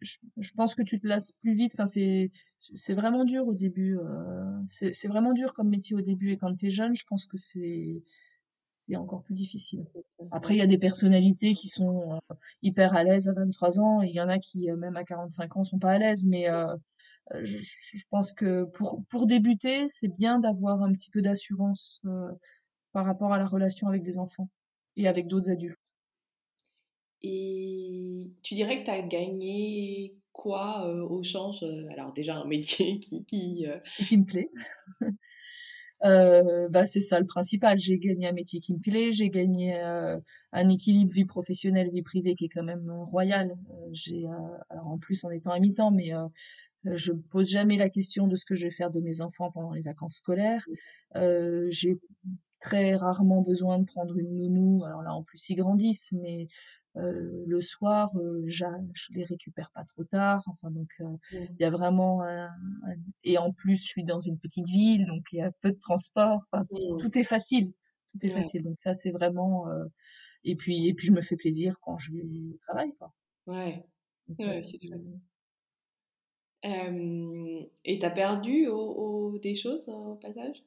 je, 0.00 0.18
je, 0.36 0.52
pense 0.52 0.74
que 0.74 0.82
tu 0.82 1.00
te 1.00 1.06
lasses 1.06 1.32
plus 1.42 1.54
vite. 1.54 1.72
Enfin, 1.74 1.86
c'est 1.86 2.30
c'est 2.74 2.94
vraiment 2.94 3.24
dur 3.24 3.46
au 3.46 3.54
début. 3.54 3.98
Euh, 3.98 4.62
c'est 4.68 5.08
vraiment 5.08 5.32
dur 5.32 5.52
comme 5.52 5.68
métier 5.68 5.96
au 5.96 6.00
début 6.00 6.30
et 6.30 6.36
quand 6.36 6.54
tu 6.54 6.66
es 6.66 6.70
jeune, 6.70 6.94
je 6.94 7.04
pense 7.08 7.26
que 7.26 7.36
c'est 7.36 8.02
c'est 8.86 8.96
encore 8.96 9.22
plus 9.22 9.34
difficile. 9.34 9.84
Après, 10.30 10.54
il 10.54 10.58
y 10.58 10.62
a 10.62 10.66
des 10.66 10.78
personnalités 10.78 11.52
qui 11.54 11.68
sont 11.68 12.14
euh, 12.14 12.34
hyper 12.62 12.94
à 12.94 13.02
l'aise 13.02 13.28
à 13.28 13.32
23 13.32 13.80
ans 13.80 14.02
et 14.02 14.06
il 14.06 14.14
y 14.14 14.20
en 14.20 14.28
a 14.28 14.38
qui, 14.38 14.70
euh, 14.70 14.76
même 14.76 14.96
à 14.96 15.04
45 15.04 15.56
ans, 15.56 15.64
sont 15.64 15.78
pas 15.78 15.92
à 15.92 15.98
l'aise. 15.98 16.24
Mais 16.24 16.48
euh, 16.48 16.74
je, 17.42 17.58
je, 17.58 18.04
pense 18.10 18.32
que 18.32 18.64
pour, 18.64 19.02
pour 19.08 19.26
débuter, 19.26 19.88
c'est 19.88 20.08
bien 20.08 20.38
d'avoir 20.38 20.82
un 20.82 20.92
petit 20.92 21.10
peu 21.10 21.20
d'assurance 21.20 22.02
par 22.92 23.04
rapport 23.04 23.32
à 23.32 23.38
la 23.38 23.46
relation 23.46 23.88
avec 23.88 24.02
des 24.02 24.18
enfants 24.18 24.48
et 24.96 25.08
avec 25.08 25.26
d'autres 25.26 25.50
adultes. 25.50 25.78
Et 27.22 28.30
tu 28.42 28.54
dirais 28.54 28.80
que 28.80 28.84
tu 28.84 28.90
as 28.90 29.02
gagné 29.02 30.16
quoi 30.32 30.86
au 30.88 31.22
change 31.22 31.64
Alors 31.90 32.12
déjà 32.12 32.36
un 32.36 32.46
métier 32.46 32.98
qui... 33.00 33.24
Qui, 33.24 33.66
qui 34.06 34.16
me 34.16 34.24
plaît. 34.24 34.50
Euh, 36.04 36.68
bah 36.68 36.86
c'est 36.86 37.00
ça 37.00 37.18
le 37.18 37.26
principal. 37.26 37.78
J'ai 37.78 37.98
gagné 37.98 38.28
un 38.28 38.32
métier 38.32 38.60
qui 38.60 38.74
me 38.74 38.80
plaît, 38.80 39.12
j'ai 39.12 39.30
gagné 39.30 39.80
euh, 39.80 40.18
un 40.52 40.68
équilibre 40.68 41.12
vie 41.12 41.24
professionnelle 41.24 41.90
vie 41.90 42.02
privée 42.02 42.34
qui 42.34 42.46
est 42.46 42.48
quand 42.48 42.62
même 42.62 42.90
royal. 43.10 43.50
Euh, 43.50 43.88
j'ai 43.92 44.24
en 44.70 44.98
plus 44.98 45.24
en 45.24 45.30
étant 45.30 45.52
à 45.52 45.58
mi-temps, 45.58 45.90
mais 45.90 46.12
je 46.84 47.12
pose 47.12 47.50
jamais 47.50 47.76
la 47.76 47.88
question 47.88 48.26
de 48.28 48.36
ce 48.36 48.44
que 48.44 48.54
je 48.54 48.64
vais 48.64 48.70
faire 48.70 48.90
de 48.90 49.00
mes 49.00 49.20
enfants 49.20 49.50
pendant 49.50 49.72
les 49.72 49.82
vacances 49.82 50.16
scolaires. 50.16 50.66
j'ai 51.70 51.98
très 52.58 52.94
rarement 52.94 53.42
besoin 53.42 53.78
de 53.78 53.84
prendre 53.84 54.18
une 54.18 54.34
nounou. 54.36 54.84
Alors 54.84 55.02
là 55.02 55.12
en 55.12 55.22
plus 55.22 55.48
ils 55.48 55.56
grandissent, 55.56 56.12
mais 56.12 56.46
le 56.96 57.60
soir, 57.60 58.10
je 58.46 59.12
les 59.12 59.24
récupère 59.24 59.70
pas 59.72 59.84
trop 59.84 60.04
tard. 60.04 60.42
Enfin, 60.46 60.70
donc, 60.70 60.88
mmh. 60.98 61.16
il 61.32 61.56
y 61.60 61.64
a 61.64 61.70
vraiment 61.70 62.22
Et 63.22 63.38
en 63.38 63.52
plus, 63.52 63.76
je 63.76 63.86
suis 63.86 64.04
dans 64.04 64.20
une 64.20 64.38
petite 64.38 64.66
ville, 64.66 65.06
donc 65.06 65.24
il 65.32 65.38
y 65.38 65.42
a 65.42 65.50
peu 65.60 65.72
de 65.72 65.78
transport. 65.78 66.40
Enfin, 66.50 66.64
mmh. 66.70 66.96
tout 66.98 67.18
est 67.18 67.24
facile. 67.24 67.72
Tout 68.10 68.24
est 68.26 68.30
facile. 68.30 68.62
Donc 68.62 68.76
ça, 68.80 68.94
c'est 68.94 69.10
vraiment... 69.10 69.66
Et 70.44 70.56
puis, 70.56 70.86
et 70.86 70.94
puis, 70.94 71.08
je 71.08 71.12
me 71.12 71.20
fais 71.20 71.36
plaisir 71.36 71.76
quand 71.80 71.98
je 71.98 72.12
vais 72.12 72.22
au 72.22 72.56
travail, 72.58 72.92
quoi. 72.98 73.12
Ouais. 73.46 73.84
ouais 74.38 74.60
c'est 74.62 74.78
et 77.84 77.98
t'as 77.98 78.10
perdu 78.10 78.66
au, 78.66 79.38
des 79.38 79.54
choses 79.54 79.88
au 79.88 80.16
passage? 80.16 80.64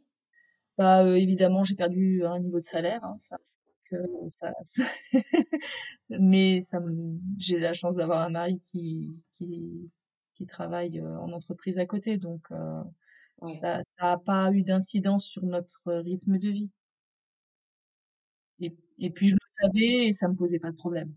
Bah 0.77 1.05
évidemment, 1.17 1.63
j'ai 1.63 1.75
perdu 1.75 2.23
un 2.25 2.39
niveau 2.39 2.59
de 2.59 2.63
salaire, 2.63 3.03
hein, 3.03 3.17
ça, 3.19 3.37
ça, 4.29 4.53
mais 6.09 6.61
ça 6.61 6.79
j'ai 7.37 7.59
la 7.59 7.73
chance 7.73 7.95
d'avoir 7.97 8.21
un 8.21 8.29
mari 8.29 8.59
qui 8.61 9.25
qui, 9.31 9.91
qui 10.33 10.45
travaille 10.45 11.01
en 11.01 11.31
entreprise 11.31 11.79
à 11.79 11.85
côté, 11.85 12.17
donc 12.17 12.49
ça 13.59 13.81
n'a 14.01 14.17
pas 14.17 14.51
eu 14.51 14.63
d'incidence 14.63 15.25
sur 15.25 15.43
notre 15.43 15.93
rythme 15.93 16.37
de 16.37 16.49
vie. 16.49 16.71
Et, 18.59 18.75
et 18.97 19.09
puis 19.09 19.27
je 19.29 19.35
le 19.35 19.39
savais 19.61 20.07
et 20.07 20.11
ça 20.11 20.27
me 20.27 20.35
posait 20.35 20.59
pas 20.59 20.71
de 20.71 20.75
problème. 20.75 21.13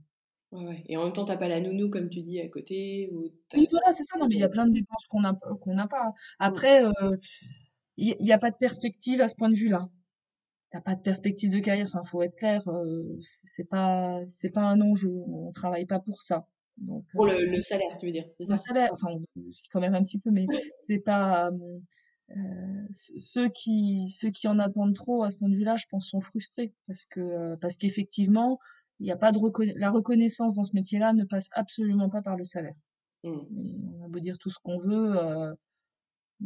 Ouais, 0.52 0.82
Et 0.86 0.96
en 0.98 1.04
même 1.04 1.12
temps, 1.14 1.24
t'as 1.24 1.38
pas 1.38 1.48
la 1.48 1.60
nounou, 1.60 1.88
comme 1.88 2.10
tu 2.10 2.20
dis, 2.20 2.38
à 2.38 2.48
côté 2.48 3.08
ou 3.10 3.32
Oui, 3.54 3.66
voilà, 3.70 3.92
c'est 3.92 4.04
ça. 4.04 4.18
Non, 4.18 4.26
mais 4.28 4.34
il 4.34 4.40
y 4.40 4.44
a 4.44 4.50
plein 4.50 4.66
de 4.66 4.72
dépenses 4.72 5.06
qu'on 5.06 5.20
n'a 5.20 5.32
qu'on 5.60 5.74
n'a 5.74 5.88
pas. 5.88 6.12
Après, 6.38 6.82
il 7.96 8.16
n'y 8.20 8.32
a 8.32 8.38
pas 8.38 8.50
de 8.50 8.56
perspective 8.56 9.20
à 9.22 9.28
ce 9.28 9.34
point 9.36 9.48
de 9.48 9.54
vue-là. 9.54 9.88
T'as 10.72 10.80
pas 10.80 10.94
de 10.94 11.02
perspective 11.02 11.50
de 11.50 11.58
carrière. 11.58 11.86
Enfin, 11.86 12.02
faut 12.04 12.22
être 12.22 12.36
clair. 12.36 12.62
c'est 13.20 13.68
pas, 13.68 14.20
c'est 14.26 14.50
pas 14.50 14.62
un 14.62 14.80
enjeu. 14.80 15.12
On 15.28 15.50
travaille 15.50 15.86
pas 15.86 16.00
pour 16.00 16.22
ça. 16.22 16.46
Donc, 16.78 17.04
pour 17.12 17.26
le, 17.26 17.62
salaire, 17.62 17.96
tu 18.00 18.06
veux 18.06 18.12
dire 18.12 18.24
Le 18.40 18.56
salaire, 18.56 18.90
enfin, 18.92 19.10
quand 19.70 19.80
même 19.80 19.94
un 19.94 20.02
petit 20.02 20.18
peu, 20.18 20.30
mais 20.30 20.46
c'est 20.76 20.98
pas. 20.98 21.50
ceux 22.90 23.48
qui 23.50 24.08
ceux 24.08 24.30
qui 24.30 24.48
en 24.48 24.58
attendent 24.58 24.94
trop 24.94 25.22
à 25.22 25.30
ce 25.30 25.36
point 25.36 25.50
de 25.50 25.56
vue-là, 25.56 25.76
je 25.76 25.86
pense, 25.90 26.08
sont 26.08 26.20
frustrés 26.20 26.72
parce 26.86 27.04
que 27.04 27.54
parce 27.56 27.76
qu'effectivement, 27.76 28.58
il 28.98 29.04
n'y 29.04 29.12
a 29.12 29.16
pas 29.16 29.32
de 29.32 29.38
la 29.78 29.90
reconnaissance 29.90 30.56
dans 30.56 30.64
ce 30.64 30.74
métier-là 30.74 31.12
ne 31.12 31.24
passe 31.24 31.50
absolument 31.52 32.08
pas 32.08 32.22
par 32.22 32.36
le 32.36 32.44
salaire. 32.44 32.74
Mmh. 33.24 33.38
On 34.00 34.04
a 34.04 34.08
beau 34.08 34.20
dire 34.20 34.38
tout 34.38 34.50
ce 34.50 34.58
qu'on 34.62 34.78
veut. 34.78 35.16
Euh 35.20 35.54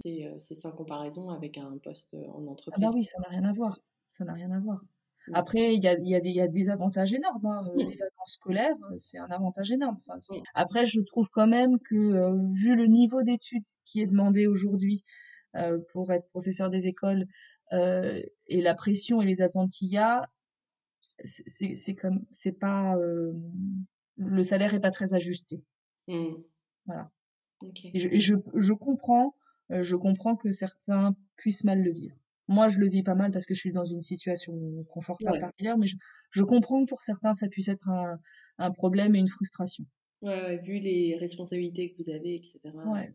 euh, 0.05 0.37
c'est 0.41 0.55
sans 0.55 0.73
comparaison 0.73 1.31
avec 1.31 1.59
un 1.59 1.79
poste 1.79 2.15
en 2.15 2.47
entreprise. 2.47 2.85
Ah 2.85 2.89
bah 2.89 2.93
oui, 2.95 3.05
ça 3.05 3.19
n'a 3.21 3.29
rien 3.29 3.45
à 3.45 3.53
voir. 3.53 3.79
Ça 4.17 4.25
n'a 4.25 4.33
rien 4.33 4.51
à 4.51 4.59
voir. 4.59 4.81
Mmh. 5.29 5.33
Après, 5.35 5.75
il 5.75 5.83
y 5.83 5.89
a, 5.89 5.93
y, 5.99 6.15
a 6.15 6.21
y 6.25 6.41
a, 6.41 6.49
des 6.49 6.71
avantages 6.71 7.13
énormes. 7.13 7.45
Hein. 7.45 7.67
Euh, 7.67 7.75
mmh. 7.75 7.89
Les 7.91 7.97
vacances 7.97 8.33
scolaires, 8.33 8.77
c'est 8.97 9.19
un 9.19 9.27
avantage 9.27 9.71
énorme. 9.71 9.99
Enfin, 9.99 10.19
après, 10.55 10.87
je 10.87 11.01
trouve 11.01 11.29
quand 11.29 11.47
même 11.47 11.79
que, 11.81 12.55
vu 12.55 12.75
le 12.77 12.87
niveau 12.87 13.23
d'études 13.23 13.67
qui 13.85 14.01
est 14.01 14.07
demandé 14.07 14.47
aujourd'hui 14.47 15.05
pour 15.93 16.13
être 16.13 16.29
professeur 16.29 16.71
des 16.71 16.87
écoles 16.87 17.27
et 17.73 18.61
la 18.63 18.75
pression 18.75 19.21
et 19.21 19.27
les 19.27 19.43
attentes 19.43 19.71
qu'il 19.71 19.89
y 19.89 19.99
a, 19.99 20.31
c'est 21.25 21.95
comme 21.95 22.25
c'est 22.31 22.59
pas 22.59 22.95
le 24.17 24.43
salaire 24.43 24.75
est 24.75 24.81
pas 24.81 24.91
très 24.91 25.15
ajusté 25.15 25.63
mmh. 26.09 26.35
voilà 26.85 27.11
et, 27.85 27.99
je, 27.99 28.09
je, 28.19 28.35
je, 28.55 28.73
comprends 28.75 29.35
je 29.71 29.97
comprends 29.97 30.37
que 30.37 30.53
certains 30.53 31.17
puissent 31.37 31.65
mal 31.65 31.83
le 31.83 31.91
vivre 31.91 32.17
moi 32.49 32.69
je 32.69 32.79
le 32.79 32.89
vis 32.89 33.03
pas 33.03 33.15
mal 33.15 33.31
parce 33.31 33.47
que 33.47 33.55
je 33.55 33.61
suis 33.61 33.73
dans 33.73 33.85
une 33.85 34.01
situation 34.01 34.55
confortable 34.91 35.39
par 35.39 35.53
ailleurs 35.61 35.79
mais 35.79 35.87
je, 35.87 35.97
je, 36.31 36.43
comprends 36.43 36.85
que 36.85 36.89
pour 36.89 37.01
certains 37.01 37.33
ça 37.33 37.49
puisse 37.49 37.69
être 37.69 37.89
un, 37.89 38.19
un 38.59 38.71
problème 38.71 39.15
et 39.15 39.19
une 39.19 39.29
frustration 39.29 39.85
ouais, 40.23 40.59
vu 40.59 40.79
les 40.79 41.17
responsabilités 41.17 41.91
que 41.91 42.03
vous 42.03 42.11
avez 42.11 42.37
etc 42.37 42.61
ouais. 42.87 43.15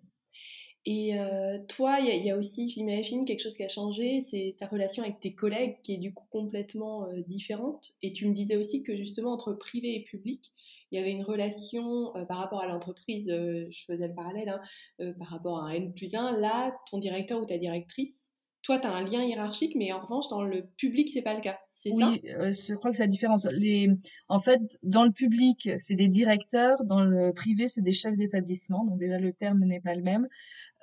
Et 0.86 1.20
euh, 1.20 1.60
toi, 1.68 2.00
il 2.00 2.26
y, 2.26 2.32
a 2.32 2.38
aussi, 2.38 2.68
j'imagine, 2.68 3.24
quelque 3.24 3.42
chose 3.42 3.56
qui 3.56 3.64
a 3.64 3.68
changé, 3.68 4.20
c'est 4.20 4.56
ta 4.58 4.66
relation 4.66 5.04
avec 5.04 5.20
tes 5.20 5.36
collègues 5.36 5.78
qui 5.84 5.94
est 5.94 5.98
du 5.98 6.12
coup 6.12 6.26
complètement 6.32 7.08
euh, 7.08 7.22
différente. 7.28 7.92
Et 8.02 8.12
tu 8.12 8.28
me 8.28 8.34
disais 8.34 8.58
aussi 8.58 8.82
que 8.82 8.98
justement, 8.98 9.32
entre 9.32 9.54
privé 9.54 9.96
et 9.96 10.04
public, 10.04 10.52
il 10.92 10.98
y 10.98 11.02
avait 11.02 11.12
une 11.12 11.24
relation 11.24 12.16
euh, 12.16 12.26
par 12.26 12.38
rapport 12.40 12.62
à 12.62 12.68
l'entreprise, 12.68 13.28
je 13.28 13.84
faisais 13.86 14.08
le 14.08 14.16
parallèle, 14.16 14.50
hein, 14.50 15.14
par 15.20 15.28
rapport 15.28 15.60
à 15.60 15.68
un 15.68 15.72
N 15.72 15.94
plus 15.94 16.16
1. 16.16 16.40
Là, 16.40 16.76
ton 16.90 16.98
directeur 16.98 17.40
ou 17.40 17.46
ta 17.46 17.60
directrice, 17.60 18.31
toi, 18.64 18.80
tu 18.80 18.88
as 18.88 18.94
un 18.94 19.04
lien 19.04 19.24
hiérarchique, 19.24 19.76
mais 19.76 19.92
en 19.92 20.00
revanche, 20.02 20.28
dans 20.30 20.44
le 20.44 20.64
public, 20.78 21.10
c'est 21.10 21.22
pas 21.22 21.34
le 21.34 21.42
cas. 21.42 21.58
C'est 21.70 21.92
ça? 21.92 22.10
Oui, 22.10 22.22
euh, 22.30 22.52
je 22.52 22.76
crois 22.76 22.92
que 22.92 22.98
c'est 22.98 23.04
la 23.04 23.08
différence. 23.08 23.46
Les... 23.52 23.90
En 24.28 24.40
fait, 24.40 24.60
dans 24.84 25.04
le 25.04 25.12
public, 25.12 25.70
c'est 25.80 25.96
des 25.96 26.08
directeurs. 26.08 26.84
Dans 26.84 27.04
le 27.04 27.34
privé, 27.34 27.68
c'est 27.68 27.82
des 27.82 27.92
chefs 27.92 28.16
d'établissement. 28.16 28.86
Donc 28.86 29.00
déjà, 29.00 29.18
le 29.18 29.34
terme 29.34 29.66
n'est 29.66 29.82
pas 29.82 29.96
le 29.96 30.04
même. 30.04 30.28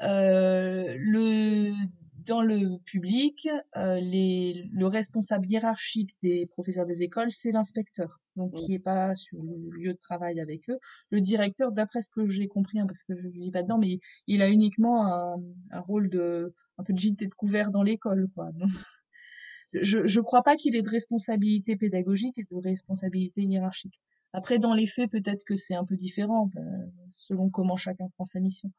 Euh, 0.02 0.96
le 0.98 1.72
dans 2.26 2.42
le 2.42 2.78
public, 2.84 3.48
euh, 3.76 4.00
les, 4.00 4.68
le 4.70 4.86
responsable 4.86 5.46
hiérarchique 5.46 6.10
des 6.22 6.44
professeurs 6.44 6.84
des 6.84 7.02
écoles, 7.02 7.30
c'est 7.30 7.52
l'inspecteur, 7.52 8.20
donc 8.36 8.52
qui 8.52 8.74
est 8.74 8.78
pas 8.78 9.14
sur 9.14 9.38
le 9.42 9.70
lieu 9.70 9.94
de 9.94 9.98
travail 9.98 10.38
avec 10.38 10.68
eux. 10.68 10.78
Le 11.10 11.22
directeur, 11.22 11.72
d'après 11.72 12.02
ce 12.02 12.10
que 12.10 12.26
j'ai 12.26 12.46
compris, 12.46 12.80
hein, 12.80 12.86
parce 12.86 13.02
que 13.02 13.16
je 13.16 13.28
ne 13.28 13.32
vis 13.32 13.50
pas 13.50 13.62
dedans, 13.62 13.78
mais 13.78 13.98
il 14.26 14.42
a 14.42 14.48
uniquement 14.50 15.06
un, 15.06 15.36
un 15.70 15.80
rôle 15.80 16.10
de 16.10 16.52
un 16.78 16.84
peu 16.84 16.92
de 16.92 16.98
gîte 16.98 17.22
et 17.22 17.26
de 17.26 17.34
couvert 17.34 17.70
dans 17.70 17.82
l'école, 17.82 18.28
quoi. 18.34 18.50
je 19.72 19.98
ne 19.98 20.22
crois 20.22 20.42
pas 20.42 20.56
qu'il 20.56 20.76
ait 20.76 20.82
de 20.82 20.90
responsabilité 20.90 21.76
pédagogique 21.76 22.38
et 22.38 22.44
de 22.44 22.56
responsabilité 22.56 23.42
hiérarchique. 23.42 24.00
Après, 24.32 24.58
dans 24.58 24.74
les 24.74 24.86
faits, 24.86 25.10
peut-être 25.10 25.42
que 25.44 25.54
c'est 25.54 25.74
un 25.74 25.84
peu 25.84 25.96
différent, 25.96 26.50
euh, 26.56 26.60
selon 27.08 27.48
comment 27.48 27.76
chacun 27.76 28.08
prend 28.14 28.24
sa 28.24 28.40
mission. 28.40 28.70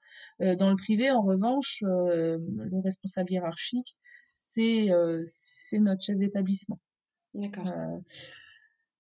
Euh, 0.42 0.56
dans 0.56 0.70
le 0.70 0.76
privé, 0.76 1.10
en 1.10 1.22
revanche, 1.22 1.84
euh, 1.84 2.38
le 2.56 2.80
responsable 2.80 3.32
hiérarchique, 3.32 3.98
c'est 4.32 4.90
c'est 5.26 5.80
notre 5.80 6.04
chef 6.04 6.18
d'établissement. 6.18 6.80
D'accord. 7.34 7.66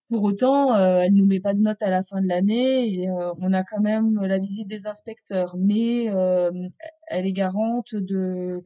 pour 0.07 0.23
autant, 0.23 0.75
elle 0.75 1.13
nous 1.13 1.25
met 1.27 1.39
pas 1.39 1.53
de 1.53 1.59
notes 1.59 1.83
à 1.83 1.89
la 1.91 2.01
fin 2.01 2.19
de 2.19 2.27
l'année 2.27 2.91
et 2.91 3.11
on 3.11 3.53
a 3.53 3.63
quand 3.63 3.79
même 3.79 4.19
la 4.21 4.39
visite 4.39 4.67
des 4.67 4.87
inspecteurs, 4.87 5.55
mais 5.57 6.05
elle 7.07 7.27
est 7.27 7.31
garante 7.31 7.93
de 7.93 8.63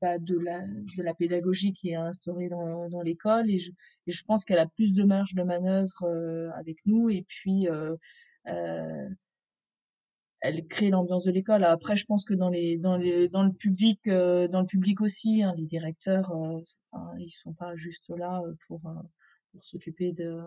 bah, 0.00 0.18
de, 0.18 0.38
la, 0.38 0.60
de 0.60 1.02
la 1.02 1.12
pédagogie 1.12 1.72
qui 1.72 1.90
est 1.90 1.96
instaurée 1.96 2.48
dans, 2.48 2.88
dans 2.88 3.02
l'école 3.02 3.50
et 3.50 3.58
je, 3.58 3.72
et 4.06 4.12
je 4.12 4.24
pense 4.24 4.44
qu'elle 4.44 4.60
a 4.60 4.66
plus 4.66 4.92
de 4.92 5.02
marge 5.02 5.34
de 5.34 5.42
manœuvre 5.42 6.04
euh, 6.04 6.50
avec 6.52 6.78
nous 6.86 7.10
et 7.10 7.24
puis 7.26 7.68
euh, 7.68 7.96
euh, 8.46 9.08
elle 10.40 10.68
crée 10.68 10.90
l'ambiance 10.90 11.24
de 11.24 11.32
l'école. 11.32 11.64
Après, 11.64 11.96
je 11.96 12.04
pense 12.04 12.24
que 12.24 12.34
dans 12.34 12.48
les 12.48 12.78
dans 12.78 12.96
dans 13.32 13.42
le 13.42 13.52
public 13.52 14.08
dans 14.08 14.60
le 14.60 14.66
public 14.66 15.00
aussi, 15.00 15.42
hein, 15.42 15.52
les 15.56 15.66
directeurs, 15.66 16.30
enfin, 16.30 17.18
ils 17.18 17.30
sont 17.30 17.52
pas 17.52 17.74
juste 17.74 18.08
là 18.10 18.40
pour 18.68 18.80
pour 19.50 19.64
s'occuper 19.64 20.12
de 20.12 20.38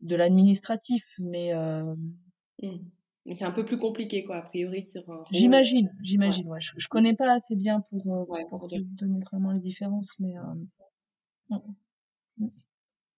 de 0.00 0.16
l'administratif, 0.16 1.04
mais 1.18 1.52
mmh. 2.62 2.78
Mais 3.26 3.34
c'est 3.34 3.44
un 3.44 3.50
peu 3.50 3.64
plus 3.64 3.76
compliqué, 3.76 4.24
quoi, 4.24 4.36
a 4.36 4.42
priori, 4.42 4.82
sur 4.82 5.02
J'imagine, 5.30 5.94
j'imagine, 6.02 6.48
ouais. 6.48 6.60
Je, 6.60 6.72
je, 6.76 6.88
connais 6.88 7.14
pas 7.14 7.30
assez 7.32 7.56
bien 7.56 7.80
pour, 7.80 8.30
euh, 8.32 8.44
pour, 8.48 8.68
donner 8.68 9.20
vraiment 9.20 9.52
les 9.52 9.60
différences, 9.60 10.14
mais... 10.18 10.34
Euh, 10.36 11.56
mm. 12.38 12.48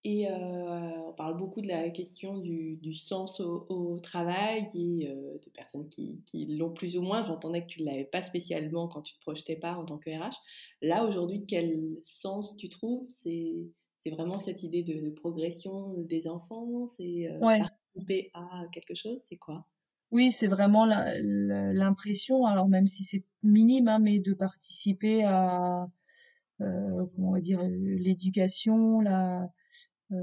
Et 0.02 0.30
euh, 0.30 0.98
on 1.08 1.12
parle 1.12 1.36
beaucoup 1.36 1.60
de 1.60 1.68
la 1.68 1.90
question 1.90 2.38
du, 2.38 2.76
du 2.76 2.94
sens 2.94 3.38
au, 3.38 3.98
travail 4.02 4.66
et 4.74 5.06
de 5.06 5.50
personnes 5.50 5.90
qui, 5.90 6.22
qui 6.24 6.46
l'ont 6.46 6.72
plus 6.72 6.96
ou 6.96 7.02
moins. 7.02 7.22
J'entendais 7.22 7.60
que 7.60 7.66
tu 7.66 7.82
ne 7.82 7.86
l'avais 7.90 8.06
pas 8.06 8.22
spécialement 8.22 8.88
quand 8.88 9.02
tu 9.02 9.14
te 9.14 9.20
projetais 9.20 9.56
pas 9.56 9.74
en 9.74 9.84
tant 9.84 9.98
que 9.98 10.08
RH. 10.08 10.34
Là, 10.80 11.04
aujourd'hui, 11.04 11.44
quel 11.46 11.98
sens 12.02 12.56
tu 12.56 12.70
trouves? 12.70 13.04
C'est 13.10 13.68
c'est 13.98 14.08
vraiment 14.08 14.38
cette 14.38 14.62
idée 14.62 14.82
de, 14.82 15.10
progression 15.10 15.92
des 15.98 16.26
enfants? 16.26 16.86
C'est 16.86 17.28
participer 17.38 18.30
à 18.32 18.64
quelque 18.72 18.94
chose? 18.94 19.20
C'est 19.22 19.36
quoi? 19.36 19.66
Oui, 20.10 20.32
c'est 20.32 20.48
vraiment 20.48 20.86
l'impression, 20.86 22.46
alors 22.46 22.68
même 22.68 22.86
si 22.86 23.04
c'est 23.04 23.24
minime, 23.42 23.88
hein, 23.88 23.98
mais 24.00 24.18
de 24.18 24.34
participer 24.34 25.24
à, 25.24 25.86
euh, 26.60 27.06
comment 27.14 27.38
dire, 27.38 27.60
l'éducation, 27.62 29.00
la, 29.00 29.48
euh, 30.12 30.16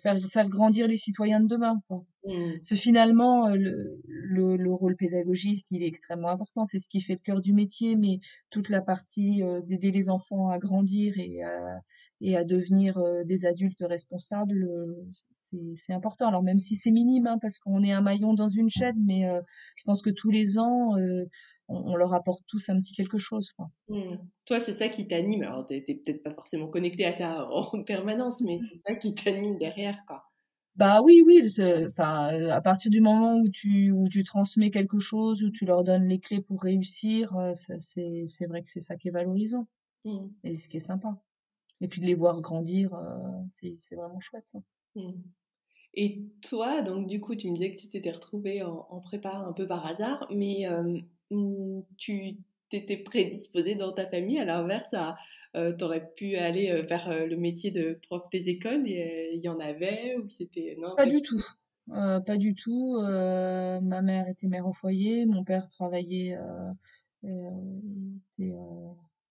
faire, 0.00 0.18
faire 0.30 0.48
grandir 0.48 0.88
les 0.88 0.96
citoyens 0.96 1.40
de 1.40 1.46
demain. 1.46 1.80
Quoi. 1.88 2.04
Mmh. 2.26 2.74
finalement, 2.76 3.48
euh, 3.48 3.54
le, 3.54 4.00
le, 4.08 4.56
le, 4.56 4.72
rôle 4.72 4.96
pédagogique, 4.96 5.66
il 5.70 5.82
est 5.82 5.86
extrêmement 5.86 6.28
important. 6.28 6.64
C'est 6.64 6.78
ce 6.78 6.88
qui 6.88 7.00
fait 7.00 7.14
le 7.14 7.18
cœur 7.18 7.40
du 7.40 7.52
métier, 7.52 7.96
mais 7.96 8.18
toute 8.50 8.68
la 8.68 8.80
partie 8.80 9.42
d'aider 9.66 9.90
les 9.90 10.10
enfants 10.10 10.48
à 10.48 10.58
grandir 10.58 11.14
et 11.18 11.42
à, 11.42 11.80
et 12.24 12.36
à 12.36 12.44
devenir 12.44 12.96
euh, 12.98 13.22
des 13.24 13.44
adultes 13.44 13.84
responsables, 13.86 14.64
euh, 14.64 15.06
c'est 15.74 15.92
important. 15.92 16.28
Alors 16.28 16.42
même 16.42 16.58
si 16.58 16.74
c'est 16.74 16.90
minime, 16.90 17.26
hein, 17.26 17.38
parce 17.40 17.58
qu'on 17.58 17.82
est 17.82 17.92
un 17.92 18.00
maillon 18.00 18.32
dans 18.32 18.48
une 18.48 18.70
chaîne, 18.70 18.96
mais 19.04 19.28
euh, 19.28 19.40
je 19.76 19.82
pense 19.84 20.00
que 20.00 20.10
tous 20.10 20.30
les 20.30 20.58
ans, 20.58 20.94
on, 21.68 21.96
leur 21.96 22.14
apporte 22.14 22.42
tous 22.46 22.68
un 22.68 22.78
petit 22.78 22.92
quelque 22.94 23.18
chose. 23.18 23.52
Quoi. 23.52 23.70
Mmh. 23.88 24.16
Toi, 24.46 24.60
c'est 24.60 24.72
ça 24.72 24.88
qui 24.88 25.06
t'anime. 25.06 25.42
Alors, 25.42 25.66
t'es 25.66 25.80
peut-être 25.80 26.22
pas 26.22 26.34
forcément 26.34 26.68
connecté 26.68 27.04
à 27.04 27.12
ça 27.12 27.48
en 27.50 27.82
permanence, 27.82 28.40
mais 28.42 28.58
c'est 28.58 28.76
ça 28.76 28.94
qui 28.94 29.14
t'anime 29.14 29.58
derrière, 29.58 29.98
quoi. 30.06 30.22
Bah 30.76 31.02
oui, 31.02 31.22
oui, 31.24 31.40
enfin, 31.88 32.50
à 32.50 32.60
partir 32.60 32.90
du 32.90 33.00
moment 33.00 33.36
où 33.36 33.48
tu, 33.48 33.92
où 33.92 34.08
tu 34.08 34.24
transmets 34.24 34.72
quelque 34.72 34.98
chose, 34.98 35.44
où 35.44 35.50
tu 35.50 35.64
leur 35.66 35.84
donnes 35.84 36.08
les 36.08 36.18
clés 36.18 36.40
pour 36.40 36.60
réussir, 36.62 37.36
euh, 37.36 37.52
c'est, 37.52 38.24
c'est 38.26 38.46
vrai 38.46 38.60
que 38.60 38.68
c'est 38.68 38.80
ça 38.80 38.96
qui 38.96 39.06
est 39.06 39.12
valorisant 39.12 39.68
Mmh. 40.04 40.26
et 40.44 40.56
ce 40.56 40.68
qui 40.68 40.76
est 40.76 40.80
sympa. 40.80 41.16
Et 41.80 41.88
puis 41.88 42.00
de 42.00 42.06
les 42.06 42.14
voir 42.14 42.40
grandir, 42.40 42.94
euh, 42.94 43.18
c'est, 43.50 43.74
c'est 43.78 43.96
vraiment 43.96 44.20
chouette 44.20 44.46
ça. 44.46 44.58
Mmh. 44.94 45.12
Et 45.94 46.24
toi, 46.42 46.82
donc 46.82 47.06
du 47.06 47.20
coup, 47.20 47.34
tu 47.34 47.48
me 47.48 47.54
disais 47.54 47.74
que 47.74 47.80
tu 47.80 47.88
t'étais 47.88 48.10
retrouvée 48.10 48.62
en, 48.62 48.86
en 48.90 49.00
prépa 49.00 49.32
un 49.32 49.52
peu 49.52 49.66
par 49.66 49.86
hasard, 49.86 50.26
mais 50.30 50.68
euh, 50.68 50.98
tu 51.96 52.36
t'étais 52.68 52.96
prédisposée 52.96 53.74
dans 53.74 53.92
ta 53.92 54.06
famille 54.06 54.38
à 54.38 54.44
l'inverse 54.44 54.94
à 54.94 55.16
euh, 55.56 55.72
t'aurais 55.72 56.10
pu 56.16 56.34
aller 56.34 56.70
euh, 56.70 56.82
vers 56.82 57.08
euh, 57.08 57.26
le 57.26 57.36
métier 57.36 57.70
de 57.70 58.00
prof 58.08 58.28
des 58.30 58.48
écoles 58.48 58.88
et 58.88 59.34
il 59.34 59.40
y 59.40 59.48
en 59.48 59.60
avait 59.60 60.16
ou 60.16 60.28
c'était 60.28 60.76
non 60.80 60.96
Pas 60.96 61.06
du 61.06 61.22
tout. 61.22 61.40
Pas 61.86 62.36
du 62.36 62.54
tout. 62.54 62.98
Ma 63.00 64.02
mère 64.02 64.28
était 64.28 64.48
mère 64.48 64.66
au 64.66 64.72
foyer, 64.72 65.26
mon 65.26 65.44
père 65.44 65.68
travaillait, 65.68 66.36
il 67.22 68.20
était 68.32 68.54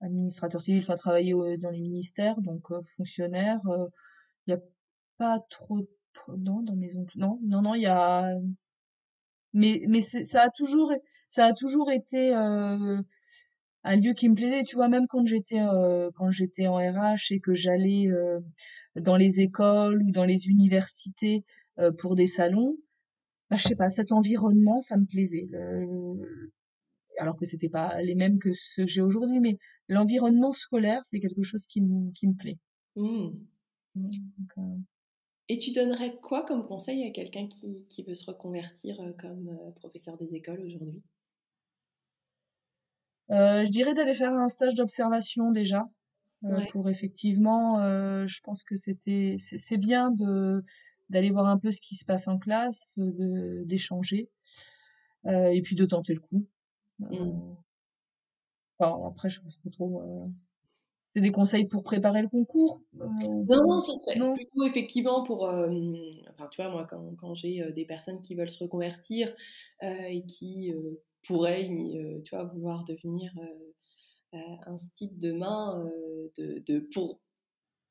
administrateur 0.02 0.62
civil, 0.62 0.82
enfin 0.84 0.96
travaillait 0.96 1.58
dans 1.58 1.72
les 1.72 1.80
ministères, 1.80 2.40
donc 2.42 2.72
fonctionnaire. 2.96 3.60
Il 4.46 4.54
n'y 4.54 4.60
a 4.60 4.64
pas 5.18 5.40
trop 5.50 5.80
de... 5.80 5.88
Non, 6.38 6.62
dans 6.62 6.76
mes 6.76 6.96
oncles. 6.96 7.18
Non, 7.18 7.40
non, 7.44 7.64
non, 7.64 7.74
il 7.74 7.82
y 7.82 7.88
a... 7.88 8.30
Mais, 9.54 9.82
mais 9.88 10.02
ça 10.02 10.44
a 10.44 10.50
toujours, 10.50 10.92
ça 11.28 11.46
a 11.46 11.54
toujours 11.54 11.92
été 11.92 12.36
euh, 12.36 13.02
un 13.84 13.96
lieu 13.98 14.14
qui 14.14 14.30
me 14.30 14.36
plaisait. 14.36 14.64
Tu 14.64 14.76
vois, 14.76 14.88
même 14.88 15.08
quand 15.08 15.26
j'étais 15.26 15.60
euh, 15.60 16.10
quand 16.16 16.32
j'étais 16.32 16.68
en 16.68 16.76
RH 16.76 17.32
et 17.32 17.40
que 17.40 17.54
j'allais 17.54 18.08
euh, 18.10 18.40
dans 18.96 19.18
les 19.18 19.42
écoles 19.42 20.02
ou 20.04 20.12
dans 20.12 20.26
les 20.26 20.48
universités 20.48 21.44
euh, 21.80 21.92
pour 21.92 22.16
des 22.16 22.28
salons, 22.28 22.78
bah, 23.50 23.58
je 23.58 23.68
sais 23.68 23.76
pas, 23.76 23.90
cet 23.90 24.12
environnement, 24.12 24.80
ça 24.80 24.98
me 24.98 25.06
plaisait. 25.06 25.46
Alors 27.20 27.38
que 27.38 27.46
c'était 27.46 27.70
pas 27.70 28.02
les 28.02 28.16
mêmes 28.16 28.40
que 28.40 28.50
ceux 28.54 28.86
que 28.86 28.92
j'ai 28.92 29.02
aujourd'hui, 29.02 29.40
mais 29.40 29.58
l'environnement 29.88 30.52
scolaire, 30.52 31.04
c'est 31.04 31.20
quelque 31.20 31.44
chose 31.44 31.68
qui 31.68 31.82
me, 31.82 32.12
qui 32.14 32.28
me 32.28 32.34
plaît. 32.34 32.58
Mmh. 32.96 33.30
Donc, 33.96 34.52
euh, 34.58 34.62
Et 35.48 35.58
tu 35.58 35.72
donnerais 35.72 36.18
quoi 36.22 36.44
comme 36.46 36.66
conseil 36.66 37.06
à 37.06 37.12
quelqu'un 37.12 37.48
qui, 37.48 37.86
qui 37.90 38.04
veut 38.04 38.14
se 38.16 38.26
reconvertir 38.26 39.00
euh, 39.00 39.14
comme 39.14 39.48
euh, 39.50 39.72
professeur 39.72 40.18
des 40.18 40.36
écoles 40.36 40.62
aujourd'hui? 40.62 41.02
Euh, 43.32 43.64
je 43.64 43.70
dirais 43.70 43.94
d'aller 43.94 44.14
faire 44.14 44.34
un 44.34 44.48
stage 44.48 44.76
d'observation 44.76 45.52
déjà, 45.52 45.90
euh, 46.46 46.58
Ouais. 46.58 46.68
pour 46.72 46.90
effectivement, 46.90 47.80
euh, 47.82 48.28
je 48.28 48.42
pense 48.42 48.64
que 48.64 48.76
c'était, 48.76 49.38
c'est 49.40 49.78
bien 49.78 50.12
de 50.12 50.64
d'aller 51.10 51.30
voir 51.32 51.48
un 51.48 51.60
peu 51.60 51.72
ce 51.72 51.82
qui 51.82 51.96
se 51.96 52.06
passe 52.06 52.28
en 52.28 52.40
classe, 52.40 52.96
d'échanger, 52.98 54.30
et 55.28 55.62
puis 55.62 55.76
de 55.76 55.86
tenter 55.86 56.14
le 56.14 56.20
coup. 56.22 56.48
Mmh. 57.00 57.56
enfin, 58.80 59.08
après, 59.08 59.30
je 59.30 59.40
sais 59.46 59.58
pas 59.64 59.70
trop. 59.70 60.02
C'est 61.14 61.22
des 61.22 61.32
conseils 61.32 61.66
pour 61.66 61.84
préparer 61.84 62.24
le 62.24 62.28
concours, 62.28 62.82
euh, 63.00 63.44
Non, 63.48 63.64
non, 63.68 63.82
ce 63.82 63.96
serait 63.98 64.20
Non? 64.20 64.34
plutôt 64.34 64.64
effectivement 64.66 65.24
pour, 65.24 65.48
euh, 65.48 65.70
enfin, 66.32 66.48
tu 66.50 66.62
vois, 66.62 66.72
moi, 66.72 66.86
quand, 66.90 67.16
quand 67.16 67.36
j'ai 67.36 67.72
des 67.74 67.86
personnes 67.86 68.22
qui 68.22 68.36
veulent 68.36 68.50
se 68.50 68.64
reconvertir 68.64 69.36
et 69.82 70.26
qui 70.26 70.74
pourraient, 71.28 71.68
tu 72.24 72.36
vois, 72.36 72.46
vouloir 72.46 72.84
devenir 72.86 73.32
euh, 74.34 74.40
un 74.66 74.78
style 74.78 75.18
demain, 75.20 75.90
de, 76.38 76.60
de, 76.66 76.80
pour 76.94 77.22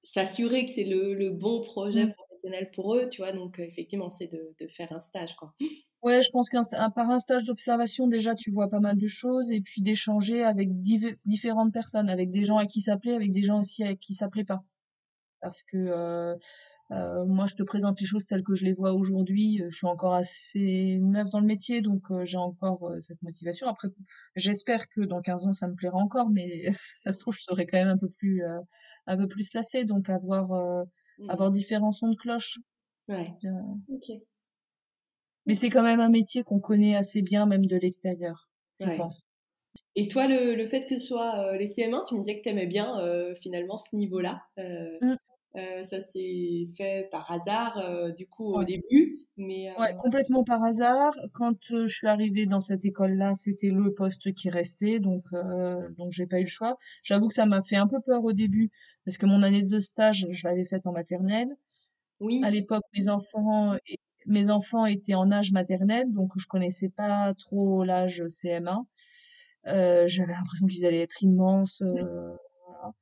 s'assurer 0.03 0.67
que 0.67 0.73
c'est 0.73 0.85
le, 0.85 1.15
le 1.15 1.31
bon 1.31 1.63
projet 1.65 2.07
Mm. 2.07 2.13
professionnel 2.17 2.71
pour 2.75 2.95
eux, 2.97 3.09
tu 3.11 3.23
vois, 3.23 3.33
donc 3.33 3.59
effectivement, 3.61 4.11
c'est 4.11 4.29
de, 4.29 4.55
de 4.61 4.69
faire 4.69 4.93
un 4.93 5.01
stage, 5.01 5.37
quoi. 5.37 5.55
Ouais, 6.03 6.21
je 6.21 6.31
pense 6.31 6.49
qu'un 6.51 6.63
un- 6.73 6.91
par 6.91 7.11
un 7.11 7.19
stage 7.19 7.45
d'observation, 7.45 8.09
déjà, 8.09 8.35
tu 8.35 8.51
vois 8.51 8.69
pas 8.69 8.81
mal 8.81 8.99
de 8.99 9.07
choses, 9.07 9.53
et 9.53 9.61
puis 9.61 9.83
d'échanger 9.83 10.43
avec 10.43 10.71
div- 10.81 11.17
différentes 11.27 11.73
personnes, 11.73 12.11
avec 12.11 12.31
des 12.31 12.43
gens 12.45 12.57
à 12.59 12.67
qui 12.67 12.81
ça 12.81 12.97
plaît, 12.97 13.15
avec 13.15 13.31
des 13.33 13.43
gens 13.43 13.61
aussi 13.61 13.85
à 13.85 13.95
qui 13.95 14.15
ça 14.15 14.29
plaît 14.29 14.45
pas. 14.45 14.65
Parce 15.41 15.63
que 15.65 15.77
euh, 15.79 16.37
euh, 16.93 17.25
moi, 17.27 17.47
je 17.47 17.55
te 17.55 17.63
présente 17.65 18.01
les 18.01 18.07
choses 18.07 18.27
telles 18.27 18.45
que 18.45 18.55
je 18.55 18.65
les 18.65 18.75
vois 18.75 18.93
aujourd'hui. 18.95 19.63
euh, 19.63 19.69
Je 19.71 19.77
suis 19.77 19.87
encore 19.89 20.15
assez 20.15 20.99
neuve 21.03 21.31
dans 21.31 21.41
le 21.41 21.47
métier, 21.47 21.83
donc 21.83 22.03
euh, 22.11 22.25
j'ai 22.25 22.39
encore 22.39 22.89
euh, 22.91 23.01
cette 23.01 23.23
motivation. 23.23 23.69
Après, 23.69 23.89
j'espère 24.37 24.89
que 24.89 25.03
dans 25.03 25.23
15 25.23 25.47
ans, 25.47 25.53
ça 25.53 25.69
me 25.69 25.75
plaira 25.75 25.99
encore, 25.99 26.31
mais 26.31 26.67
ça 26.99 27.13
se 27.13 27.21
trouve, 27.21 27.35
je 27.37 27.43
serai 27.43 27.67
quand 27.67 27.79
même 27.79 27.89
un 27.89 27.99
peu 27.99 28.09
plus, 28.19 28.45
euh, 28.45 28.61
un 29.07 29.17
peu 29.19 29.29
plus 29.29 29.55
lassée. 29.55 29.85
Donc, 29.85 30.11
avoir, 30.11 30.53
euh, 30.53 30.85
Mm. 31.19 31.31
avoir 31.31 31.51
différents 31.51 31.93
sons 31.93 32.09
de 32.09 32.17
cloche. 32.17 32.59
Ouais. 33.09 33.35
Ok. 33.89 34.23
Mais 35.47 35.55
c'est 35.55 35.71
quand 35.71 35.83
même 35.83 36.01
un 36.01 36.09
métier 36.11 36.45
qu'on 36.45 36.61
connaît 36.61 36.97
assez 36.97 37.23
bien, 37.23 37.47
même 37.47 37.67
de 37.67 37.77
l'extérieur, 37.77 38.49
je 38.79 38.89
Ouais. 38.89 38.97
pense. 38.97 39.23
Et 39.97 40.09
toi, 40.09 40.27
le, 40.29 40.55
le 40.57 40.67
fait 40.67 40.87
que 40.87 40.99
ce 40.99 41.05
soit 41.07 41.39
euh, 41.55 41.57
les 41.59 41.67
CM1, 41.67 42.05
tu 42.09 42.15
me 42.17 42.21
disais 42.21 42.39
que 42.39 42.43
tu 42.45 42.51
aimais 42.51 42.67
bien 42.67 43.01
euh, 43.01 43.35
finalement 43.37 43.77
ce 43.79 43.97
niveau-là. 43.97 44.43
Euh, 44.59 45.01
Mm. 45.03 45.17
euh, 45.57 45.85
ça 45.85 46.01
s'est 46.01 46.67
fait 46.77 47.09
par 47.11 47.31
hasard, 47.33 48.13
du 48.15 48.29
coup, 48.29 48.47
au 48.55 48.65
début. 48.65 49.21
Mais 49.37 49.71
Ouais, 49.79 49.95
complètement 49.97 50.45
par 50.45 50.63
hasard. 50.63 51.13
Quand 51.33 51.55
je 51.63 51.87
suis 51.87 52.07
arrivée 52.07 52.45
dans 52.47 52.61
cette 52.61 52.85
école-là, 52.85 53.33
c'était 53.35 53.71
le 53.71 53.95
poste 53.95 54.35
qui 54.35 54.51
restait, 54.51 55.01
donc 55.01 55.25
donc 55.97 56.13
j'ai 56.13 56.27
pas 56.27 56.39
eu 56.41 56.43
le 56.43 56.47
choix. 56.49 56.77
J'avoue 57.03 57.29
que 57.29 57.35
ça 57.35 57.47
m'a 57.47 57.63
fait 57.63 57.77
un 57.77 57.87
peu 57.87 57.99
peur 58.05 58.23
au 58.25 58.33
début 58.35 58.71
parce 59.07 59.17
que 59.17 59.25
mon 59.27 59.43
année 59.43 59.63
de 59.63 59.79
stage, 59.81 60.27
je 60.31 60.47
l'avais 60.47 60.65
faite 60.65 60.87
en 60.87 60.93
maternelle. 60.93 61.57
oui, 62.21 62.43
À 62.43 62.51
l'époque, 62.51 62.85
mes 62.97 63.09
enfants 63.09 63.77
mes 64.27 64.51
enfants 64.51 64.87
étaient 64.87 65.15
en 65.15 65.31
âge 65.33 65.53
maternel, 65.53 66.11
donc 66.11 66.33
je 66.37 66.47
connaissais 66.47 66.89
pas 66.89 67.35
trop 67.35 67.85
l'âge 67.85 68.23
CM1. 68.27 68.85
Euh, 69.67 70.09
j'avais 70.09 70.33
l'impression 70.33 70.67
qu'ils 70.67 70.87
allaient 70.87 71.03
être 71.03 71.23
immenses. 71.23 71.83
euh, 71.83 72.37
voilà. 72.67 72.95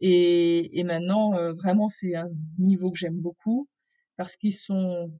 Et, 0.00 0.78
et 0.78 0.84
maintenant, 0.84 1.34
euh, 1.34 1.52
vraiment, 1.52 1.88
c'est 1.88 2.14
un 2.14 2.28
niveau 2.58 2.90
que 2.90 2.98
j'aime 2.98 3.18
beaucoup 3.20 3.68
parce 4.16 4.36
qu'ils 4.36 4.54
sont 4.54 5.10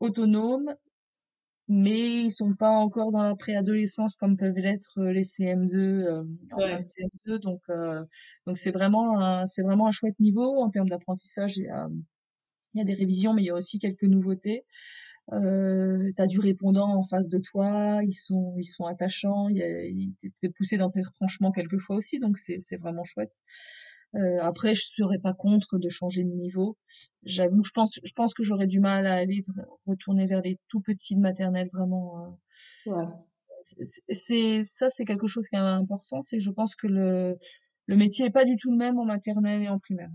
autonomes, 0.00 0.74
mais 1.68 2.24
ils 2.24 2.30
sont 2.30 2.54
pas 2.54 2.70
encore 2.70 3.12
dans 3.12 3.22
la 3.22 3.34
préadolescence 3.34 4.16
comme 4.16 4.36
peuvent 4.36 4.56
l'être 4.56 5.02
les 5.02 5.24
CM2 5.24 5.74
euh, 5.74 6.22
en 6.52 6.58
fin 6.58 6.76
ouais. 6.76 6.78
de 6.78 6.84
CM2 6.84 7.38
donc 7.40 7.60
donc 8.46 8.56
c'est 8.56 8.70
vraiment 8.70 9.18
un 9.18 9.46
c'est 9.46 9.62
vraiment 9.62 9.88
un 9.88 9.90
chouette 9.90 10.18
niveau 10.20 10.58
en 10.60 10.70
termes 10.70 10.88
d'apprentissage 10.88 11.56
il 11.56 11.64
y 11.64 11.68
a 11.68 11.88
il 12.76 12.78
y 12.80 12.82
a 12.82 12.84
des 12.84 12.94
révisions 12.94 13.34
mais 13.34 13.42
il 13.42 13.46
y 13.46 13.50
a 13.50 13.54
aussi 13.54 13.78
quelques 13.78 14.04
nouveautés. 14.04 14.64
Euh, 15.32 16.10
t'as 16.16 16.28
du 16.28 16.38
répondant 16.38 16.88
en 16.96 17.02
face 17.02 17.26
de 17.28 17.38
toi 17.38 18.00
ils 18.04 18.12
sont 18.12 18.54
ils 18.58 18.64
sont 18.64 18.84
attachants 18.84 19.48
t'es 20.40 20.48
poussé 20.50 20.76
dans 20.78 20.88
tes 20.88 21.02
retranchements 21.02 21.50
quelquefois 21.50 21.96
aussi 21.96 22.20
donc 22.20 22.38
c'est 22.38 22.76
vraiment 22.76 23.02
chouette. 23.04 23.34
Euh, 24.14 24.38
après 24.40 24.74
je 24.76 24.84
serais 24.84 25.18
pas 25.18 25.34
contre 25.34 25.78
de 25.78 25.88
changer 25.88 26.22
de 26.22 26.30
niveau. 26.30 26.78
J'avoue 27.24 27.64
je 27.64 27.72
pense 27.72 27.98
je 28.04 28.12
pense 28.12 28.34
que 28.34 28.44
j'aurais 28.44 28.68
du 28.68 28.78
mal 28.80 29.06
à 29.08 29.14
aller 29.16 29.42
retourner 29.86 30.26
vers 30.26 30.42
les 30.42 30.58
tout 30.68 30.80
petits 30.80 31.16
de 31.16 31.20
maternelle 31.20 31.68
vraiment 31.72 32.36
euh, 32.86 32.90
Ouais. 32.92 33.04
c'est- 34.10 34.62
ça 34.62 34.88
c'est 34.90 35.04
quelque 35.04 35.26
chose 35.26 35.48
qui 35.48 35.56
est 35.56 35.58
important 35.58 36.22
c'est 36.22 36.36
que 36.38 36.42
je 36.44 36.50
pense 36.50 36.76
que 36.76 36.86
le 36.86 37.36
le 37.86 37.96
métier 37.96 38.26
est 38.26 38.30
pas 38.30 38.44
du 38.44 38.56
tout 38.56 38.70
le 38.70 38.76
même 38.76 38.98
en 38.98 39.04
maternelle 39.04 39.62
et 39.62 39.68
en 39.68 39.78
primaire 39.80 40.10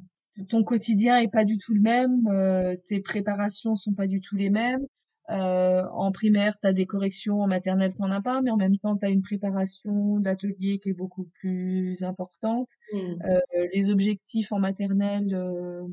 ton 0.50 0.64
quotidien 0.64 1.18
est 1.18 1.32
pas 1.32 1.44
du 1.44 1.58
tout 1.58 1.74
le 1.74 1.82
même 1.82 2.28
euh, 2.28 2.76
tes 2.86 3.02
préparations 3.02 3.76
sont 3.76 3.94
pas 3.94 4.08
du 4.08 4.22
tout 4.22 4.36
les 4.38 4.50
mêmes 4.50 4.86
euh, 5.30 5.84
en 5.94 6.12
primaire 6.12 6.58
tu 6.60 6.68
as 6.68 6.74
des 6.74 6.86
corrections 6.86 7.42
en 7.42 7.48
maternelle 7.48 7.94
t'en 7.94 8.10
as 8.12 8.22
pas 8.22 8.42
mais 8.42 8.52
en 8.52 8.58
même 8.58 8.78
temps 8.78 8.98
tu 8.98 9.06
as 9.06 9.10
une 9.10 9.22
préparation 9.22 10.20
d'atelier 10.20 10.80
qui 10.80 10.90
est 10.90 10.94
beaucoup 10.94 11.26
plus 11.40 12.04
importante 12.04 12.70
Mm. 12.94 12.98
euh, 13.30 13.40
les 13.74 13.90
objectifs 13.90 14.52
en 14.52 14.60
maternelle 14.60 15.34
euh, 15.34 15.88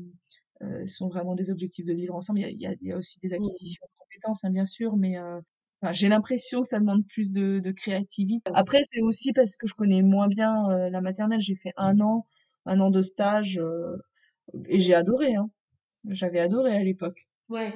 euh, 0.61 0.85
sont 0.85 1.07
vraiment 1.07 1.35
des 1.35 1.49
objectifs 1.51 1.85
de 1.85 1.93
vivre 1.93 2.15
ensemble. 2.15 2.39
Il 2.39 2.59
y 2.61 2.65
a, 2.65 2.69
y 2.69 2.73
a, 2.73 2.75
il 2.81 2.87
y 2.87 2.91
a 2.91 2.97
aussi 2.97 3.19
des 3.21 3.29
Mm. 3.29 3.33
acquisitions 3.35 3.85
de 3.85 3.91
compétences, 3.97 4.43
hein, 4.43 4.49
bien 4.51 4.65
sûr, 4.65 4.97
mais 4.97 5.17
euh, 5.17 5.39
enfin, 5.81 5.91
j'ai 5.93 6.09
l'impression 6.09 6.61
que 6.61 6.67
ça 6.67 6.79
demande 6.79 7.05
plus 7.07 7.31
de, 7.31 7.59
de 7.59 7.71
créativité. 7.71 8.51
Après, 8.55 8.79
c'est 8.91 9.01
aussi 9.01 9.31
parce 9.33 9.55
que 9.55 9.67
je 9.67 9.73
connais 9.73 10.01
moins 10.01 10.27
bien 10.27 10.69
euh, 10.69 10.89
la 10.89 11.01
maternelle. 11.01 11.39
J'ai 11.41 11.55
fait 11.55 11.73
un 11.77 11.99
an, 12.01 12.25
un 12.65 12.79
an 12.81 12.91
de 12.91 13.01
stage 13.01 13.57
euh, 13.57 13.95
et 14.67 14.79
j'ai 14.79 14.93
adoré. 14.95 15.35
Hein. 15.35 15.49
J'avais 16.05 16.39
adoré 16.39 16.75
à 16.75 16.83
l'époque. 16.83 17.27
Ouais. 17.49 17.73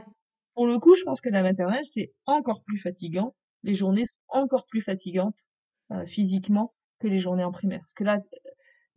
Pour 0.56 0.68
le 0.68 0.78
coup, 0.80 0.96
je 0.96 1.04
pense 1.04 1.22
que 1.22 1.30
la 1.30 1.42
maternelle, 1.42 1.84
c'est 1.86 2.14
encore 2.26 2.64
plus 2.64 2.78
fatigant. 2.78 3.36
Les 3.64 3.74
journées 3.74 4.06
sont 4.06 4.16
encore 4.30 4.66
plus 4.68 4.82
fatigantes 4.82 5.48
euh, 5.92 6.06
physiquement 6.06 6.74
que 7.00 7.08
les 7.08 7.18
journées 7.18 7.44
en 7.44 7.52
primaire. 7.52 7.80
Parce 7.80 7.94
que 7.94 8.04
là, 8.04 8.20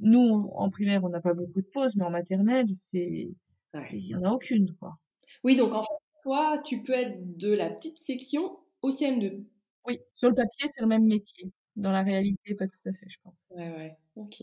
nous, 0.00 0.50
en 0.54 0.68
primaire, 0.70 1.04
on 1.04 1.08
n'a 1.08 1.20
pas 1.20 1.34
beaucoup 1.34 1.62
de 1.62 1.66
pauses, 1.66 1.96
mais 1.96 2.04
en 2.04 2.10
maternelle, 2.10 2.66
c'est, 2.74 3.28
Ouais. 3.74 3.88
il 3.92 4.06
y 4.06 4.14
en 4.14 4.22
a 4.24 4.30
aucune, 4.30 4.74
quoi. 4.76 4.96
Oui, 5.44 5.56
donc 5.56 5.74
en 5.74 5.82
fait, 5.82 5.94
toi, 6.22 6.58
tu 6.64 6.82
peux 6.82 6.92
être 6.92 7.36
de 7.36 7.52
la 7.52 7.70
petite 7.70 7.98
section 7.98 8.58
au 8.82 8.90
CM2. 8.90 9.44
Oui, 9.86 10.00
sur 10.14 10.28
le 10.28 10.34
papier, 10.34 10.68
c'est 10.68 10.80
le 10.82 10.88
même 10.88 11.04
métier. 11.06 11.50
Dans 11.76 11.92
la 11.92 12.02
réalité, 12.02 12.54
pas 12.54 12.66
tout 12.66 12.88
à 12.88 12.92
fait, 12.92 13.06
je 13.08 13.18
pense. 13.22 13.52
Ouais, 13.54 13.70
ouais. 13.70 13.96
Ok. 14.16 14.42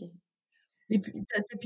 Et 0.90 0.98
puis, 0.98 1.12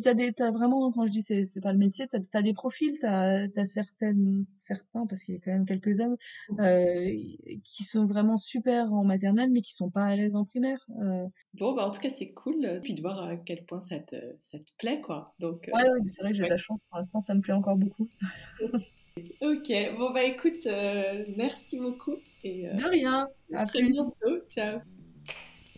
tu 0.02 0.08
as, 0.08 0.14
des, 0.14 0.32
as 0.38 0.50
vraiment, 0.50 0.92
quand 0.92 1.06
je 1.06 1.10
dis 1.10 1.22
c'est, 1.22 1.44
c'est 1.44 1.60
pas 1.60 1.72
le 1.72 1.78
métier, 1.78 2.06
tu 2.08 2.16
as, 2.32 2.42
des 2.42 2.52
profils, 2.52 2.92
tu 2.98 3.06
as, 3.06 3.48
certaines, 3.66 4.44
certains, 4.54 5.06
parce 5.06 5.24
qu'il 5.24 5.34
y 5.34 5.38
a 5.38 5.40
quand 5.40 5.50
même 5.50 5.66
quelques 5.66 6.00
hommes, 6.00 6.16
mmh. 6.50 6.60
euh, 6.60 7.10
qui 7.64 7.84
sont 7.84 8.06
vraiment 8.06 8.36
super 8.36 8.92
en 8.92 9.04
maternelle, 9.04 9.50
mais 9.50 9.60
qui 9.60 9.74
sont 9.74 9.90
pas 9.90 10.04
à 10.04 10.14
l'aise 10.14 10.36
en 10.36 10.44
primaire. 10.44 10.86
Euh. 11.02 11.26
Bon, 11.54 11.74
bah 11.74 11.86
en 11.86 11.90
tout 11.90 12.00
cas, 12.00 12.10
c'est 12.10 12.30
cool, 12.30 12.80
puis 12.82 12.94
de 12.94 13.00
voir 13.00 13.18
à 13.18 13.36
quel 13.36 13.64
point 13.64 13.80
ça 13.80 13.98
te, 13.98 14.16
ça 14.40 14.58
te 14.58 14.70
plaît, 14.78 15.00
quoi. 15.00 15.34
Donc, 15.40 15.68
ouais, 15.72 15.82
c'est 16.06 16.22
vrai 16.22 16.30
que 16.30 16.36
j'ai 16.36 16.44
de 16.44 16.48
la 16.48 16.56
chance, 16.56 16.80
pour 16.88 16.98
l'instant, 16.98 17.20
ça 17.20 17.34
me 17.34 17.40
plaît 17.40 17.54
encore 17.54 17.76
beaucoup. 17.76 18.08
ok, 18.60 19.72
bon, 19.96 20.10
bah 20.12 20.22
écoute, 20.24 20.68
merci 21.36 21.76
beaucoup. 21.78 22.14
Et, 22.44 22.68
de 22.68 22.88
rien, 22.88 23.26
à, 23.52 23.66
très 23.66 23.82
bientôt, 23.82 24.38
ciao. 24.48 24.78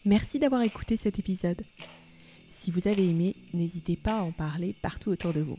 Merci 0.04 0.38
d'avoir 0.38 0.62
écouté 0.62 0.96
cet 0.96 1.18
épisode. 1.18 1.62
Si 2.60 2.70
vous 2.70 2.86
avez 2.88 3.08
aimé, 3.08 3.34
n'hésitez 3.54 3.96
pas 3.96 4.18
à 4.18 4.22
en 4.22 4.32
parler 4.32 4.76
partout 4.82 5.08
autour 5.08 5.32
de 5.32 5.40
vous. 5.40 5.56